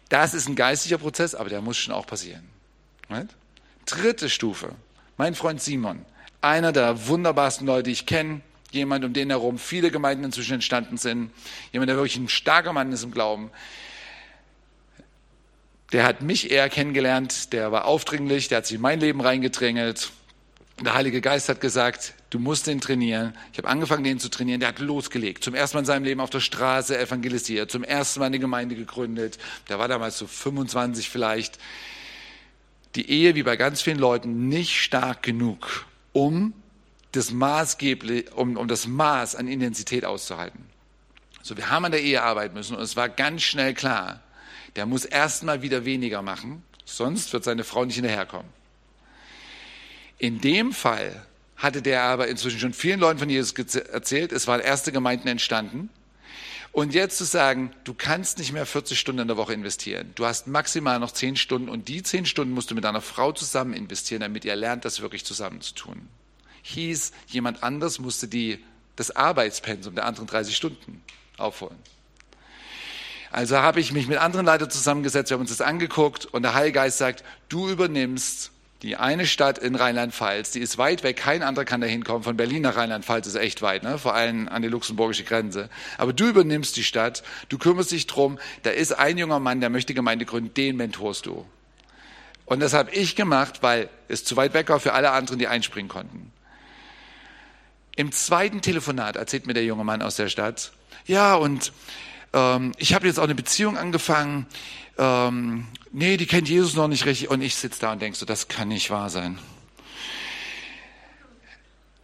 Das 0.10 0.34
ist 0.34 0.48
ein 0.48 0.56
geistlicher 0.56 1.00
Prozess, 1.00 1.36
aber 1.36 1.50
der 1.50 1.62
muss 1.62 1.78
schon 1.78 1.94
auch 1.94 2.08
passieren. 2.08 2.48
Right? 3.10 3.30
Dritte 3.86 4.30
Stufe. 4.30 4.76
Mein 5.18 5.36
Freund 5.36 5.62
Simon, 5.62 6.06
einer 6.46 6.72
der 6.72 7.08
wunderbarsten 7.08 7.66
Leute, 7.66 7.84
die 7.84 7.92
ich 7.92 8.06
kenne, 8.06 8.42
jemand, 8.72 9.04
um 9.04 9.14
den 9.14 9.30
herum 9.30 9.58
viele 9.58 9.90
Gemeinden 9.90 10.24
inzwischen 10.24 10.54
entstanden 10.54 10.98
sind, 10.98 11.32
jemand, 11.72 11.90
der 11.90 11.96
wirklich 11.96 12.18
ein 12.18 12.30
starker 12.30 12.72
Mann 12.72 12.92
ist 12.92 13.04
im 13.04 13.12
Glauben. 13.12 13.50
Der 15.92 16.04
hat 16.04 16.22
mich 16.22 16.52
eher 16.52 16.70
kennengelernt, 16.70 17.54
der 17.54 17.72
war 17.72 17.86
aufdringlich, 17.86 18.48
der 18.48 18.60
hat 18.60 18.68
sich 18.68 18.76
in 18.76 18.82
mein 18.82 19.00
Leben 19.00 19.22
reingedrängelt. 19.22 20.12
Der 20.84 20.94
Heilige 20.94 21.22
Geist 21.22 21.48
hat 21.48 21.62
gesagt, 21.62 22.14
du 22.32 22.38
musst 22.38 22.68
den 22.68 22.82
trainieren. 22.82 23.34
Ich 23.54 23.58
habe 23.58 23.70
angefangen, 23.70 24.04
den 24.04 24.20
zu 24.20 24.30
trainieren. 24.30 24.60
Der 24.60 24.70
hat 24.70 24.80
losgelegt. 24.80 25.42
Zum 25.42 25.56
ersten 25.56 25.78
Mal 25.78 25.82
in 25.82 25.86
seinem 25.86 26.04
Leben 26.04 26.20
auf 26.20 26.30
der 26.30 26.42
Straße 26.42 27.00
evangelisiert. 27.00 27.72
Zum 27.72 27.86
ersten 27.86 28.20
Mal 28.20 28.26
eine 28.26 28.40
Gemeinde 28.40 28.76
gegründet. 28.76 29.38
Der 29.70 29.80
war 29.80 29.88
damals 29.88 30.18
so 30.18 30.28
25 30.28 31.10
vielleicht. 31.10 31.60
Die 32.96 33.10
Ehe, 33.10 33.36
wie 33.36 33.44
bei 33.44 33.56
ganz 33.56 33.82
vielen 33.82 34.00
Leuten, 34.00 34.50
nicht 34.50 34.82
stark 34.82 35.24
genug, 35.24 35.86
um 36.16 36.54
das 37.12 37.32
maßgeblich, 37.32 38.32
um, 38.34 38.56
um 38.56 38.70
das 38.70 38.88
Maß 38.88 39.36
an 39.36 39.50
Intensität 39.50 40.06
auszuhalten. 40.06 40.66
So, 41.44 41.58
wir 41.58 41.70
haben 41.70 41.84
an 41.84 41.92
der 41.92 42.02
Ehe 42.02 42.24
arbeiten 42.24 42.54
müssen 42.54 42.78
und 42.78 42.82
es 42.82 42.96
war 42.96 43.10
ganz 43.10 43.44
schnell 43.44 43.74
klar, 43.74 44.24
der 44.78 44.86
muss 44.86 45.04
erstmal 45.04 45.62
wieder 45.62 45.84
weniger 45.84 46.22
machen, 46.22 46.64
sonst 46.86 47.34
wird 47.34 47.44
seine 47.44 47.66
Frau 47.66 47.84
nicht 47.84 47.96
hinterherkommen. 47.96 48.50
In 50.18 50.40
dem 50.40 50.72
Fall 50.72 51.26
hatte 51.58 51.82
der 51.82 52.04
aber 52.04 52.30
inzwischen 52.30 52.60
schon 52.60 52.74
vielen 52.74 53.02
Leuten 53.02 53.20
von 53.20 53.30
Jesus 53.30 53.54
erzählt. 53.76 54.32
Es 54.32 54.48
waren 54.48 54.62
erste 54.62 54.94
Gemeinden 54.94 55.28
entstanden. 55.28 55.90
Und 56.76 56.94
jetzt 56.94 57.18
zu 57.18 57.24
sagen, 57.24 57.72
du 57.86 57.94
kannst 57.94 58.38
nicht 58.38 58.52
mehr 58.52 58.66
40 58.66 59.00
Stunden 59.00 59.22
in 59.22 59.30
der 59.30 59.38
Woche 59.38 59.54
investieren. 59.54 60.12
Du 60.16 60.26
hast 60.26 60.48
maximal 60.48 61.00
noch 61.00 61.12
10 61.12 61.38
Stunden 61.38 61.70
und 61.70 61.88
die 61.88 62.04
10 62.04 62.26
Stunden 62.26 62.54
musst 62.54 62.70
du 62.70 62.76
mit 62.76 62.84
deiner 62.84 63.00
Frau 63.00 63.32
zusammen 63.32 63.72
investieren, 63.72 64.20
damit 64.20 64.44
ihr 64.44 64.58
lernt, 64.58 64.84
das 64.84 65.00
wirklich 65.00 65.24
zusammen 65.24 65.62
zu 65.62 65.74
tun. 65.74 66.10
Hieß, 66.64 67.14
jemand 67.28 67.64
anders 67.64 68.00
musste 68.00 68.28
die, 68.28 68.62
das 68.98 69.16
Arbeitspensum 69.16 69.96
der 69.96 70.06
anderen 70.06 70.28
30 70.28 70.54
Stunden 70.54 71.02
aufholen. 71.38 71.78
Also 73.32 73.56
habe 73.56 73.80
ich 73.80 73.94
mich 73.94 74.08
mit 74.08 74.18
anderen 74.18 74.46
Leitern 74.46 74.70
zusammengesetzt, 74.70 75.30
wir 75.30 75.36
haben 75.36 75.42
uns 75.44 75.52
das 75.52 75.62
angeguckt 75.62 76.26
und 76.26 76.44
der 76.44 76.56
Heilgeist 76.56 76.98
sagt, 76.98 77.24
du 77.48 77.70
übernimmst 77.70 78.52
die 78.86 78.98
eine 78.98 79.26
Stadt 79.26 79.58
in 79.58 79.76
Rheinland-Pfalz, 79.76 80.52
die 80.52 80.60
ist 80.60 80.78
weit 80.78 81.02
weg, 81.04 81.18
kein 81.18 81.42
anderer 81.42 81.66
kann 81.66 81.82
da 81.82 81.88
hinkommen. 81.88 82.24
Von 82.24 82.38
Berlin 82.38 82.62
nach 82.62 82.76
Rheinland-Pfalz 82.76 83.26
ist 83.26 83.36
echt 83.36 83.62
weit, 83.62 83.82
ne? 83.84 83.98
vor 83.98 84.14
allem 84.14 84.48
an 84.48 84.62
die 84.62 84.68
luxemburgische 84.68 85.24
Grenze. 85.24 85.70
Aber 85.98 86.14
du 86.14 86.28
übernimmst 86.28 86.78
die 86.78 86.84
Stadt, 86.84 87.24
du 87.50 87.58
kümmerst 87.58 87.92
dich 87.92 88.06
drum, 88.06 88.38
da 88.62 88.70
ist 88.70 88.92
ein 88.92 89.18
junger 89.18 89.40
Mann, 89.40 89.60
der 89.60 89.72
möchte 89.72 89.96
Gemeinde 89.96 90.26
gründen, 90.26 90.54
den 90.54 90.78
mentorst 90.78 91.26
du. 91.26 91.46
Und 92.46 92.60
das 92.60 92.74
habe 92.74 92.92
ich 92.92 93.16
gemacht, 93.16 93.64
weil 93.64 93.90
es 94.08 94.24
zu 94.24 94.38
weit 94.38 94.54
weg 94.54 94.70
war 94.70 94.80
für 94.80 94.94
alle 94.94 95.12
anderen, 95.12 95.40
die 95.40 95.48
einspringen 95.48 95.90
konnten. 95.90 96.32
Im 97.96 98.12
zweiten 98.12 98.62
Telefonat 98.62 99.16
erzählt 99.16 99.48
mir 99.48 99.54
der 99.54 99.66
junge 99.66 99.84
Mann 99.84 100.04
aus 100.04 100.16
der 100.16 100.30
Stadt, 100.30 100.72
ja, 101.08 101.36
und 101.36 101.72
ähm, 102.36 102.74
ich 102.78 102.94
habe 102.94 103.08
jetzt 103.08 103.18
auch 103.18 103.24
eine 103.24 103.34
Beziehung 103.34 103.78
angefangen 103.78 104.46
ähm, 104.98 105.68
nee, 105.92 106.18
die 106.18 106.26
kennt 106.26 106.48
Jesus 106.48 106.76
noch 106.76 106.88
nicht 106.88 107.06
richtig. 107.06 107.30
Und 107.30 107.42
ich 107.42 107.56
sitze 107.56 107.82
da 107.82 107.94
und 107.94 108.02
denke 108.02 108.18
so, 108.18 108.26
das 108.26 108.48
kann 108.48 108.70
nicht 108.70 108.90
wahr 108.90 109.10
sein. 109.10 109.40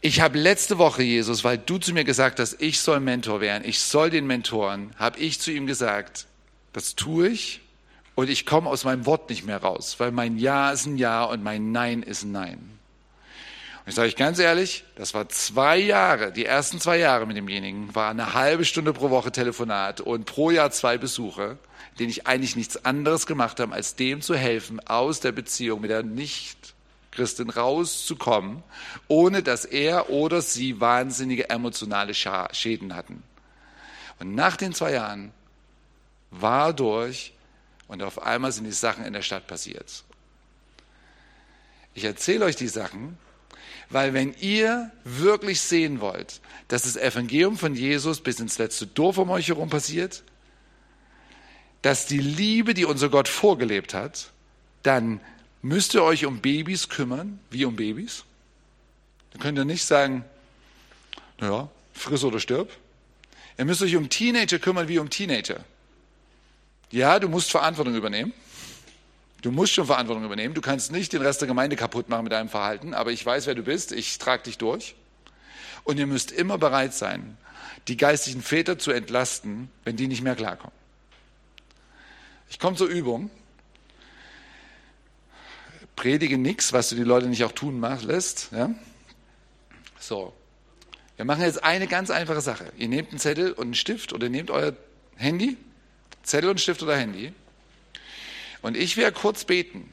Ich 0.02 0.20
habe 0.20 0.38
letzte 0.38 0.78
Woche, 0.80 1.04
Jesus, 1.04 1.44
weil 1.44 1.60
du 1.60 1.78
zu 1.78 1.94
mir 1.94 2.04
gesagt 2.04 2.40
hast, 2.40 2.60
ich 2.60 2.80
soll 2.80 3.00
Mentor 3.00 3.40
werden, 3.40 3.64
ich 3.68 3.80
soll 3.80 4.10
den 4.10 4.26
Mentoren, 4.26 4.92
habe 4.98 5.20
ich 5.20 5.40
zu 5.40 5.52
ihm 5.52 5.68
gesagt, 5.68 6.26
das 6.74 6.96
tue 6.96 7.30
ich 7.30 7.62
und 8.16 8.28
ich 8.28 8.48
komme 8.48 8.68
aus 8.68 8.84
meinem 8.84 9.06
Wort 9.06 9.30
nicht 9.30 9.46
mehr 9.46 9.62
raus, 9.62 9.98
weil 10.00 10.12
mein 10.12 10.40
Ja 10.40 10.72
ist 10.72 10.88
ein 10.88 10.98
Ja 10.98 11.24
und 11.26 11.44
mein 11.44 11.72
Nein 11.72 12.02
ist 12.02 12.24
ein 12.24 12.32
Nein. 12.32 12.81
Und 13.84 13.90
ich 13.90 13.96
sage 13.96 14.08
euch 14.08 14.16
ganz 14.16 14.40
ehrlich, 14.40 14.84
das 14.96 15.14
war 15.14 15.28
zwei 15.30 15.78
Jahre, 15.78 16.32
die 16.32 16.46
ersten 16.46 16.80
zwei 16.80 16.98
Jahre 16.98 17.26
mit 17.26 17.36
demjenigen, 17.36 17.94
war 17.96 18.12
eine 18.12 18.34
halbe 18.34 18.64
Stunde 18.64 18.94
pro 18.94 19.10
Woche 19.10 19.32
Telefonat 19.32 20.02
und 20.02 20.26
pro 20.26 20.52
Jahr 20.52 20.72
zwei 20.72 20.98
Besuche 20.98 21.58
den 22.00 22.10
ich 22.10 22.28
eigentlich 22.28 22.56
nichts 22.56 22.86
anderes 22.86 23.26
gemacht 23.26 23.60
habe, 23.60 23.74
als 23.74 23.96
dem 23.96 24.22
zu 24.22 24.36
helfen, 24.36 24.80
aus 24.88 25.20
der 25.20 25.32
Beziehung 25.32 25.82
mit 25.82 25.92
der 25.92 26.04
Nicht-Christin 26.04 27.50
rauszukommen, 27.50 28.64
ohne 29.08 29.44
dass 29.44 29.66
er 29.66 30.10
oder 30.10 30.42
sie 30.42 30.80
wahnsinnige 30.80 31.50
emotionale 31.50 32.14
Schäden 32.14 32.96
hatten. 32.96 33.24
Und 34.20 34.36
nach 34.36 34.56
den 34.56 34.74
zwei 34.74 34.94
Jahren 34.94 35.32
war 36.30 36.74
durch 36.74 37.34
und 37.88 38.04
auf 38.04 38.24
einmal 38.24 38.52
sind 38.52 38.64
die 38.64 38.72
Sachen 38.72 39.06
in 39.06 39.14
der 39.14 39.22
Stadt 39.22 39.48
passiert. 39.48 40.04
Ich 41.94 42.06
erzähle 42.06 42.46
euch 42.46 42.56
die 42.56 42.70
Sachen, 42.70 43.18
weil 43.92 44.14
wenn 44.14 44.34
ihr 44.40 44.92
wirklich 45.04 45.62
sehen 45.62 46.00
wollt, 46.00 46.40
dass 46.68 46.84
das 46.84 46.96
Evangelium 46.96 47.58
von 47.58 47.76
Jesus 47.76 48.22
bis 48.22 48.40
ins 48.40 48.58
letzte 48.58 48.88
Dorf 48.88 49.18
um 49.18 49.30
euch 49.30 49.50
herum 49.50 49.70
passiert, 49.70 50.24
dass 51.82 52.06
die 52.06 52.20
Liebe, 52.20 52.74
die 52.74 52.86
unser 52.86 53.10
Gott 53.10 53.28
vorgelebt 53.28 53.94
hat, 53.94 54.32
dann 54.84 55.20
müsst 55.62 55.94
ihr 55.94 56.04
euch 56.04 56.26
um 56.26 56.40
Babys 56.40 56.90
kümmern, 56.90 57.40
wie 57.50 57.66
um 57.66 57.76
Babys. 57.76 58.24
Dann 59.32 59.42
könnt 59.42 59.58
ihr 59.58 59.66
nicht 59.66 59.86
sagen, 59.86 60.24
naja, 61.40 61.70
friss 61.94 62.24
oder 62.24 62.40
stirb. 62.40 62.72
Ihr 63.58 63.66
müsst 63.66 63.82
euch 63.82 63.96
um 63.96 64.10
Teenager 64.10 64.60
kümmern 64.60 64.88
wie 64.88 65.00
um 65.00 65.10
Teenager. 65.10 65.64
Ja, 66.92 67.20
du 67.20 67.30
musst 67.30 67.52
Verantwortung 67.52 67.96
übernehmen. 67.96 68.34
Du 69.42 69.52
musst 69.52 69.74
schon 69.74 69.88
Verantwortung 69.88 70.24
übernehmen. 70.24 70.54
Du 70.54 70.62
kannst 70.62 70.92
nicht 70.92 71.14
den 71.14 71.22
Rest 71.22 71.42
der 71.42 71.48
Gemeinde 71.48 71.76
kaputt 71.76 72.10
machen 72.10 72.24
mit 72.24 72.32
deinem 72.32 72.50
Verhalten, 72.50 72.94
aber 72.94 73.12
ich 73.12 73.26
weiß, 73.26 73.48
wer 73.48 73.56
du 73.56 73.64
bist. 73.64 73.92
Ich 73.92 74.18
trage 74.20 74.44
dich 74.44 74.58
durch. 74.58 74.96
Und 75.84 75.98
ihr 75.98 76.06
müsst 76.06 76.32
immer 76.32 76.60
bereit 76.60 76.94
sein, 76.94 77.38
die 77.88 77.98
geistlichen 77.98 78.44
Väter 78.44 78.78
zu 78.78 78.92
entlasten, 78.92 79.72
wenn 79.84 79.96
die 79.96 80.08
nicht 80.08 80.22
mehr 80.22 80.36
klarkommen. 80.36 80.76
Ich 82.50 82.60
komme 82.60 82.78
zur 82.78 82.88
Übung. 82.88 83.32
Predige 85.96 86.38
nichts, 86.38 86.72
was 86.74 86.90
du 86.90 86.96
die 86.96 87.04
Leute 87.04 87.28
nicht 87.28 87.44
auch 87.44 87.52
tun 87.52 87.82
lässt. 88.04 88.50
Ja? 88.52 88.72
So. 90.00 90.34
Wir 91.16 91.26
machen 91.26 91.42
jetzt 91.42 91.64
eine 91.64 91.88
ganz 91.88 92.10
einfache 92.10 92.42
Sache. 92.42 92.72
Ihr 92.78 92.88
nehmt 92.88 93.10
einen 93.10 93.20
Zettel 93.20 93.54
und 93.54 93.66
einen 93.66 93.74
Stift 93.76 94.14
oder 94.14 94.30
nehmt 94.30 94.52
euer 94.52 94.74
Handy, 95.16 95.58
Zettel 96.24 96.50
und 96.50 96.60
Stift 96.60 96.82
oder 96.84 96.96
Handy. 96.96 97.34
Und 98.62 98.78
ich 98.78 98.98
werde 98.98 99.18
kurz 99.18 99.46
beten. 99.46 99.92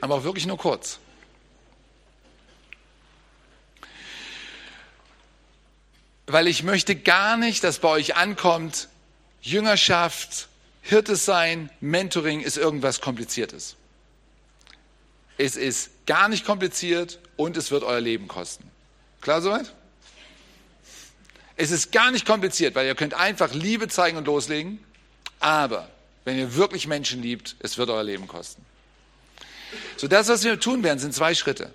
Aber 0.00 0.16
auch 0.16 0.24
wirklich 0.24 0.46
nur 0.46 0.58
kurz. 0.58 0.98
Weil 6.26 6.48
ich 6.48 6.62
möchte 6.62 6.96
gar 6.96 7.36
nicht, 7.36 7.62
dass 7.64 7.78
bei 7.78 7.88
euch 7.88 8.16
ankommt, 8.16 8.88
Jüngerschaft, 9.40 10.48
Hirte 10.82 11.16
sein, 11.16 11.70
Mentoring 11.80 12.40
ist 12.40 12.56
irgendwas 12.56 13.00
Kompliziertes. 13.00 13.76
Es 15.38 15.56
ist 15.56 15.90
gar 16.06 16.28
nicht 16.28 16.44
kompliziert 16.44 17.18
und 17.36 17.56
es 17.56 17.70
wird 17.70 17.84
euer 17.84 18.00
Leben 18.00 18.28
kosten. 18.28 18.68
Klar 19.20 19.42
soweit? 19.42 19.72
Es 21.56 21.70
ist 21.70 21.92
gar 21.92 22.10
nicht 22.10 22.26
kompliziert, 22.26 22.74
weil 22.74 22.86
ihr 22.86 22.94
könnt 22.94 23.14
einfach 23.14 23.52
Liebe 23.52 23.88
zeigen 23.88 24.16
und 24.16 24.26
loslegen. 24.26 24.78
Aber 25.40 25.88
wenn 26.26 26.36
ihr 26.36 26.56
wirklich 26.56 26.88
Menschen 26.88 27.22
liebt, 27.22 27.54
es 27.60 27.78
wird 27.78 27.88
euer 27.88 28.02
Leben 28.02 28.26
kosten. 28.26 28.64
So 29.96 30.08
das, 30.08 30.26
was 30.26 30.42
wir 30.42 30.58
tun 30.58 30.82
werden, 30.82 30.98
sind 30.98 31.14
zwei 31.14 31.36
Schritte. 31.36 31.72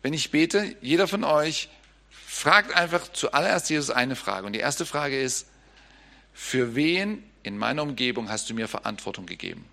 Wenn 0.00 0.14
ich 0.14 0.30
bete, 0.30 0.76
jeder 0.80 1.08
von 1.08 1.24
euch 1.24 1.68
fragt 2.10 2.72
einfach 2.72 3.12
zuallererst 3.12 3.68
Jesus 3.68 3.90
eine 3.90 4.14
Frage. 4.14 4.46
Und 4.46 4.52
die 4.52 4.60
erste 4.60 4.86
Frage 4.86 5.20
ist, 5.20 5.48
für 6.32 6.76
wen 6.76 7.24
in 7.42 7.58
meiner 7.58 7.82
Umgebung 7.82 8.30
hast 8.30 8.48
du 8.48 8.54
mir 8.54 8.68
Verantwortung 8.68 9.26
gegeben? 9.26 9.66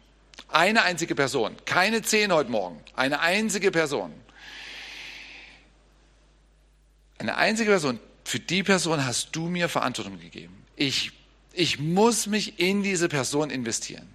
Eine 0.48 0.82
einzige 0.82 1.14
Person, 1.14 1.56
keine 1.66 2.02
zehn 2.02 2.34
heute 2.34 2.50
Morgen, 2.50 2.84
eine 2.96 3.20
einzige 3.20 3.70
Person. 3.70 4.12
Eine 7.20 7.38
einzige 7.38 7.70
Person, 7.70 8.00
für 8.24 8.40
die 8.40 8.64
Person 8.64 9.06
hast 9.06 9.36
du 9.36 9.48
mir 9.48 9.70
Verantwortung 9.70 10.20
gegeben. 10.20 10.66
Ich, 10.76 11.12
ich 11.58 11.80
muss 11.80 12.28
mich 12.28 12.60
in 12.60 12.84
diese 12.84 13.10
Person 13.10 13.50
investieren. 13.50 14.08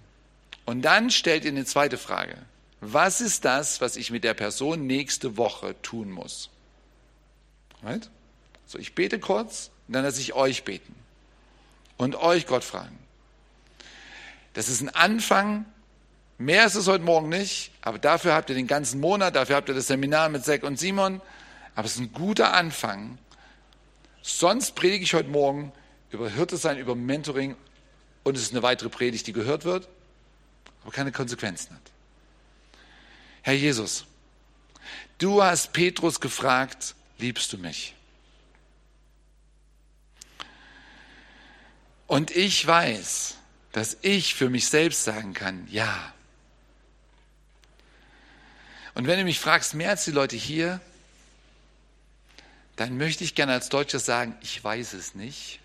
Und 0.65 0.81
dann 0.83 1.09
stellt 1.09 1.43
ihr 1.45 1.51
eine 1.51 1.65
zweite 1.65 1.97
Frage. 1.97 2.37
Was 2.79 3.21
ist 3.21 3.45
das, 3.45 3.81
was 3.81 3.95
ich 3.95 4.11
mit 4.11 4.23
der 4.23 4.33
Person 4.33 4.87
nächste 4.87 5.37
Woche 5.37 5.75
tun 5.81 6.09
muss? 6.09 6.49
Right? 7.81 8.09
So, 8.65 8.79
ich 8.79 8.95
bete 8.95 9.19
kurz 9.19 9.71
und 9.87 9.93
dann 9.93 10.03
lasse 10.03 10.21
ich 10.21 10.33
euch 10.33 10.63
beten 10.63 10.95
und 11.97 12.15
euch 12.15 12.47
Gott 12.47 12.63
fragen. 12.63 12.97
Das 14.53 14.69
ist 14.69 14.81
ein 14.81 14.89
Anfang. 14.89 15.65
Mehr 16.37 16.65
ist 16.65 16.75
es 16.75 16.87
heute 16.87 17.03
Morgen 17.03 17.29
nicht, 17.29 17.71
aber 17.81 17.99
dafür 17.99 18.33
habt 18.33 18.49
ihr 18.49 18.55
den 18.55 18.67
ganzen 18.67 18.99
Monat, 18.99 19.35
dafür 19.35 19.55
habt 19.55 19.69
ihr 19.69 19.75
das 19.75 19.87
Seminar 19.87 20.29
mit 20.29 20.43
Zack 20.43 20.63
und 20.63 20.79
Simon. 20.79 21.21
Aber 21.75 21.85
es 21.85 21.95
ist 21.95 22.01
ein 22.01 22.13
guter 22.13 22.53
Anfang. 22.53 23.17
Sonst 24.21 24.75
predige 24.75 25.03
ich 25.03 25.13
heute 25.13 25.29
Morgen 25.29 25.71
über 26.13 26.29
Hirte 26.29 26.57
sein, 26.57 26.77
über 26.77 26.95
Mentoring 26.95 27.55
und 28.23 28.37
es 28.37 28.43
ist 28.43 28.51
eine 28.51 28.63
weitere 28.63 28.89
Predigt, 28.89 29.27
die 29.27 29.33
gehört 29.33 29.65
wird, 29.65 29.89
aber 30.83 30.91
keine 30.91 31.11
Konsequenzen 31.11 31.75
hat. 31.75 31.91
Herr 33.41 33.55
Jesus, 33.55 34.05
du 35.17 35.43
hast 35.43 35.73
Petrus 35.73 36.19
gefragt, 36.21 36.95
liebst 37.17 37.51
du 37.51 37.57
mich? 37.57 37.95
Und 42.05 42.31
ich 42.31 42.65
weiß, 42.65 43.37
dass 43.71 43.97
ich 44.01 44.35
für 44.35 44.49
mich 44.49 44.67
selbst 44.67 45.03
sagen 45.03 45.33
kann, 45.33 45.67
ja. 45.71 46.13
Und 48.93 49.07
wenn 49.07 49.17
du 49.17 49.25
mich 49.25 49.39
fragst, 49.39 49.73
mehr 49.73 49.89
als 49.89 50.05
die 50.05 50.11
Leute 50.11 50.35
hier, 50.35 50.79
dann 52.75 52.97
möchte 52.97 53.23
ich 53.23 53.33
gerne 53.33 53.53
als 53.53 53.69
Deutscher 53.69 53.99
sagen, 53.99 54.37
ich 54.41 54.63
weiß 54.63 54.93
es 54.93 55.15
nicht. 55.15 55.59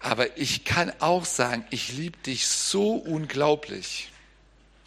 Aber 0.00 0.38
ich 0.38 0.64
kann 0.64 0.92
auch 1.00 1.26
sagen, 1.26 1.64
ich 1.70 1.92
liebe 1.92 2.18
dich 2.18 2.46
so 2.46 2.94
unglaublich. 2.94 4.10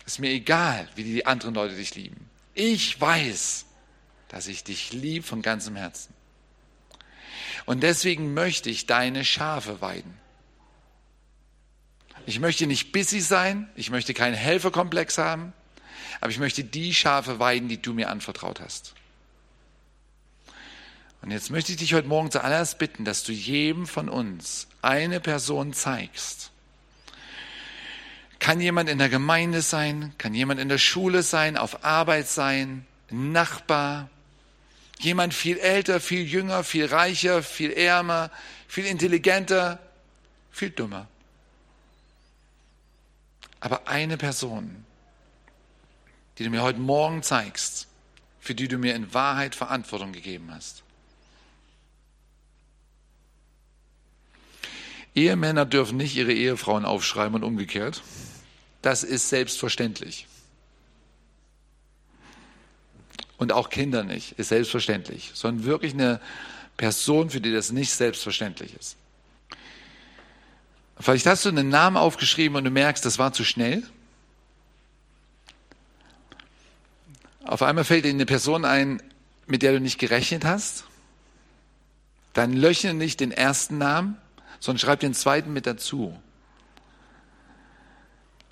Ist 0.05 0.20
mir 0.20 0.32
egal, 0.32 0.89
wie 0.95 1.03
die 1.03 1.26
anderen 1.26 1.53
Leute 1.53 1.76
dich 1.76 1.95
lieben. 1.95 2.30
Ich 2.55 2.99
weiß, 2.99 3.66
dass 4.28 4.47
ich 4.47 4.64
dich 4.64 4.91
liebe 4.91 5.26
von 5.26 5.43
ganzem 5.43 5.76
Herzen. 5.76 6.14
Und 7.66 7.84
deswegen 7.84 8.34
möchte 8.34 8.70
ich 8.70 8.88
deine 8.88 9.24
Schafe 9.24 9.80
weiden. 9.80 10.18
Ich 12.26 12.39
möchte 12.39 12.66
nicht 12.68 12.91
busy 12.91 13.22
sein, 13.22 13.70
ich 13.76 13.91
möchte 13.91 14.14
keinen 14.14 14.34
Helferkomplex 14.34 15.18
haben, 15.18 15.53
aber 16.22 16.32
ich 16.32 16.39
möchte 16.39 16.64
die 16.64 16.93
Schafe 16.93 17.39
weiden, 17.39 17.70
die 17.70 17.82
du 17.82 17.93
mir 17.93 18.09
anvertraut 18.09 18.59
hast. 18.61 18.95
Und 21.22 21.32
jetzt 21.32 21.51
möchte 21.51 21.72
ich 21.72 21.78
dich 21.78 21.93
heute 21.93 22.07
Morgen 22.07 22.32
zuallererst 22.32 22.80
bitten, 22.80 23.05
dass 23.05 23.24
du 23.24 23.32
jedem 23.32 23.88
von 23.88 24.09
uns 24.09 24.68
eine 24.84 25.20
Person 25.20 25.74
zeigst. 25.74 26.52
Kann 28.40 28.60
jemand 28.60 28.90
in 28.90 28.98
der 28.98 29.10
Gemeinde 29.10 29.62
sein, 29.62 30.14
kann 30.18 30.34
jemand 30.34 30.60
in 30.60 30.70
der 30.70 30.78
Schule 30.78 31.24
sein, 31.24 31.56
auf 31.56 31.86
Arbeit 31.86 32.28
sein, 32.28 32.86
ein 33.10 33.32
Nachbar, 33.32 34.10
jemand 35.00 35.34
viel 35.34 35.58
älter, 35.58 36.02
viel 36.02 36.24
jünger, 36.24 36.64
viel 36.64 36.86
reicher, 36.86 37.42
viel 37.42 37.72
ärmer, 37.72 38.32
viel 38.68 38.86
intelligenter, 38.86 39.80
viel 40.52 40.72
dümmer. 40.72 41.08
Aber 43.62 43.88
eine 43.88 44.18
Person, 44.18 44.84
die 46.38 46.44
du 46.44 46.50
mir 46.50 46.62
heute 46.62 46.80
Morgen 46.80 47.24
zeigst, 47.24 47.88
für 48.42 48.56
die 48.56 48.68
du 48.68 48.78
mir 48.78 48.94
in 48.94 49.14
Wahrheit 49.14 49.56
Verantwortung 49.56 50.12
gegeben 50.12 50.52
hast. 50.54 50.83
Ehemänner 55.16 55.66
dürfen 55.66 55.97
nicht 55.97 56.16
ihre 56.16 56.34
Ehefrauen 56.34 56.86
aufschreiben 56.86 57.36
und 57.36 57.43
umgekehrt. 57.43 58.01
Das 58.82 59.03
ist 59.03 59.30
selbstverständlich. 59.30 60.28
Und 63.38 63.51
auch 63.51 63.70
Kinder 63.70 64.03
nicht, 64.03 64.34
ist 64.39 64.49
selbstverständlich, 64.49 65.32
sondern 65.34 65.66
wirklich 65.66 65.93
eine 65.93 66.20
Person, 66.78 67.30
für 67.30 67.41
die 67.41 67.51
das 67.51 67.72
nicht 67.72 67.91
selbstverständlich 67.91 68.76
ist. 68.76 68.97
Vielleicht 70.99 71.26
hast 71.26 71.45
du 71.45 71.49
einen 71.49 71.70
Namen 71.70 71.97
aufgeschrieben 71.97 72.55
und 72.55 72.64
du 72.64 72.70
merkst, 72.70 73.05
das 73.05 73.20
war 73.20 73.34
zu 73.34 73.43
schnell. 73.43 73.84
Auf 77.43 77.61
einmal 77.61 77.84
fällt 77.84 78.05
dir 78.05 78.09
eine 78.09 78.26
Person 78.26 78.64
ein, 78.64 79.01
mit 79.47 79.61
der 79.61 79.74
du 79.74 79.82
nicht 79.82 79.99
gerechnet 79.99 80.45
hast. 80.45 80.86
Dann 82.34 82.53
löchne 82.53 82.93
nicht 82.93 83.20
den 83.20 83.32
ersten 83.32 83.78
Namen, 83.78 84.18
sondern 84.64 84.80
schreib 84.80 85.01
den 85.01 85.14
zweiten 85.14 85.51
mit 85.51 85.68
dazu. 85.68 86.18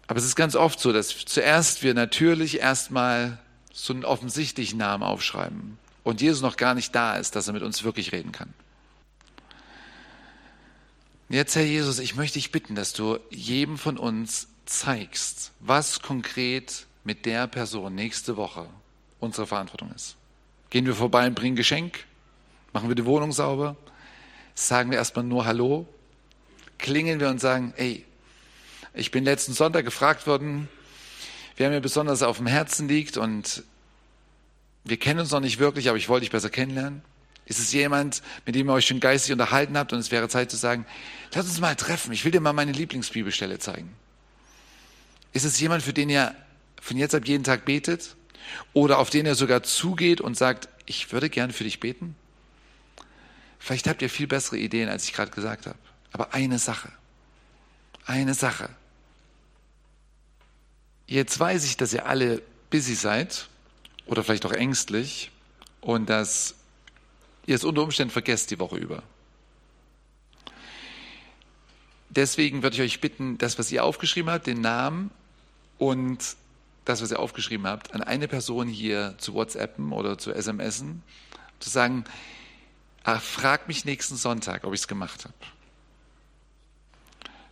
Aber 0.08 0.20
es 0.20 0.26
ist 0.26 0.36
ganz 0.36 0.58
oft 0.58 0.78
so, 0.78 0.92
dass 0.92 1.08
zuerst 1.08 1.84
wir 1.84 1.94
natürlich 1.94 2.60
erstmal 2.60 3.40
so 3.72 3.94
einen 3.94 4.04
offensichtlichen 4.04 4.78
Namen 4.78 5.04
aufschreiben 5.04 5.78
und 6.04 6.20
Jesus 6.20 6.42
noch 6.42 6.58
gar 6.58 6.74
nicht 6.74 6.94
da 6.94 7.16
ist, 7.16 7.38
dass 7.38 7.48
er 7.48 7.54
mit 7.54 7.64
uns 7.64 7.86
wirklich 7.86 8.12
reden 8.12 8.34
kann. 8.34 8.54
Jetzt, 11.30 11.56
Herr 11.56 11.64
Jesus, 11.64 11.98
ich 12.00 12.18
möchte 12.18 12.40
dich 12.40 12.52
bitten, 12.52 12.76
dass 12.76 12.92
du 12.92 13.18
jedem 13.30 13.78
von 13.78 13.98
uns 13.98 14.50
zeigst, 14.66 15.54
was 15.62 16.02
konkret 16.02 16.88
mit 17.06 17.26
der 17.26 17.48
Person 17.48 17.96
nächste 17.96 18.36
Woche 18.36 18.68
unsere 19.22 19.48
Verantwortung 19.48 19.94
ist. 19.96 20.18
Gehen 20.72 20.86
wir 20.86 20.96
vorbei 20.96 21.26
und 21.26 21.36
bringen 21.36 21.56
Geschenk? 21.56 22.04
Machen 22.74 22.90
wir 22.90 22.96
die 22.96 23.06
Wohnung 23.06 23.32
sauber? 23.32 23.78
Sagen 24.56 24.92
wir 24.92 24.98
erstmal 24.98 25.24
nur 25.24 25.46
Hallo? 25.46 25.88
Klingeln 26.82 27.20
wir 27.20 27.30
und 27.30 27.40
sagen, 27.40 27.74
ey, 27.78 28.06
ich 28.94 29.12
bin 29.12 29.24
letzten 29.24 29.54
Sonntag 29.54 29.86
gefragt 29.86 30.28
worden, 30.28 30.68
wer 31.56 31.70
mir 31.70 31.80
besonders 31.80 32.24
auf 32.24 32.38
dem 32.38 32.48
Herzen 32.48 32.88
liegt 32.88 33.18
und 33.18 33.64
wir 34.84 34.98
kennen 34.98 35.20
uns 35.20 35.32
noch 35.32 35.40
nicht 35.40 35.60
wirklich, 35.60 35.88
aber 35.88 35.98
ich 35.98 36.10
wollte 36.10 36.22
dich 36.22 36.32
besser 36.32 36.50
kennenlernen. 36.50 37.04
Ist 37.46 37.60
es 37.60 37.72
jemand, 37.72 38.22
mit 38.46 38.56
dem 38.56 38.68
ihr 38.70 38.74
euch 38.74 38.88
schon 38.88 39.00
geistig 39.00 39.32
unterhalten 39.32 39.78
habt 39.78 39.94
und 39.94 40.00
es 40.00 40.12
wäre 40.12 40.28
Zeit 40.28 40.52
zu 40.52 40.58
sagen, 40.58 40.86
lass 41.34 41.46
uns 41.46 41.60
mal 41.60 41.76
treffen, 41.76 42.12
ich 42.12 42.26
will 42.26 42.32
dir 42.32 42.42
mal 42.42 42.54
meine 42.54 42.72
Lieblingsbibelstelle 42.72 43.60
zeigen. 43.60 43.94
Ist 45.34 45.46
es 45.46 45.60
jemand, 45.60 45.84
für 45.84 45.94
den 45.94 46.10
ihr 46.10 46.36
von 46.82 46.98
jetzt 46.98 47.16
ab 47.16 47.26
jeden 47.26 47.44
Tag 47.44 47.66
betet 47.66 48.16
oder 48.74 49.00
auf 49.00 49.10
den 49.10 49.26
ihr 49.26 49.36
sogar 49.36 49.64
zugeht 49.64 50.20
und 50.20 50.36
sagt, 50.36 50.68
ich 50.86 51.12
würde 51.14 51.30
gerne 51.30 51.54
für 51.54 51.64
dich 51.64 51.80
beten? 51.80 52.16
Vielleicht 53.60 53.88
habt 53.88 54.02
ihr 54.02 54.10
viel 54.10 54.28
bessere 54.28 54.58
Ideen, 54.58 54.90
als 54.90 55.06
ich 55.06 55.14
gerade 55.14 55.32
gesagt 55.32 55.68
habe. 55.68 55.78
Aber 56.12 56.34
eine 56.34 56.60
Sache, 56.60 56.92
eine 58.06 58.34
Sache. 58.34 58.70
Jetzt 61.08 61.40
weiß 61.40 61.66
ich, 61.66 61.78
dass 61.78 61.94
ihr 61.94 62.06
alle 62.06 62.42
busy 62.70 62.96
seid 62.96 63.50
oder 64.06 64.24
vielleicht 64.24 64.46
auch 64.46 64.52
ängstlich 64.52 65.32
und 65.82 66.10
dass 66.10 66.56
ihr 67.46 67.56
es 67.56 67.64
unter 67.64 67.84
Umständen 67.84 68.12
vergesst 68.12 68.52
die 68.52 68.60
Woche 68.60 68.78
über. 68.78 69.04
Deswegen 72.10 72.62
würde 72.62 72.76
ich 72.76 72.82
euch 72.82 73.02
bitten, 73.02 73.38
das, 73.38 73.58
was 73.58 73.72
ihr 73.72 73.84
aufgeschrieben 73.84 74.32
habt, 74.32 74.48
den 74.48 74.62
Namen 74.62 75.12
und 75.78 76.36
das, 76.84 77.02
was 77.02 77.12
ihr 77.12 77.20
aufgeschrieben 77.20 77.68
habt, 77.68 77.94
an 77.94 78.04
eine 78.04 78.28
Person 78.28 78.68
hier 78.68 79.16
zu 79.18 79.34
WhatsAppen 79.34 79.92
oder 79.94 80.18
zu 80.18 80.34
SMSen, 80.34 81.04
zu 81.60 81.70
sagen, 81.70 82.06
Ach, 83.04 83.22
frag 83.22 83.68
mich 83.68 83.86
nächsten 83.86 84.16
Sonntag, 84.16 84.64
ob 84.64 84.74
ich 84.74 84.82
es 84.82 84.88
gemacht 84.88 85.26
habe. 85.26 85.34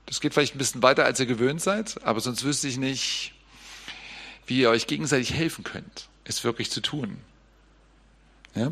Das 0.10 0.22
geht 0.22 0.34
vielleicht 0.34 0.56
ein 0.56 0.58
bisschen 0.58 0.82
weiter, 0.82 1.06
als 1.06 1.20
ihr 1.20 1.28
gewöhnt 1.28 1.62
seid, 1.62 2.04
aber 2.04 2.20
sonst 2.20 2.44
wüsste 2.44 2.68
ich 2.68 2.78
nicht, 2.78 3.32
wie 4.48 4.60
ihr 4.62 4.72
euch 4.72 4.88
gegenseitig 4.88 5.36
helfen 5.36 5.64
könnt, 5.64 6.10
es 6.24 6.44
wirklich 6.44 6.72
zu 6.72 6.82
tun. 6.82 7.20
Ja? 8.56 8.72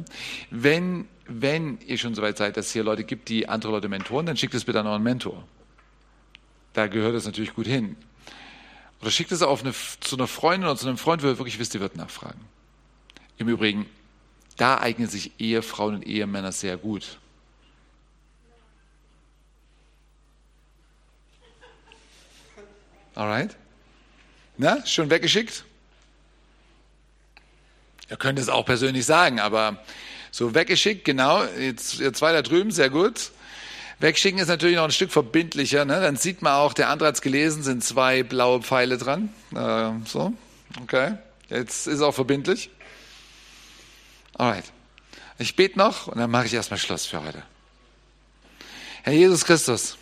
Wenn, 0.49 1.07
wenn 1.27 1.77
ihr 1.85 1.99
schon 1.99 2.15
so 2.15 2.23
weit 2.23 2.39
seid, 2.39 2.57
dass 2.57 2.65
es 2.65 2.73
hier 2.73 2.83
Leute 2.83 3.03
gibt, 3.03 3.29
die 3.29 3.47
andere 3.47 3.71
Leute 3.71 3.87
mentoren, 3.87 4.25
dann 4.25 4.35
schickt 4.35 4.55
es 4.55 4.65
bitte 4.65 4.79
an 4.79 4.87
euren 4.87 5.03
Mentor. 5.03 5.47
Da 6.73 6.87
gehört 6.87 7.13
es 7.13 7.25
natürlich 7.25 7.53
gut 7.53 7.67
hin. 7.67 7.97
Oder 9.01 9.11
schickt 9.11 9.31
es 9.31 9.43
auf 9.43 9.61
eine, 9.61 9.75
zu 9.99 10.15
einer 10.15 10.25
Freundin 10.25 10.67
oder 10.67 10.75
zu 10.75 10.87
einem 10.87 10.97
Freund, 10.97 11.21
wo 11.21 11.27
ihr 11.27 11.37
wirklich 11.37 11.59
wisst, 11.59 11.75
ihr 11.75 11.81
wird 11.81 11.97
nachfragen. 11.97 12.41
Im 13.37 13.47
Übrigen, 13.47 13.85
da 14.55 14.79
eignen 14.79 15.07
sich 15.07 15.39
Ehefrauen 15.39 15.93
und 15.93 16.07
Ehemänner 16.07 16.51
sehr 16.51 16.77
gut. 16.77 17.19
Alright? 23.17 23.55
Na, 24.57 24.85
schon 24.85 25.09
weggeschickt? 25.09 25.65
Ihr 28.11 28.17
könnt 28.17 28.37
es 28.37 28.47
auch 28.47 28.63
persönlich 28.63 29.07
sagen, 29.07 29.39
aber 29.39 29.83
so 30.29 30.53
weggeschickt, 30.53 31.03
genau, 31.03 31.43
jetzt 31.43 31.97
zwei 32.15 32.31
da 32.31 32.43
drüben, 32.43 32.69
sehr 32.69 32.91
gut. 32.91 33.31
Wegschicken 33.99 34.39
ist 34.39 34.49
natürlich 34.49 34.75
noch 34.75 34.83
ein 34.83 34.91
Stück 34.91 35.11
verbindlicher, 35.11 35.83
ne? 35.83 35.99
dann 35.99 36.15
sieht 36.15 36.43
man 36.43 36.53
auch, 36.53 36.75
der 36.75 36.89
es 37.15 37.21
gelesen, 37.21 37.63
sind 37.63 37.83
zwei 37.83 38.21
blaue 38.21 38.61
Pfeile 38.61 38.99
dran. 38.99 39.33
Äh, 39.55 39.93
so, 40.05 40.33
okay, 40.83 41.15
jetzt 41.49 41.87
ist 41.87 42.01
auch 42.01 42.13
verbindlich. 42.13 42.69
Alright. 44.35 44.65
Ich 45.39 45.55
bete 45.55 45.79
noch 45.79 46.05
und 46.05 46.19
dann 46.19 46.29
mache 46.29 46.45
ich 46.45 46.53
erstmal 46.53 46.77
Schluss 46.77 47.07
für 47.07 47.23
heute. 47.23 47.41
Herr 49.01 49.13
Jesus 49.13 49.43
Christus, 49.43 49.97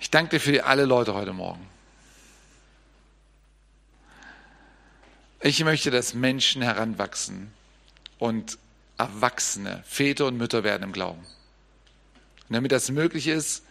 ich 0.00 0.10
danke 0.10 0.36
dir 0.36 0.40
für 0.40 0.64
alle 0.64 0.86
Leute 0.86 1.14
heute 1.14 1.32
Morgen. 1.32 1.66
Ich 5.42 5.62
möchte, 5.64 5.90
dass 5.90 6.14
Menschen 6.14 6.62
heranwachsen 6.62 7.52
und 8.18 8.58
Erwachsene, 8.98 9.82
Väter 9.86 10.26
und 10.26 10.36
Mütter 10.36 10.64
werden 10.64 10.82
im 10.82 10.92
Glauben. 10.92 11.20
Und 11.20 12.54
damit 12.54 12.72
das 12.72 12.90
möglich 12.90 13.28
ist, 13.28 13.62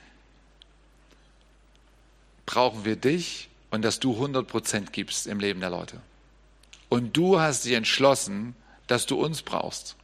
brauchen 2.47 2.85
wir 2.85 2.95
dich 2.95 3.49
und 3.69 3.83
dass 3.83 3.99
du 3.99 4.13
100 4.13 4.47
Prozent 4.47 4.93
gibst 4.93 5.27
im 5.27 5.39
Leben 5.39 5.59
der 5.59 5.69
Leute. 5.69 6.01
Und 6.89 7.15
du 7.15 7.39
hast 7.39 7.65
dich 7.65 7.73
entschlossen, 7.73 8.55
dass 8.87 9.05
du 9.05 9.23
uns 9.23 9.43
brauchst. 9.43 9.95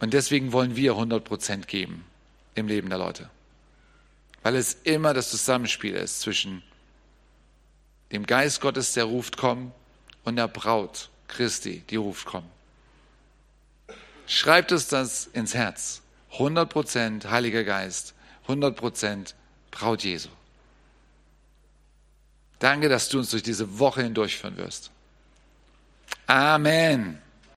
Und 0.00 0.12
deswegen 0.12 0.52
wollen 0.52 0.74
wir 0.74 0.92
100 0.92 1.24
Prozent 1.24 1.68
geben 1.68 2.04
im 2.56 2.66
Leben 2.66 2.88
der 2.88 2.98
Leute. 2.98 3.30
Weil 4.46 4.54
es 4.54 4.74
immer 4.84 5.12
das 5.12 5.30
Zusammenspiel 5.30 5.96
ist 5.96 6.20
zwischen 6.20 6.62
dem 8.12 8.24
Geist 8.24 8.60
Gottes, 8.60 8.92
der 8.92 9.02
ruft, 9.02 9.36
komm, 9.36 9.72
und 10.22 10.36
der 10.36 10.46
Braut 10.46 11.10
Christi, 11.26 11.82
die 11.90 11.96
ruft, 11.96 12.26
komm. 12.26 12.44
Schreibt 14.28 14.70
es 14.70 14.86
das 14.86 15.26
ins 15.26 15.54
Herz. 15.54 16.00
100 16.34 16.70
Prozent 16.70 17.28
Heiliger 17.28 17.64
Geist, 17.64 18.14
100 18.42 18.76
Prozent 18.76 19.34
Braut 19.72 20.04
Jesu. 20.04 20.28
Danke, 22.60 22.88
dass 22.88 23.08
du 23.08 23.18
uns 23.18 23.30
durch 23.30 23.42
diese 23.42 23.80
Woche 23.80 24.04
hindurchführen 24.04 24.56
wirst. 24.58 24.92
Amen. 26.28 27.20